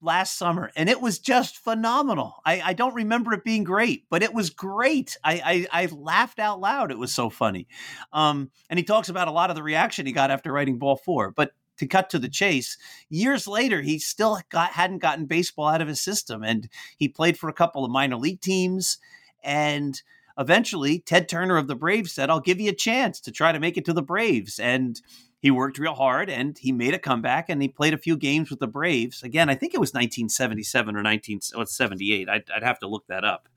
last 0.00 0.38
summer, 0.38 0.70
and 0.76 0.88
it 0.88 1.00
was 1.00 1.18
just 1.18 1.58
phenomenal. 1.58 2.36
I, 2.44 2.60
I 2.60 2.72
don't 2.72 2.94
remember 2.94 3.32
it 3.32 3.44
being 3.44 3.64
great, 3.64 4.04
but 4.08 4.22
it 4.22 4.32
was 4.32 4.50
great. 4.50 5.16
I, 5.24 5.66
I, 5.72 5.82
I 5.82 5.86
laughed 5.86 6.38
out 6.38 6.60
loud. 6.60 6.90
It 6.90 6.98
was 6.98 7.14
so 7.14 7.30
funny. 7.30 7.66
Um, 8.12 8.50
and 8.70 8.78
he 8.78 8.84
talks 8.84 9.08
about 9.08 9.28
a 9.28 9.32
lot 9.32 9.50
of 9.50 9.56
the 9.56 9.62
reaction 9.62 10.06
he 10.06 10.12
got 10.12 10.30
after 10.30 10.52
writing 10.52 10.78
Ball 10.78 10.96
Four. 10.96 11.32
But 11.32 11.52
to 11.78 11.86
cut 11.86 12.10
to 12.10 12.18
the 12.18 12.28
chase, 12.28 12.76
years 13.08 13.46
later, 13.46 13.82
he 13.82 13.98
still 13.98 14.40
got 14.50 14.72
hadn't 14.72 14.98
gotten 14.98 15.26
baseball 15.26 15.68
out 15.68 15.80
of 15.80 15.88
his 15.88 16.00
system, 16.00 16.42
and 16.42 16.68
he 16.98 17.08
played 17.08 17.38
for 17.38 17.48
a 17.48 17.54
couple 17.54 17.84
of 17.84 17.90
minor 17.90 18.16
league 18.16 18.40
teams, 18.40 18.98
and 19.42 20.02
eventually 20.38 20.98
Ted 20.98 21.28
Turner 21.28 21.56
of 21.56 21.66
the 21.66 21.76
Braves 21.76 22.12
said, 22.12 22.30
"I'll 22.30 22.40
give 22.40 22.60
you 22.60 22.70
a 22.70 22.74
chance 22.74 23.20
to 23.20 23.32
try 23.32 23.52
to 23.52 23.60
make 23.60 23.76
it 23.76 23.84
to 23.86 23.92
the 23.92 24.02
Braves," 24.02 24.58
and 24.58 25.00
he 25.46 25.50
worked 25.50 25.78
real 25.78 25.94
hard 25.94 26.28
and 26.28 26.58
he 26.58 26.72
made 26.72 26.94
a 26.94 26.98
comeback 26.98 27.48
and 27.48 27.60
he 27.60 27.68
played 27.68 27.94
a 27.94 27.98
few 27.98 28.16
games 28.16 28.50
with 28.50 28.58
the 28.58 28.66
Braves. 28.66 29.22
Again, 29.22 29.48
I 29.48 29.54
think 29.54 29.74
it 29.74 29.80
was 29.80 29.90
1977 29.90 30.96
or 30.96 31.04
1978. 31.04 32.28
I'd, 32.28 32.50
I'd 32.50 32.62
have 32.62 32.78
to 32.80 32.88
look 32.88 33.06
that 33.06 33.24
up. 33.24 33.48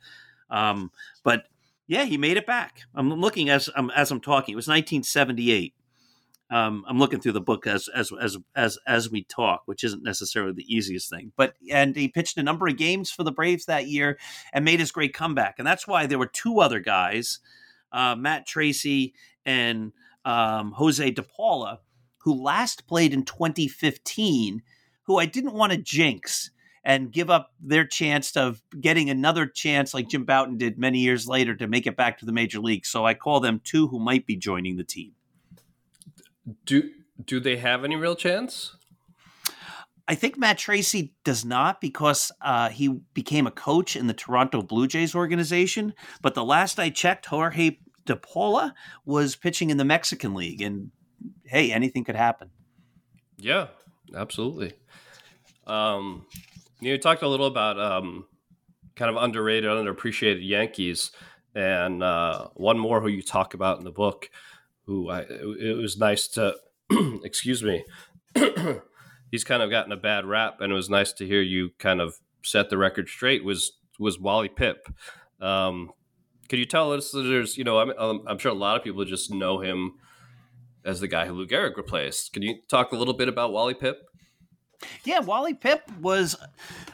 Um, 0.50 0.92
but 1.24 1.48
yeah, 1.88 2.06
he 2.06 2.18
made 2.18 2.38
it 2.38 2.46
back. 2.46 2.82
I'm 2.94 3.12
looking 3.12 3.50
as 3.50 3.70
I'm 3.76 3.90
as 3.90 4.12
I'm 4.12 4.22
talking. 4.22 4.54
It 4.54 4.56
was 4.56 4.68
1978. 4.68 5.74
Um, 6.52 6.84
I'm 6.88 6.98
looking 6.98 7.20
through 7.20 7.34
the 7.34 7.42
book 7.42 7.68
as 7.68 7.88
as 7.90 8.12
as 8.20 8.38
as 8.56 8.78
as 8.88 9.10
we 9.10 9.24
talk, 9.24 9.64
which 9.66 9.84
isn't 9.84 10.04
necessarily 10.04 10.54
the 10.54 10.74
easiest 10.74 11.10
thing. 11.10 11.32
But 11.36 11.54
and 11.72 11.96
he 11.96 12.08
pitched 12.08 12.38
a 12.38 12.44
number 12.44 12.68
of 12.68 12.78
games 12.78 13.12
for 13.12 13.24
the 13.24 13.32
Braves 13.32 13.66
that 13.66 13.88
year 13.88 14.18
and 14.52 14.66
made 14.66 14.80
his 14.80 14.92
great 14.92 15.14
comeback. 15.14 15.56
And 15.60 15.68
that's 15.68 15.88
why 15.88 16.06
there 16.06 16.20
were 16.20 16.26
two 16.26 16.60
other 16.60 16.80
guys, 16.80 17.40
uh, 17.92 18.16
Matt 18.16 18.48
Tracy 18.48 19.14
and 19.46 19.92
um, 20.26 20.72
Jose 20.74 21.12
De 21.12 21.24
Paula, 21.24 21.80
who 22.20 22.34
last 22.34 22.88
played 22.88 23.14
in 23.14 23.24
2015, 23.26 24.64
who 25.04 25.18
I 25.18 25.26
didn't 25.26 25.54
want 25.54 25.72
to 25.72 25.78
jinx 25.78 26.52
and 26.84 27.12
give 27.12 27.30
up 27.30 27.52
their 27.60 27.86
chance 27.86 28.36
of 28.36 28.62
getting 28.80 29.10
another 29.10 29.46
chance 29.46 29.94
like 29.94 30.10
Jim 30.10 30.26
Bouton 30.26 30.58
did 30.58 30.78
many 30.80 31.00
years 31.00 31.28
later 31.28 31.56
to 31.56 31.68
make 31.68 31.86
it 31.86 31.98
back 31.98 32.18
to 32.20 32.26
the 32.26 32.32
major 32.32 32.60
league. 32.60 32.86
So 32.86 33.06
I 33.06 33.14
call 33.14 33.40
them 33.40 33.62
two 33.64 33.88
who 33.88 34.00
might 34.00 34.26
be 34.26 34.36
joining 34.36 34.78
the 34.78 34.84
team. 34.84 35.12
Do 36.66 36.90
do 37.24 37.40
they 37.40 37.58
have 37.58 37.84
any 37.84 37.96
real 37.96 38.16
chance? 38.16 38.76
I 40.08 40.16
think 40.16 40.40
Matt 40.40 40.58
Tracy 40.58 41.14
does 41.24 41.46
not 41.46 41.80
because 41.80 42.32
uh, 42.42 42.70
he 42.70 42.88
became 43.14 43.46
a 43.46 43.52
coach 43.52 43.96
in 43.96 44.08
the 44.08 44.14
Toronto 44.14 44.64
Blue 44.64 44.88
Jays 44.88 45.14
organization. 45.14 45.94
But 46.24 46.34
the 46.34 46.44
last 46.44 46.80
I 46.80 46.90
checked, 46.90 47.28
Jorge 47.28 47.78
De 48.06 48.16
Paula 48.16 48.74
was 49.06 49.36
pitching 49.36 49.70
in 49.70 49.78
the 49.78 49.86
Mexican 49.86 50.34
League, 50.34 50.64
and 50.64 50.90
hey, 51.46 51.72
anything 51.72 52.04
could 52.04 52.16
happen. 52.16 52.50
Yeah, 53.38 53.68
absolutely. 54.16 54.74
Um, 55.68 56.26
you 56.80 56.98
talked 56.98 57.22
a 57.22 57.28
little 57.28 57.46
about 57.46 57.80
um, 57.80 58.26
kind 58.96 59.16
of 59.16 59.22
underrated, 59.22 59.70
underappreciated 59.70 60.48
Yankees, 60.48 61.12
and 61.54 62.02
uh, 62.02 62.48
one 62.56 62.80
more 62.80 63.00
who 63.00 63.10
you 63.10 63.22
talk 63.22 63.54
about 63.54 63.78
in 63.78 63.84
the 63.84 63.92
book, 63.92 64.30
who 64.90 65.08
I, 65.08 65.22
it 65.30 65.78
was 65.78 66.00
nice 66.00 66.28
to, 66.30 66.56
excuse 67.24 67.62
me, 67.62 67.86
he's 69.32 69.44
kind 69.44 69.62
of 69.62 69.70
gotten 69.70 69.92
a 69.92 69.98
bad 69.98 70.26
rap, 70.26 70.62
and 70.62 70.72
it 70.72 70.76
was 70.76 70.90
nice 70.90 71.14
to 71.14 71.28
hear 71.28 71.42
you 71.42 71.70
kind 71.78 72.02
of 72.02 72.16
set 72.44 72.72
the 72.72 72.78
record 72.78 73.08
straight. 73.08 73.44
Was 73.44 73.74
was 74.00 74.20
Wally 74.20 74.50
Pipp? 74.50 74.78
Um, 75.40 75.92
could 76.50 76.58
you 76.58 76.66
tell 76.66 76.92
us 76.92 77.12
there's, 77.12 77.56
you 77.56 77.64
know, 77.64 77.78
I'm, 77.78 78.22
I'm 78.28 78.40
sure 78.40 78.52
a 78.52 78.56
lot 78.56 78.78
of 78.78 78.84
people 78.84 79.06
just 79.06 79.32
know 79.32 79.60
him 79.60 79.94
as 80.84 81.00
the 81.00 81.08
guy 81.08 81.28
who 81.28 81.34
Lou 81.34 81.46
Gehrig 81.46 81.78
replaced. 81.78 82.34
Can 82.34 82.42
you 82.42 82.56
talk 82.68 82.92
a 82.92 82.96
little 82.96 83.14
bit 83.14 83.28
about 83.28 83.54
Wally 83.54 83.76
Pipp? 83.76 83.96
Yeah, 85.04 85.20
Wally 85.20 85.54
Pipp 85.54 85.82
was 86.00 86.36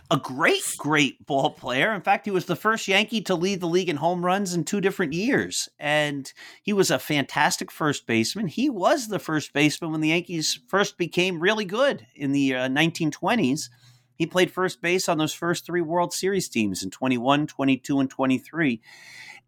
a 0.09 0.17
great, 0.17 0.63
great 0.77 1.25
ball 1.25 1.51
player. 1.51 1.93
In 1.93 2.01
fact, 2.01 2.25
he 2.25 2.31
was 2.31 2.45
the 2.45 2.55
first 2.55 2.87
Yankee 2.87 3.21
to 3.21 3.35
lead 3.35 3.59
the 3.59 3.67
league 3.67 3.89
in 3.89 3.97
home 3.97 4.25
runs 4.25 4.53
in 4.53 4.63
two 4.63 4.81
different 4.81 5.13
years. 5.13 5.69
And 5.79 6.31
he 6.63 6.73
was 6.73 6.91
a 6.91 6.99
fantastic 6.99 7.71
first 7.71 8.07
baseman. 8.07 8.47
He 8.47 8.69
was 8.69 9.07
the 9.07 9.19
first 9.19 9.53
baseman 9.53 9.91
when 9.91 10.01
the 10.01 10.09
Yankees 10.09 10.59
first 10.67 10.97
became 10.97 11.39
really 11.39 11.65
good 11.65 12.05
in 12.15 12.31
the 12.31 12.55
uh, 12.55 12.69
1920s. 12.69 13.69
He 14.15 14.25
played 14.25 14.51
first 14.51 14.81
base 14.81 15.09
on 15.09 15.17
those 15.17 15.33
first 15.33 15.65
three 15.65 15.81
World 15.81 16.13
Series 16.13 16.49
teams 16.49 16.83
in 16.83 16.89
21, 16.89 17.47
22, 17.47 17.99
and 17.99 18.09
23. 18.09 18.81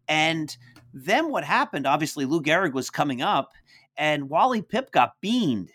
And 0.06 0.56
then 0.92 1.30
what 1.30 1.44
happened? 1.44 1.86
Obviously, 1.86 2.24
Lou 2.24 2.42
Gehrig 2.42 2.72
was 2.72 2.90
coming 2.90 3.22
up, 3.22 3.52
and 3.96 4.28
Wally 4.28 4.62
Pipp 4.62 4.90
got 4.90 5.20
beaned. 5.20 5.70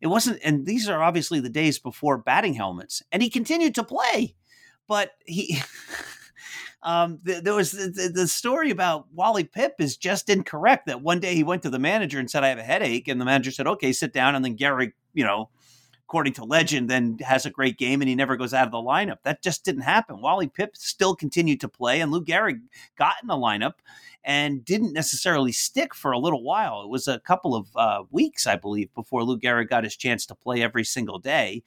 It 0.00 0.08
wasn't, 0.08 0.40
and 0.44 0.66
these 0.66 0.88
are 0.88 1.02
obviously 1.02 1.40
the 1.40 1.48
days 1.48 1.78
before 1.78 2.18
batting 2.18 2.54
helmets, 2.54 3.02
and 3.12 3.22
he 3.22 3.30
continued 3.30 3.74
to 3.76 3.84
play, 3.84 4.34
but 4.86 5.12
he. 5.24 5.60
um, 6.82 7.18
th- 7.24 7.42
there 7.42 7.54
was 7.54 7.72
the, 7.72 8.10
the, 8.12 8.28
story 8.28 8.70
about 8.70 9.06
Wally 9.14 9.44
Pipp 9.44 9.72
is 9.78 9.96
just 9.96 10.28
incorrect. 10.28 10.86
That 10.86 11.00
one 11.00 11.18
day 11.18 11.34
he 11.34 11.42
went 11.42 11.62
to 11.62 11.70
the 11.70 11.78
manager 11.78 12.18
and 12.18 12.30
said, 12.30 12.44
"I 12.44 12.48
have 12.48 12.58
a 12.58 12.62
headache," 12.62 13.08
and 13.08 13.20
the 13.20 13.24
manager 13.24 13.50
said, 13.50 13.66
"Okay, 13.66 13.92
sit 13.92 14.12
down." 14.12 14.34
And 14.34 14.44
then 14.44 14.56
Gehrig, 14.56 14.92
you 15.14 15.24
know, 15.24 15.48
according 16.06 16.32
to 16.32 16.44
legend, 16.44 16.88
then 16.88 17.18
has 17.18 17.46
a 17.46 17.50
great 17.50 17.78
game 17.78 18.00
and 18.00 18.08
he 18.08 18.14
never 18.14 18.36
goes 18.36 18.54
out 18.54 18.66
of 18.66 18.70
the 18.70 18.78
lineup. 18.78 19.16
That 19.24 19.42
just 19.42 19.64
didn't 19.64 19.82
happen. 19.82 20.20
Wally 20.20 20.46
Pipp 20.46 20.76
still 20.76 21.16
continued 21.16 21.60
to 21.62 21.68
play, 21.68 22.00
and 22.00 22.12
Lou 22.12 22.24
Gehrig 22.24 22.60
got 22.96 23.14
in 23.20 23.26
the 23.26 23.34
lineup 23.34 23.74
and 24.22 24.64
didn't 24.64 24.92
necessarily 24.92 25.50
stick 25.50 25.94
for 25.94 26.12
a 26.12 26.18
little 26.18 26.44
while. 26.44 26.82
It 26.82 26.88
was 26.88 27.08
a 27.08 27.18
couple 27.18 27.56
of 27.56 27.68
uh, 27.74 28.04
weeks, 28.12 28.46
I 28.46 28.54
believe, 28.54 28.94
before 28.94 29.24
Lou 29.24 29.36
Gehrig 29.36 29.68
got 29.68 29.82
his 29.82 29.96
chance 29.96 30.26
to 30.26 30.36
play 30.36 30.62
every 30.62 30.84
single 30.84 31.18
day. 31.18 31.64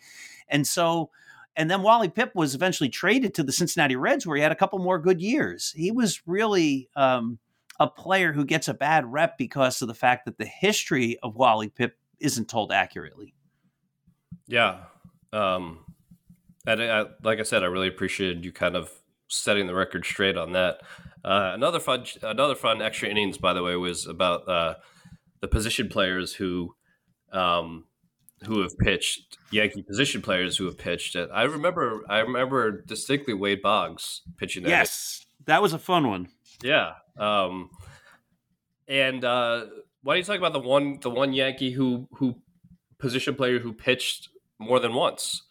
And 0.47 0.65
so, 0.65 1.09
and 1.57 1.69
then 1.69 1.81
Wally 1.81 2.07
Pipp 2.07 2.33
was 2.33 2.55
eventually 2.55 2.89
traded 2.89 3.33
to 3.33 3.43
the 3.43 3.51
Cincinnati 3.51 3.97
Reds, 3.97 4.25
where 4.25 4.37
he 4.37 4.41
had 4.41 4.53
a 4.53 4.55
couple 4.55 4.79
more 4.79 4.99
good 4.99 5.21
years. 5.21 5.73
He 5.75 5.91
was 5.91 6.21
really 6.25 6.87
um, 6.95 7.39
a 7.77 7.87
player 7.87 8.31
who 8.31 8.45
gets 8.45 8.69
a 8.69 8.73
bad 8.73 9.05
rep 9.11 9.37
because 9.37 9.81
of 9.81 9.89
the 9.89 9.93
fact 9.93 10.23
that 10.25 10.37
the 10.37 10.45
history 10.45 11.19
of 11.23 11.35
Wally 11.35 11.69
Pipp 11.69 11.91
isn't 12.21 12.47
told 12.47 12.71
accurately. 12.71 13.33
Yeah. 14.49 14.79
Um, 15.31 15.85
and 16.65 16.81
I, 16.81 17.05
like 17.23 17.39
I 17.39 17.43
said, 17.43 17.63
I 17.63 17.67
really 17.67 17.87
appreciated 17.87 18.43
you 18.43 18.51
kind 18.51 18.75
of 18.75 18.91
setting 19.27 19.67
the 19.67 19.75
record 19.75 20.05
straight 20.05 20.37
on 20.37 20.53
that. 20.53 20.81
Uh, 21.23 21.51
another 21.53 21.79
fun, 21.79 22.03
another 22.23 22.55
fun 22.55 22.81
extra 22.81 23.07
innings, 23.09 23.37
by 23.37 23.53
the 23.53 23.61
way, 23.61 23.75
was 23.75 24.07
about 24.07 24.49
uh, 24.49 24.75
the 25.39 25.47
position 25.47 25.87
players 25.87 26.33
who, 26.33 26.73
um, 27.31 27.85
who 28.45 28.61
have 28.61 28.75
pitched 28.79 29.37
Yankee 29.51 29.83
position 29.83 30.21
players 30.21 30.57
who 30.57 30.65
have 30.65 30.79
pitched 30.79 31.15
it. 31.15 31.29
I 31.31 31.43
remember, 31.43 32.01
I 32.09 32.19
remember 32.19 32.81
distinctly 32.81 33.35
Wade 33.35 33.61
Boggs 33.61 34.21
pitching. 34.37 34.63
That 34.63 34.69
yes, 34.69 35.25
that 35.45 35.61
was 35.61 35.73
a 35.73 35.79
fun 35.79 36.07
one. 36.07 36.29
Yeah. 36.63 36.93
Um, 37.17 37.69
and 38.87 39.23
uh, 39.23 39.65
why 40.01 40.15
do 40.15 40.19
you 40.19 40.23
talk 40.23 40.37
about 40.37 40.53
the 40.53 40.59
one, 40.59 40.99
the 41.01 41.11
one 41.11 41.33
Yankee 41.33 41.71
who 41.71 42.07
who 42.13 42.35
position 42.97 43.35
player 43.35 43.59
who 43.59 43.73
pitched 43.73 44.29
more 44.59 44.79
than 44.79 44.93
once. 44.93 45.43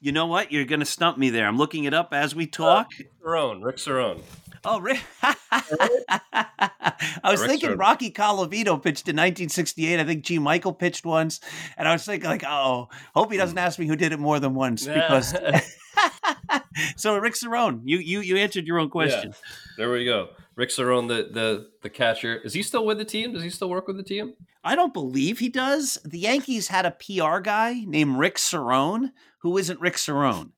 You 0.00 0.12
know 0.12 0.26
what? 0.26 0.50
You're 0.50 0.64
going 0.64 0.80
to 0.80 0.86
stump 0.86 1.18
me 1.18 1.28
there. 1.28 1.46
I'm 1.46 1.58
looking 1.58 1.84
it 1.84 1.92
up 1.92 2.14
as 2.14 2.34
we 2.34 2.46
talk. 2.46 2.88
Uh, 2.98 3.04
Cerone, 3.22 3.62
Rick 3.62 3.76
Cerone. 3.76 4.22
Oh, 4.64 4.80
Rick. 4.80 5.00
I 5.22 7.20
was 7.24 7.40
Rick 7.40 7.50
thinking 7.50 7.70
Cerone. 7.70 7.78
Rocky 7.78 8.10
Colavito 8.10 8.82
pitched 8.82 9.08
in 9.08 9.16
1968. 9.16 10.00
I 10.00 10.04
think 10.04 10.24
G. 10.24 10.38
Michael 10.38 10.72
pitched 10.72 11.04
once. 11.04 11.40
And 11.76 11.86
I 11.86 11.92
was 11.92 12.04
thinking, 12.04 12.30
like, 12.30 12.44
oh, 12.46 12.88
hope 13.14 13.30
he 13.30 13.36
doesn't 13.36 13.58
ask 13.58 13.78
me 13.78 13.86
who 13.86 13.96
did 13.96 14.12
it 14.12 14.18
more 14.18 14.40
than 14.40 14.54
once 14.54 14.86
because. 14.86 15.34
so, 16.96 17.16
Rick 17.18 17.34
Cerone, 17.34 17.82
you, 17.84 17.98
you, 17.98 18.20
you 18.20 18.36
answered 18.36 18.66
your 18.66 18.78
own 18.78 18.90
question. 18.90 19.30
Yeah. 19.30 19.52
There 19.76 19.92
we 19.92 20.04
go. 20.04 20.30
Rick 20.56 20.70
Cerone, 20.70 21.08
the, 21.08 21.28
the, 21.32 21.70
the 21.82 21.90
catcher. 21.90 22.36
Is 22.36 22.52
he 22.52 22.62
still 22.62 22.84
with 22.84 22.98
the 22.98 23.04
team? 23.04 23.32
Does 23.32 23.42
he 23.42 23.50
still 23.50 23.70
work 23.70 23.86
with 23.86 23.96
the 23.96 24.02
team? 24.02 24.34
I 24.62 24.74
don't 24.74 24.92
believe 24.92 25.38
he 25.38 25.48
does. 25.48 25.98
The 26.04 26.18
Yankees 26.18 26.68
had 26.68 26.86
a 26.86 26.90
PR 26.90 27.38
guy 27.38 27.84
named 27.86 28.18
Rick 28.18 28.36
Cerrone, 28.36 29.12
who 29.38 29.56
isn't 29.56 29.80
Rick 29.80 29.94
Cerone. 29.94 30.50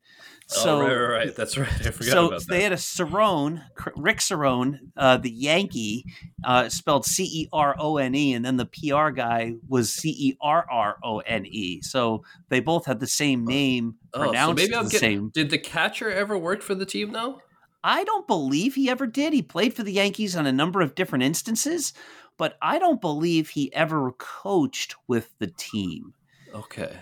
So, 0.49 0.81
oh, 0.81 0.83
right, 0.83 0.95
right, 0.95 1.09
right. 1.09 1.37
That's 1.37 1.57
right. 1.57 1.69
I 1.69 1.91
forgot 1.91 2.11
so 2.11 2.27
about 2.27 2.41
that. 2.41 2.49
they 2.49 2.63
had 2.63 2.73
a 2.73 2.77
Cerone, 2.77 3.63
Rick 3.97 4.19
Cerone, 4.19 4.79
uh, 4.97 5.17
the 5.17 5.31
Yankee, 5.31 6.05
uh, 6.45 6.69
spelled 6.69 7.07
C 7.07 7.25
E 7.25 7.49
R 7.53 7.75
O 7.79 7.97
N 7.97 8.15
E, 8.15 8.35
and 8.35 8.45
then 8.45 8.57
the 8.57 8.67
PR 8.67 9.11
guy 9.11 9.55
was 9.69 9.93
C 9.93 10.11
E 10.11 10.37
R 10.41 10.67
R 10.71 10.99
O 11.03 11.21
N 11.21 11.47
E. 11.47 11.81
So 11.83 12.25
they 12.49 12.61
both 12.61 12.85
had 12.85 13.01
the 13.01 13.07
same 13.07 13.47
name 13.47 13.95
oh, 14.13 14.25
pronounced 14.25 14.61
so 14.61 14.65
maybe 14.65 14.77
I'm 14.77 14.85
the 14.85 14.91
getting, 14.91 15.19
same. 15.19 15.31
Did 15.31 15.51
the 15.51 15.59
catcher 15.59 16.11
ever 16.11 16.37
work 16.37 16.63
for 16.63 16.75
the 16.75 16.87
team 16.87 17.13
though? 17.13 17.41
I 17.85 18.05
don't 18.05 18.27
believe 18.27 18.75
he 18.75 18.89
ever 18.89 19.07
did. 19.07 19.33
He 19.33 19.43
played 19.43 19.75
for 19.75 19.83
the 19.83 19.93
Yankees 19.93 20.37
on 20.37 20.47
a 20.47 20.53
number 20.53 20.81
of 20.81 20.95
different 20.95 21.25
instances, 21.25 21.93
but 22.37 22.57
I 22.63 22.79
don't 22.79 23.01
believe 23.01 23.51
he 23.51 23.73
ever 23.75 24.13
coached 24.13 24.95
with 25.09 25.31
the 25.39 25.49
team. 25.49 26.15
Okay. 26.55 26.99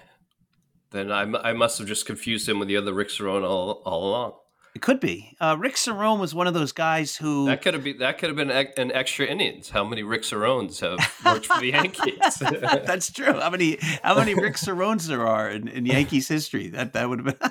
Then 0.91 1.13
I, 1.13 1.23
I 1.23 1.53
must 1.53 1.79
have 1.79 1.87
just 1.87 2.07
confused 2.07 2.49
him 2.49 2.59
with 2.59 2.69
the 2.69 2.77
other 2.77 2.93
Rick 2.93 3.09
Cerone 3.09 3.45
all, 3.45 3.83
all 3.85 4.09
along. 4.09 4.33
It 4.73 4.83
could 4.83 5.01
be. 5.01 5.37
Uh, 5.41 5.57
Rick 5.59 5.75
Cerone 5.75 6.21
was 6.21 6.33
one 6.33 6.47
of 6.47 6.55
those 6.55 6.71
guys 6.71 7.17
who 7.17 7.47
that 7.47 7.61
could 7.61 7.75
have 7.75 7.83
been 7.83 7.99
that 7.99 8.19
could 8.19 8.29
have 8.29 8.37
been 8.37 8.51
an 8.51 8.93
extra 8.93 9.27
innings. 9.27 9.71
How 9.71 9.83
many 9.83 10.05
Rick 10.05 10.23
Cerones 10.23 10.79
have 10.79 10.99
worked 11.25 11.47
for 11.47 11.59
the 11.59 11.67
Yankees? 11.71 12.19
That's 12.41 13.11
true. 13.11 13.33
How 13.33 13.51
many 13.51 13.79
how 14.05 14.15
many 14.15 14.35
Rick 14.35 14.59
Cerones 14.59 15.09
there 15.09 15.27
are 15.27 15.51
in, 15.51 15.67
in 15.67 15.87
Yankees 15.87 16.29
history? 16.29 16.69
That 16.69 16.93
that 16.93 17.09
would 17.09 17.19
have 17.19 17.27
been 17.27 17.49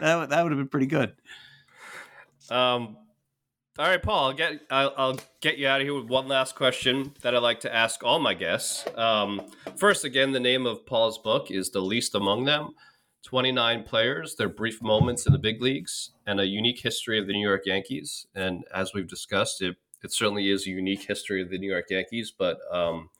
that 0.00 0.42
would 0.42 0.52
have 0.52 0.58
been 0.58 0.68
pretty 0.68 0.86
good. 0.86 1.12
Um. 2.50 2.96
All 3.78 3.86
right, 3.86 4.02
Paul. 4.02 4.28
I'll 4.28 4.32
get 4.32 4.62
I'll, 4.70 4.94
I'll, 4.96 5.18
get 5.42 5.58
you 5.58 5.68
out 5.68 5.82
of 5.82 5.86
here 5.86 5.94
with 5.94 6.08
one 6.08 6.28
last 6.28 6.56
question 6.56 7.12
that 7.20 7.34
I 7.34 7.38
like 7.38 7.60
to 7.60 7.72
ask 7.72 8.02
all 8.02 8.18
my 8.18 8.32
guests. 8.32 8.86
Um, 8.96 9.42
first, 9.76 10.02
again, 10.02 10.32
the 10.32 10.40
name 10.40 10.64
of 10.64 10.86
Paul's 10.86 11.18
book 11.18 11.50
is 11.50 11.70
"The 11.70 11.82
Least 11.82 12.14
Among 12.14 12.44
Them." 12.44 12.74
29 13.26 13.82
players, 13.82 14.36
their 14.36 14.48
brief 14.48 14.80
moments 14.80 15.26
in 15.26 15.32
the 15.32 15.38
big 15.38 15.60
leagues, 15.60 16.12
and 16.28 16.38
a 16.38 16.46
unique 16.46 16.80
history 16.80 17.18
of 17.18 17.26
the 17.26 17.32
New 17.32 17.46
York 17.46 17.62
Yankees. 17.66 18.28
And 18.36 18.64
as 18.72 18.94
we've 18.94 19.08
discussed, 19.08 19.60
it, 19.60 19.76
it 20.04 20.12
certainly 20.12 20.48
is 20.48 20.64
a 20.64 20.70
unique 20.70 21.02
history 21.02 21.42
of 21.42 21.50
the 21.50 21.58
New 21.58 21.68
York 21.68 21.86
Yankees, 21.90 22.32
but 22.36 22.58
um, 22.70 23.10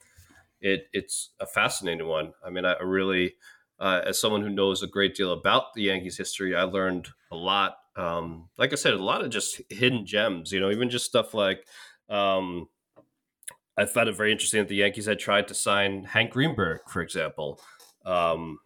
it, 0.61 0.87
it's 0.93 1.31
a 1.41 1.47
fascinating 1.47 2.07
one. 2.07 2.35
I 2.45 2.51
mean, 2.51 2.65
I 2.65 2.77
really, 2.81 3.35
uh, 3.81 4.03
as 4.07 4.21
someone 4.21 4.43
who 4.43 4.49
knows 4.49 4.81
a 4.81 4.87
great 4.87 5.17
deal 5.17 5.33
about 5.33 5.75
the 5.75 5.83
Yankees 5.83 6.17
history, 6.17 6.55
I 6.55 6.63
learned 6.63 7.09
a 7.33 7.37
lot. 7.37 7.77
Um, 7.97 8.49
like 8.59 8.73
I 8.73 8.77
said, 8.77 8.95
a 8.95 9.03
lot 9.03 9.25
of 9.25 9.31
just 9.31 9.61
hidden 9.71 10.07
gems, 10.07 10.53
you 10.53 10.61
know, 10.61 10.71
even 10.71 10.89
just 10.89 11.07
stuff 11.07 11.35
like, 11.35 11.67
um, 12.09 12.69
I 13.77 13.87
found 13.87 14.09
it 14.09 14.17
very 14.17 14.31
interesting 14.31 14.61
that 14.61 14.69
the 14.69 14.77
Yankees 14.77 15.07
had 15.07 15.19
tried 15.19 15.49
to 15.49 15.55
sign 15.55 16.05
Hank 16.05 16.31
Greenberg, 16.31 16.83
for 16.87 17.03
example. 17.03 17.61
Um, 18.05 18.61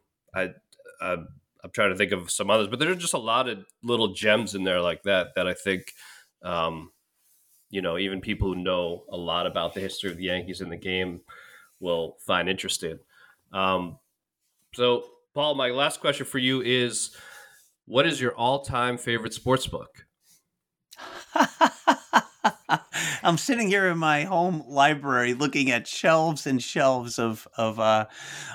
I 1.00 1.12
I'm, 1.12 1.70
trying 1.72 1.90
to 1.90 1.96
think 1.96 2.12
of 2.12 2.30
some 2.30 2.50
others, 2.50 2.68
but 2.68 2.78
there's 2.78 2.96
just 2.96 3.14
a 3.14 3.18
lot 3.18 3.48
of 3.48 3.64
little 3.82 4.14
gems 4.14 4.54
in 4.54 4.64
there 4.64 4.80
like 4.80 5.02
that 5.02 5.28
that 5.36 5.46
I 5.46 5.54
think, 5.54 5.92
um, 6.42 6.90
you 7.68 7.82
know, 7.82 7.98
even 7.98 8.20
people 8.20 8.48
who 8.48 8.62
know 8.62 9.04
a 9.10 9.16
lot 9.16 9.46
about 9.46 9.74
the 9.74 9.80
history 9.80 10.10
of 10.10 10.16
the 10.16 10.24
Yankees 10.24 10.60
in 10.60 10.70
the 10.70 10.76
game 10.76 11.20
will 11.78 12.16
find 12.26 12.48
interesting. 12.48 12.98
Um, 13.52 13.98
so, 14.74 15.04
Paul, 15.34 15.54
my 15.54 15.70
last 15.70 16.00
question 16.00 16.26
for 16.26 16.38
you 16.38 16.62
is: 16.62 17.16
What 17.86 18.06
is 18.06 18.20
your 18.20 18.34
all-time 18.34 18.98
favorite 18.98 19.34
sports 19.34 19.66
book? 19.66 20.06
I'm 23.24 23.38
sitting 23.38 23.68
here 23.68 23.88
in 23.88 23.98
my 23.98 24.24
home 24.24 24.64
library 24.66 25.34
looking 25.34 25.70
at 25.70 25.86
shelves 25.86 26.46
and 26.46 26.62
shelves 26.62 27.18
of 27.18 27.46
of 27.56 27.78
uh, 27.78 28.06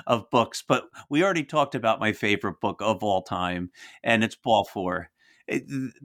of 0.06 0.30
books. 0.30 0.62
But 0.66 0.88
we 1.08 1.22
already 1.22 1.44
talked 1.44 1.74
about 1.74 2.00
my 2.00 2.12
favorite 2.12 2.60
book 2.60 2.80
of 2.82 3.02
all 3.02 3.22
time, 3.22 3.70
and 4.02 4.24
it's 4.24 4.34
Ball 4.34 4.64
Four. 4.64 5.10
It, 5.46 5.64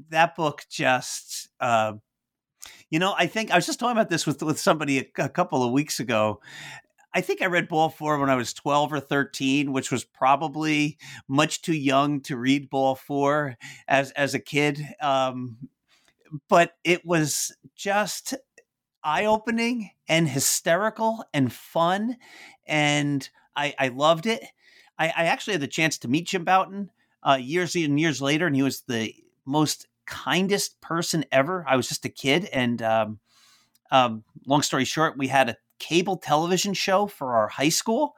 that 0.10 0.36
book 0.36 0.66
just, 0.70 1.50
uh, 1.60 1.94
you 2.92 3.00
know, 3.00 3.16
I 3.18 3.26
think 3.26 3.52
I 3.52 3.56
was 3.56 3.66
just 3.66 3.80
talking 3.80 3.98
about 3.98 4.10
this 4.10 4.28
with 4.28 4.44
with 4.44 4.60
somebody 4.60 5.00
a, 5.00 5.24
a 5.24 5.30
couple 5.30 5.64
of 5.64 5.72
weeks 5.72 6.00
ago. 6.00 6.40
I 7.14 7.22
think 7.22 7.42
I 7.42 7.48
read 7.48 7.68
Ball 7.68 7.90
Four 7.90 8.20
when 8.20 8.30
I 8.30 8.36
was 8.36 8.54
12 8.54 8.94
or 8.94 9.00
13, 9.00 9.74
which 9.74 9.92
was 9.92 10.06
probably 10.06 10.98
much 11.28 11.62
too 11.62 11.74
young 11.76 12.22
to 12.22 12.38
read 12.38 12.70
Ball 12.70 12.96
Four 12.96 13.58
as 13.88 14.12
as 14.12 14.34
a 14.34 14.40
kid. 14.40 14.86
Um, 15.02 15.58
but 16.48 16.74
it 16.84 17.06
was 17.06 17.52
just 17.76 18.36
eye 19.04 19.26
opening 19.26 19.92
and 20.08 20.28
hysterical 20.28 21.24
and 21.34 21.52
fun. 21.52 22.18
And 22.68 23.28
I, 23.56 23.74
I 23.80 23.88
loved 23.90 24.26
it. 24.26 24.44
I, 24.98 25.08
I, 25.08 25.26
actually 25.26 25.54
had 25.54 25.62
the 25.62 25.68
chance 25.68 25.98
to 26.00 26.08
meet 26.08 26.28
Jim 26.28 26.44
Bouton 26.44 26.92
uh, 27.24 27.38
years 27.42 27.76
and 27.76 28.00
years 28.00 28.22
later, 28.22 28.48
and 28.48 28.56
he 28.56 28.62
was 28.62 28.82
the 28.82 29.14
most 29.46 29.88
kindest 30.06 30.80
person 30.82 31.26
ever. 31.32 31.66
I 31.68 31.76
was 31.76 31.88
just 31.88 32.06
a 32.06 32.10
kid. 32.10 32.46
And 32.46 32.82
um, 32.82 33.20
um, 33.92 34.24
long 34.46 34.62
story 34.62 34.86
short, 34.86 35.18
we 35.18 35.28
had 35.28 35.50
a 35.50 35.58
cable 35.80 36.18
television 36.18 36.74
show 36.74 37.08
for 37.08 37.36
our 37.36 37.48
high 37.48 37.70
school. 37.70 38.16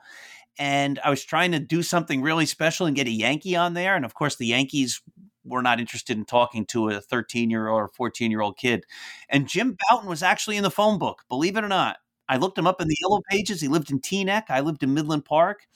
And 0.60 1.00
I 1.04 1.10
was 1.10 1.24
trying 1.24 1.52
to 1.54 1.60
do 1.60 1.82
something 1.82 2.22
really 2.22 2.46
special 2.46 2.86
and 2.86 2.96
get 2.96 3.08
a 3.08 3.12
Yankee 3.12 3.56
on 3.56 3.74
there. 3.74 3.96
And 3.96 4.06
of 4.06 4.14
course, 4.14 4.36
the 4.36 4.48
Yankees 4.48 5.02
were 5.46 5.62
not 5.62 5.80
interested 5.80 6.18
in 6.18 6.26
talking 6.26 6.66
to 6.68 6.90
a 6.90 7.02
13 7.02 7.50
year 7.50 7.68
old 7.68 7.82
or 7.82 7.88
14 7.90 8.32
year 8.32 8.42
old 8.42 8.58
kid. 8.58 8.86
And 9.30 9.48
Jim 9.48 9.78
Bouton 9.90 10.10
was 10.10 10.24
actually 10.24 10.58
in 10.58 10.64
the 10.64 10.72
phone 10.72 11.00
book, 11.00 11.24
believe 11.30 11.58
it 11.58 11.64
or 11.64 11.70
not. 11.70 11.98
I 12.30 12.38
looked 12.38 12.58
him 12.58 12.68
up 12.68 12.82
in 12.82 12.88
the 12.88 12.98
yellow 13.02 13.22
pages. 13.30 13.62
He 13.62 13.68
lived 13.68 13.92
in 13.92 14.00
Teaneck. 14.00 14.44
I 14.50 14.62
lived 14.62 14.84
in 14.84 14.94
Midland 14.94 15.26
Park. 15.26 15.68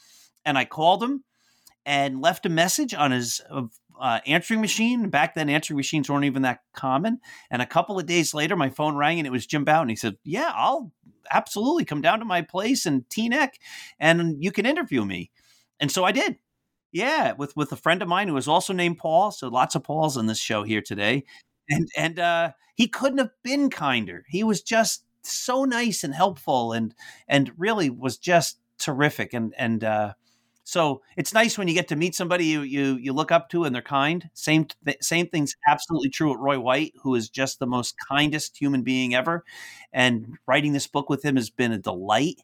And 0.46 0.58
I 0.58 0.64
called 0.64 1.04
him 1.04 1.24
and 1.86 2.22
left 2.22 2.46
a 2.46 2.50
message 2.50 2.94
on 2.94 3.12
his 3.12 3.42
uh, 4.00 4.20
answering 4.26 4.62
machine. 4.62 5.10
Back 5.10 5.36
then, 5.36 5.50
answering 5.50 5.78
machines 5.78 6.10
weren't 6.10 6.26
even 6.26 6.44
that 6.44 6.60
common. 6.74 7.20
And 7.52 7.62
a 7.62 7.66
couple 7.66 8.00
of 8.00 8.06
days 8.06 8.34
later, 8.34 8.56
my 8.56 8.70
phone 8.70 8.96
rang 8.96 9.20
and 9.20 9.28
it 9.28 9.32
was 9.32 9.46
Jim 9.46 9.66
Bouton. 9.66 9.90
He 9.90 9.96
said, 9.96 10.18
Yeah, 10.24 10.52
I'll 10.54 10.92
absolutely 11.30 11.86
come 11.86 12.02
down 12.02 12.20
to 12.20 12.26
my 12.26 12.42
place 12.42 12.86
in 12.86 13.04
Teaneck 13.04 13.56
and 14.00 14.42
you 14.42 14.52
can 14.52 14.66
interview 14.66 15.04
me. 15.04 15.32
And 15.80 15.92
so 15.92 16.04
I 16.04 16.12
did. 16.12 16.38
Yeah, 16.92 17.34
with 17.34 17.56
with 17.56 17.72
a 17.72 17.76
friend 17.76 18.02
of 18.02 18.08
mine 18.08 18.28
who 18.28 18.38
is 18.38 18.48
also 18.48 18.74
named 18.74 18.98
Paul. 18.98 19.32
So 19.32 19.48
lots 19.50 19.76
of 19.76 19.84
Pauls 19.84 20.18
on 20.18 20.26
this 20.28 20.40
show 20.40 20.64
here 20.64 20.82
today, 20.82 21.24
and 21.70 21.88
and 21.98 22.20
uh, 22.20 22.52
he 22.76 22.88
couldn't 22.88 23.18
have 23.20 23.32
been 23.44 23.70
kinder. 23.70 24.24
He 24.30 24.44
was 24.44 24.62
just 24.62 25.04
so 25.24 25.66
nice 25.66 26.04
and 26.04 26.14
helpful, 26.16 26.72
and 26.74 26.94
and 27.28 27.52
really 27.58 27.90
was 27.90 28.18
just 28.18 28.60
terrific. 28.80 29.34
And 29.34 29.54
and 29.58 29.84
uh, 29.84 30.14
so 30.64 31.02
it's 31.18 31.34
nice 31.34 31.58
when 31.58 31.68
you 31.68 31.74
get 31.74 31.90
to 31.90 31.96
meet 31.98 32.16
somebody 32.16 32.46
you 32.46 32.62
you 32.62 32.96
you 32.98 33.12
look 33.14 33.32
up 33.34 33.50
to 33.50 33.66
and 33.66 33.76
they're 33.76 33.82
kind. 33.82 34.30
Same 34.34 34.66
th- 34.86 34.98
same 35.04 35.28
thing's 35.28 35.56
absolutely 35.68 36.10
true 36.10 36.32
at 36.34 36.40
Roy 36.40 36.58
White, 36.60 36.94
who 37.04 37.16
is 37.16 37.30
just 37.30 37.60
the 37.60 37.68
most 37.68 37.96
kindest 38.10 38.58
human 38.58 38.82
being 38.84 39.14
ever. 39.14 39.44
And 39.94 40.38
writing 40.48 40.72
this 40.74 40.88
book 40.88 41.10
with 41.10 41.24
him 41.26 41.36
has 41.36 41.50
been 41.50 41.74
a 41.74 41.78
delight. 41.80 42.42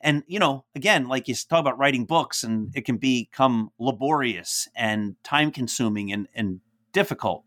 And, 0.00 0.22
you 0.26 0.38
know, 0.38 0.64
again, 0.74 1.08
like 1.08 1.26
you 1.28 1.34
talk 1.34 1.60
about 1.60 1.78
writing 1.78 2.04
books 2.04 2.44
and 2.44 2.70
it 2.74 2.84
can 2.84 2.98
become 2.98 3.70
laborious 3.78 4.68
and 4.76 5.16
time 5.24 5.50
consuming 5.50 6.12
and, 6.12 6.28
and 6.34 6.60
difficult. 6.92 7.44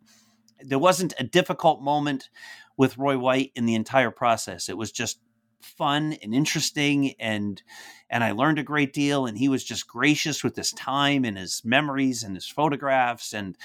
There 0.62 0.80
wasn't 0.80 1.14
a 1.20 1.24
difficult 1.24 1.82
moment 1.82 2.30
with 2.76 2.98
Roy 2.98 3.18
White 3.18 3.52
in 3.56 3.66
the 3.66 3.76
entire 3.76 4.12
process. 4.12 4.68
It 4.70 4.78
was 4.78 4.92
just 4.92 5.20
fun 5.62 6.14
and 6.24 6.34
interesting 6.34 7.14
and 7.20 7.62
and 8.10 8.24
I 8.24 8.32
learned 8.32 8.60
a 8.60 8.64
great 8.64 8.94
deal 8.94 9.26
and 9.26 9.38
he 9.38 9.50
was 9.50 9.64
just 9.64 9.88
gracious 9.88 10.44
with 10.44 10.56
his 10.56 10.72
time 10.72 11.26
and 11.26 11.38
his 11.38 11.62
memories 11.66 12.24
and 12.24 12.36
his 12.36 12.48
photographs 12.48 13.34
and 13.34 13.58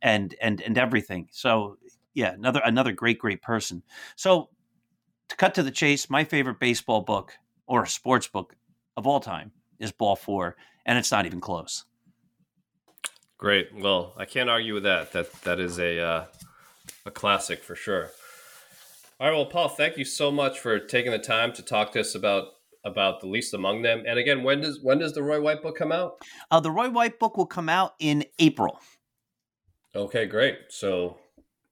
and 0.00 0.34
and 0.40 0.60
and 0.62 0.78
everything. 0.78 1.28
So 1.30 1.76
yeah, 2.14 2.32
another 2.32 2.62
another 2.64 2.92
great 2.92 3.18
great 3.18 3.42
person. 3.42 3.82
So 4.16 4.48
to 5.28 5.36
cut 5.36 5.54
to 5.54 5.62
the 5.62 5.70
chase, 5.70 6.10
my 6.10 6.24
favorite 6.24 6.58
baseball 6.58 7.02
book 7.02 7.34
or 7.66 7.82
a 7.82 7.88
sports 7.88 8.28
book 8.28 8.56
of 8.96 9.06
all 9.06 9.20
time 9.20 9.52
is 9.78 9.92
Ball 9.92 10.16
Four, 10.16 10.56
and 10.84 10.98
it's 10.98 11.10
not 11.10 11.26
even 11.26 11.40
close. 11.40 11.84
Great. 13.38 13.70
Well, 13.74 14.14
I 14.16 14.24
can't 14.24 14.48
argue 14.48 14.74
with 14.74 14.84
that. 14.84 15.12
That 15.12 15.32
that 15.42 15.58
is 15.58 15.78
a 15.78 16.00
uh, 16.00 16.24
a 17.04 17.10
classic 17.10 17.62
for 17.62 17.74
sure. 17.74 18.10
All 19.18 19.28
right. 19.28 19.36
Well, 19.36 19.46
Paul, 19.46 19.68
thank 19.68 19.96
you 19.96 20.04
so 20.04 20.30
much 20.30 20.58
for 20.58 20.78
taking 20.78 21.12
the 21.12 21.18
time 21.18 21.52
to 21.54 21.62
talk 21.62 21.92
to 21.92 22.00
us 22.00 22.14
about 22.14 22.48
about 22.84 23.20
the 23.20 23.26
least 23.26 23.54
among 23.54 23.82
them. 23.82 24.02
And 24.06 24.18
again, 24.18 24.42
when 24.42 24.60
does 24.60 24.80
when 24.82 24.98
does 24.98 25.12
the 25.12 25.22
Roy 25.22 25.40
White 25.40 25.62
book 25.62 25.76
come 25.76 25.92
out? 25.92 26.22
Uh, 26.50 26.60
the 26.60 26.70
Roy 26.70 26.90
White 26.90 27.18
book 27.18 27.36
will 27.36 27.46
come 27.46 27.68
out 27.68 27.94
in 27.98 28.24
April. 28.38 28.78
Okay, 29.94 30.26
great. 30.26 30.58
So 30.68 31.18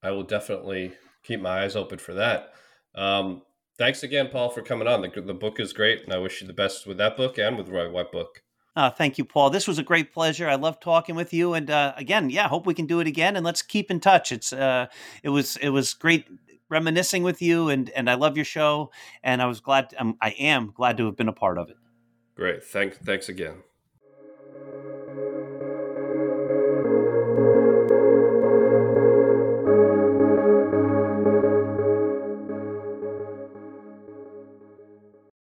I 0.03 0.11
will 0.11 0.23
definitely 0.23 0.93
keep 1.23 1.41
my 1.41 1.63
eyes 1.63 1.77
open 1.77 1.99
for 1.99 2.15
that. 2.15 2.53
Um, 2.95 3.43
thanks 3.81 4.03
again, 4.03 4.29
Paul, 4.29 4.51
for 4.51 4.61
coming 4.61 4.87
on. 4.87 5.01
The, 5.01 5.21
the 5.23 5.35
book 5.35 5.59
is 5.59 5.73
great, 5.73 6.05
and 6.05 6.13
I 6.13 6.19
wish 6.19 6.43
you 6.43 6.47
the 6.47 6.53
best 6.53 6.87
with 6.87 6.99
that 6.99 7.17
book 7.17 7.39
and 7.39 7.57
with 7.57 7.71
Roy 7.71 7.91
White 7.91 8.13
book. 8.13 8.43
Uh, 8.77 8.91
thank 8.91 9.17
you, 9.17 9.25
Paul. 9.25 9.49
This 9.49 9.67
was 9.67 9.79
a 9.79 9.83
great 9.83 10.13
pleasure. 10.13 10.47
I 10.49 10.55
love 10.55 10.79
talking 10.79 11.17
with 11.17 11.33
you, 11.33 11.55
and 11.55 11.71
uh, 11.71 11.95
again, 11.97 12.29
yeah, 12.29 12.47
hope 12.47 12.67
we 12.67 12.75
can 12.75 12.87
do 12.87 13.01
it 13.01 13.07
again, 13.07 13.37
and 13.37 13.45
let's 13.45 13.63
keep 13.63 13.91
in 13.91 13.99
touch. 13.99 14.31
It's 14.31 14.53
uh, 14.53 14.87
it 15.23 15.31
was 15.31 15.57
it 15.57 15.71
was 15.71 15.95
great 15.95 16.29
reminiscing 16.69 17.23
with 17.23 17.41
you, 17.43 17.71
and 17.71 17.91
and 17.91 18.09
I 18.09 18.15
love 18.15 18.37
your 18.37 18.45
show, 18.45 18.93
and 19.25 19.43
I 19.43 19.47
was 19.47 19.61
glad. 19.61 19.95
Um, 19.99 20.17
I 20.21 20.31
am 20.39 20.73
glad 20.77 20.99
to 20.99 21.07
have 21.07 21.17
been 21.17 21.29
a 21.29 21.33
part 21.33 21.59
of 21.59 21.71
it. 21.71 21.77
Great. 22.37 22.63
Thanks. 22.63 22.99
Thanks 22.99 23.29
again. 23.29 23.63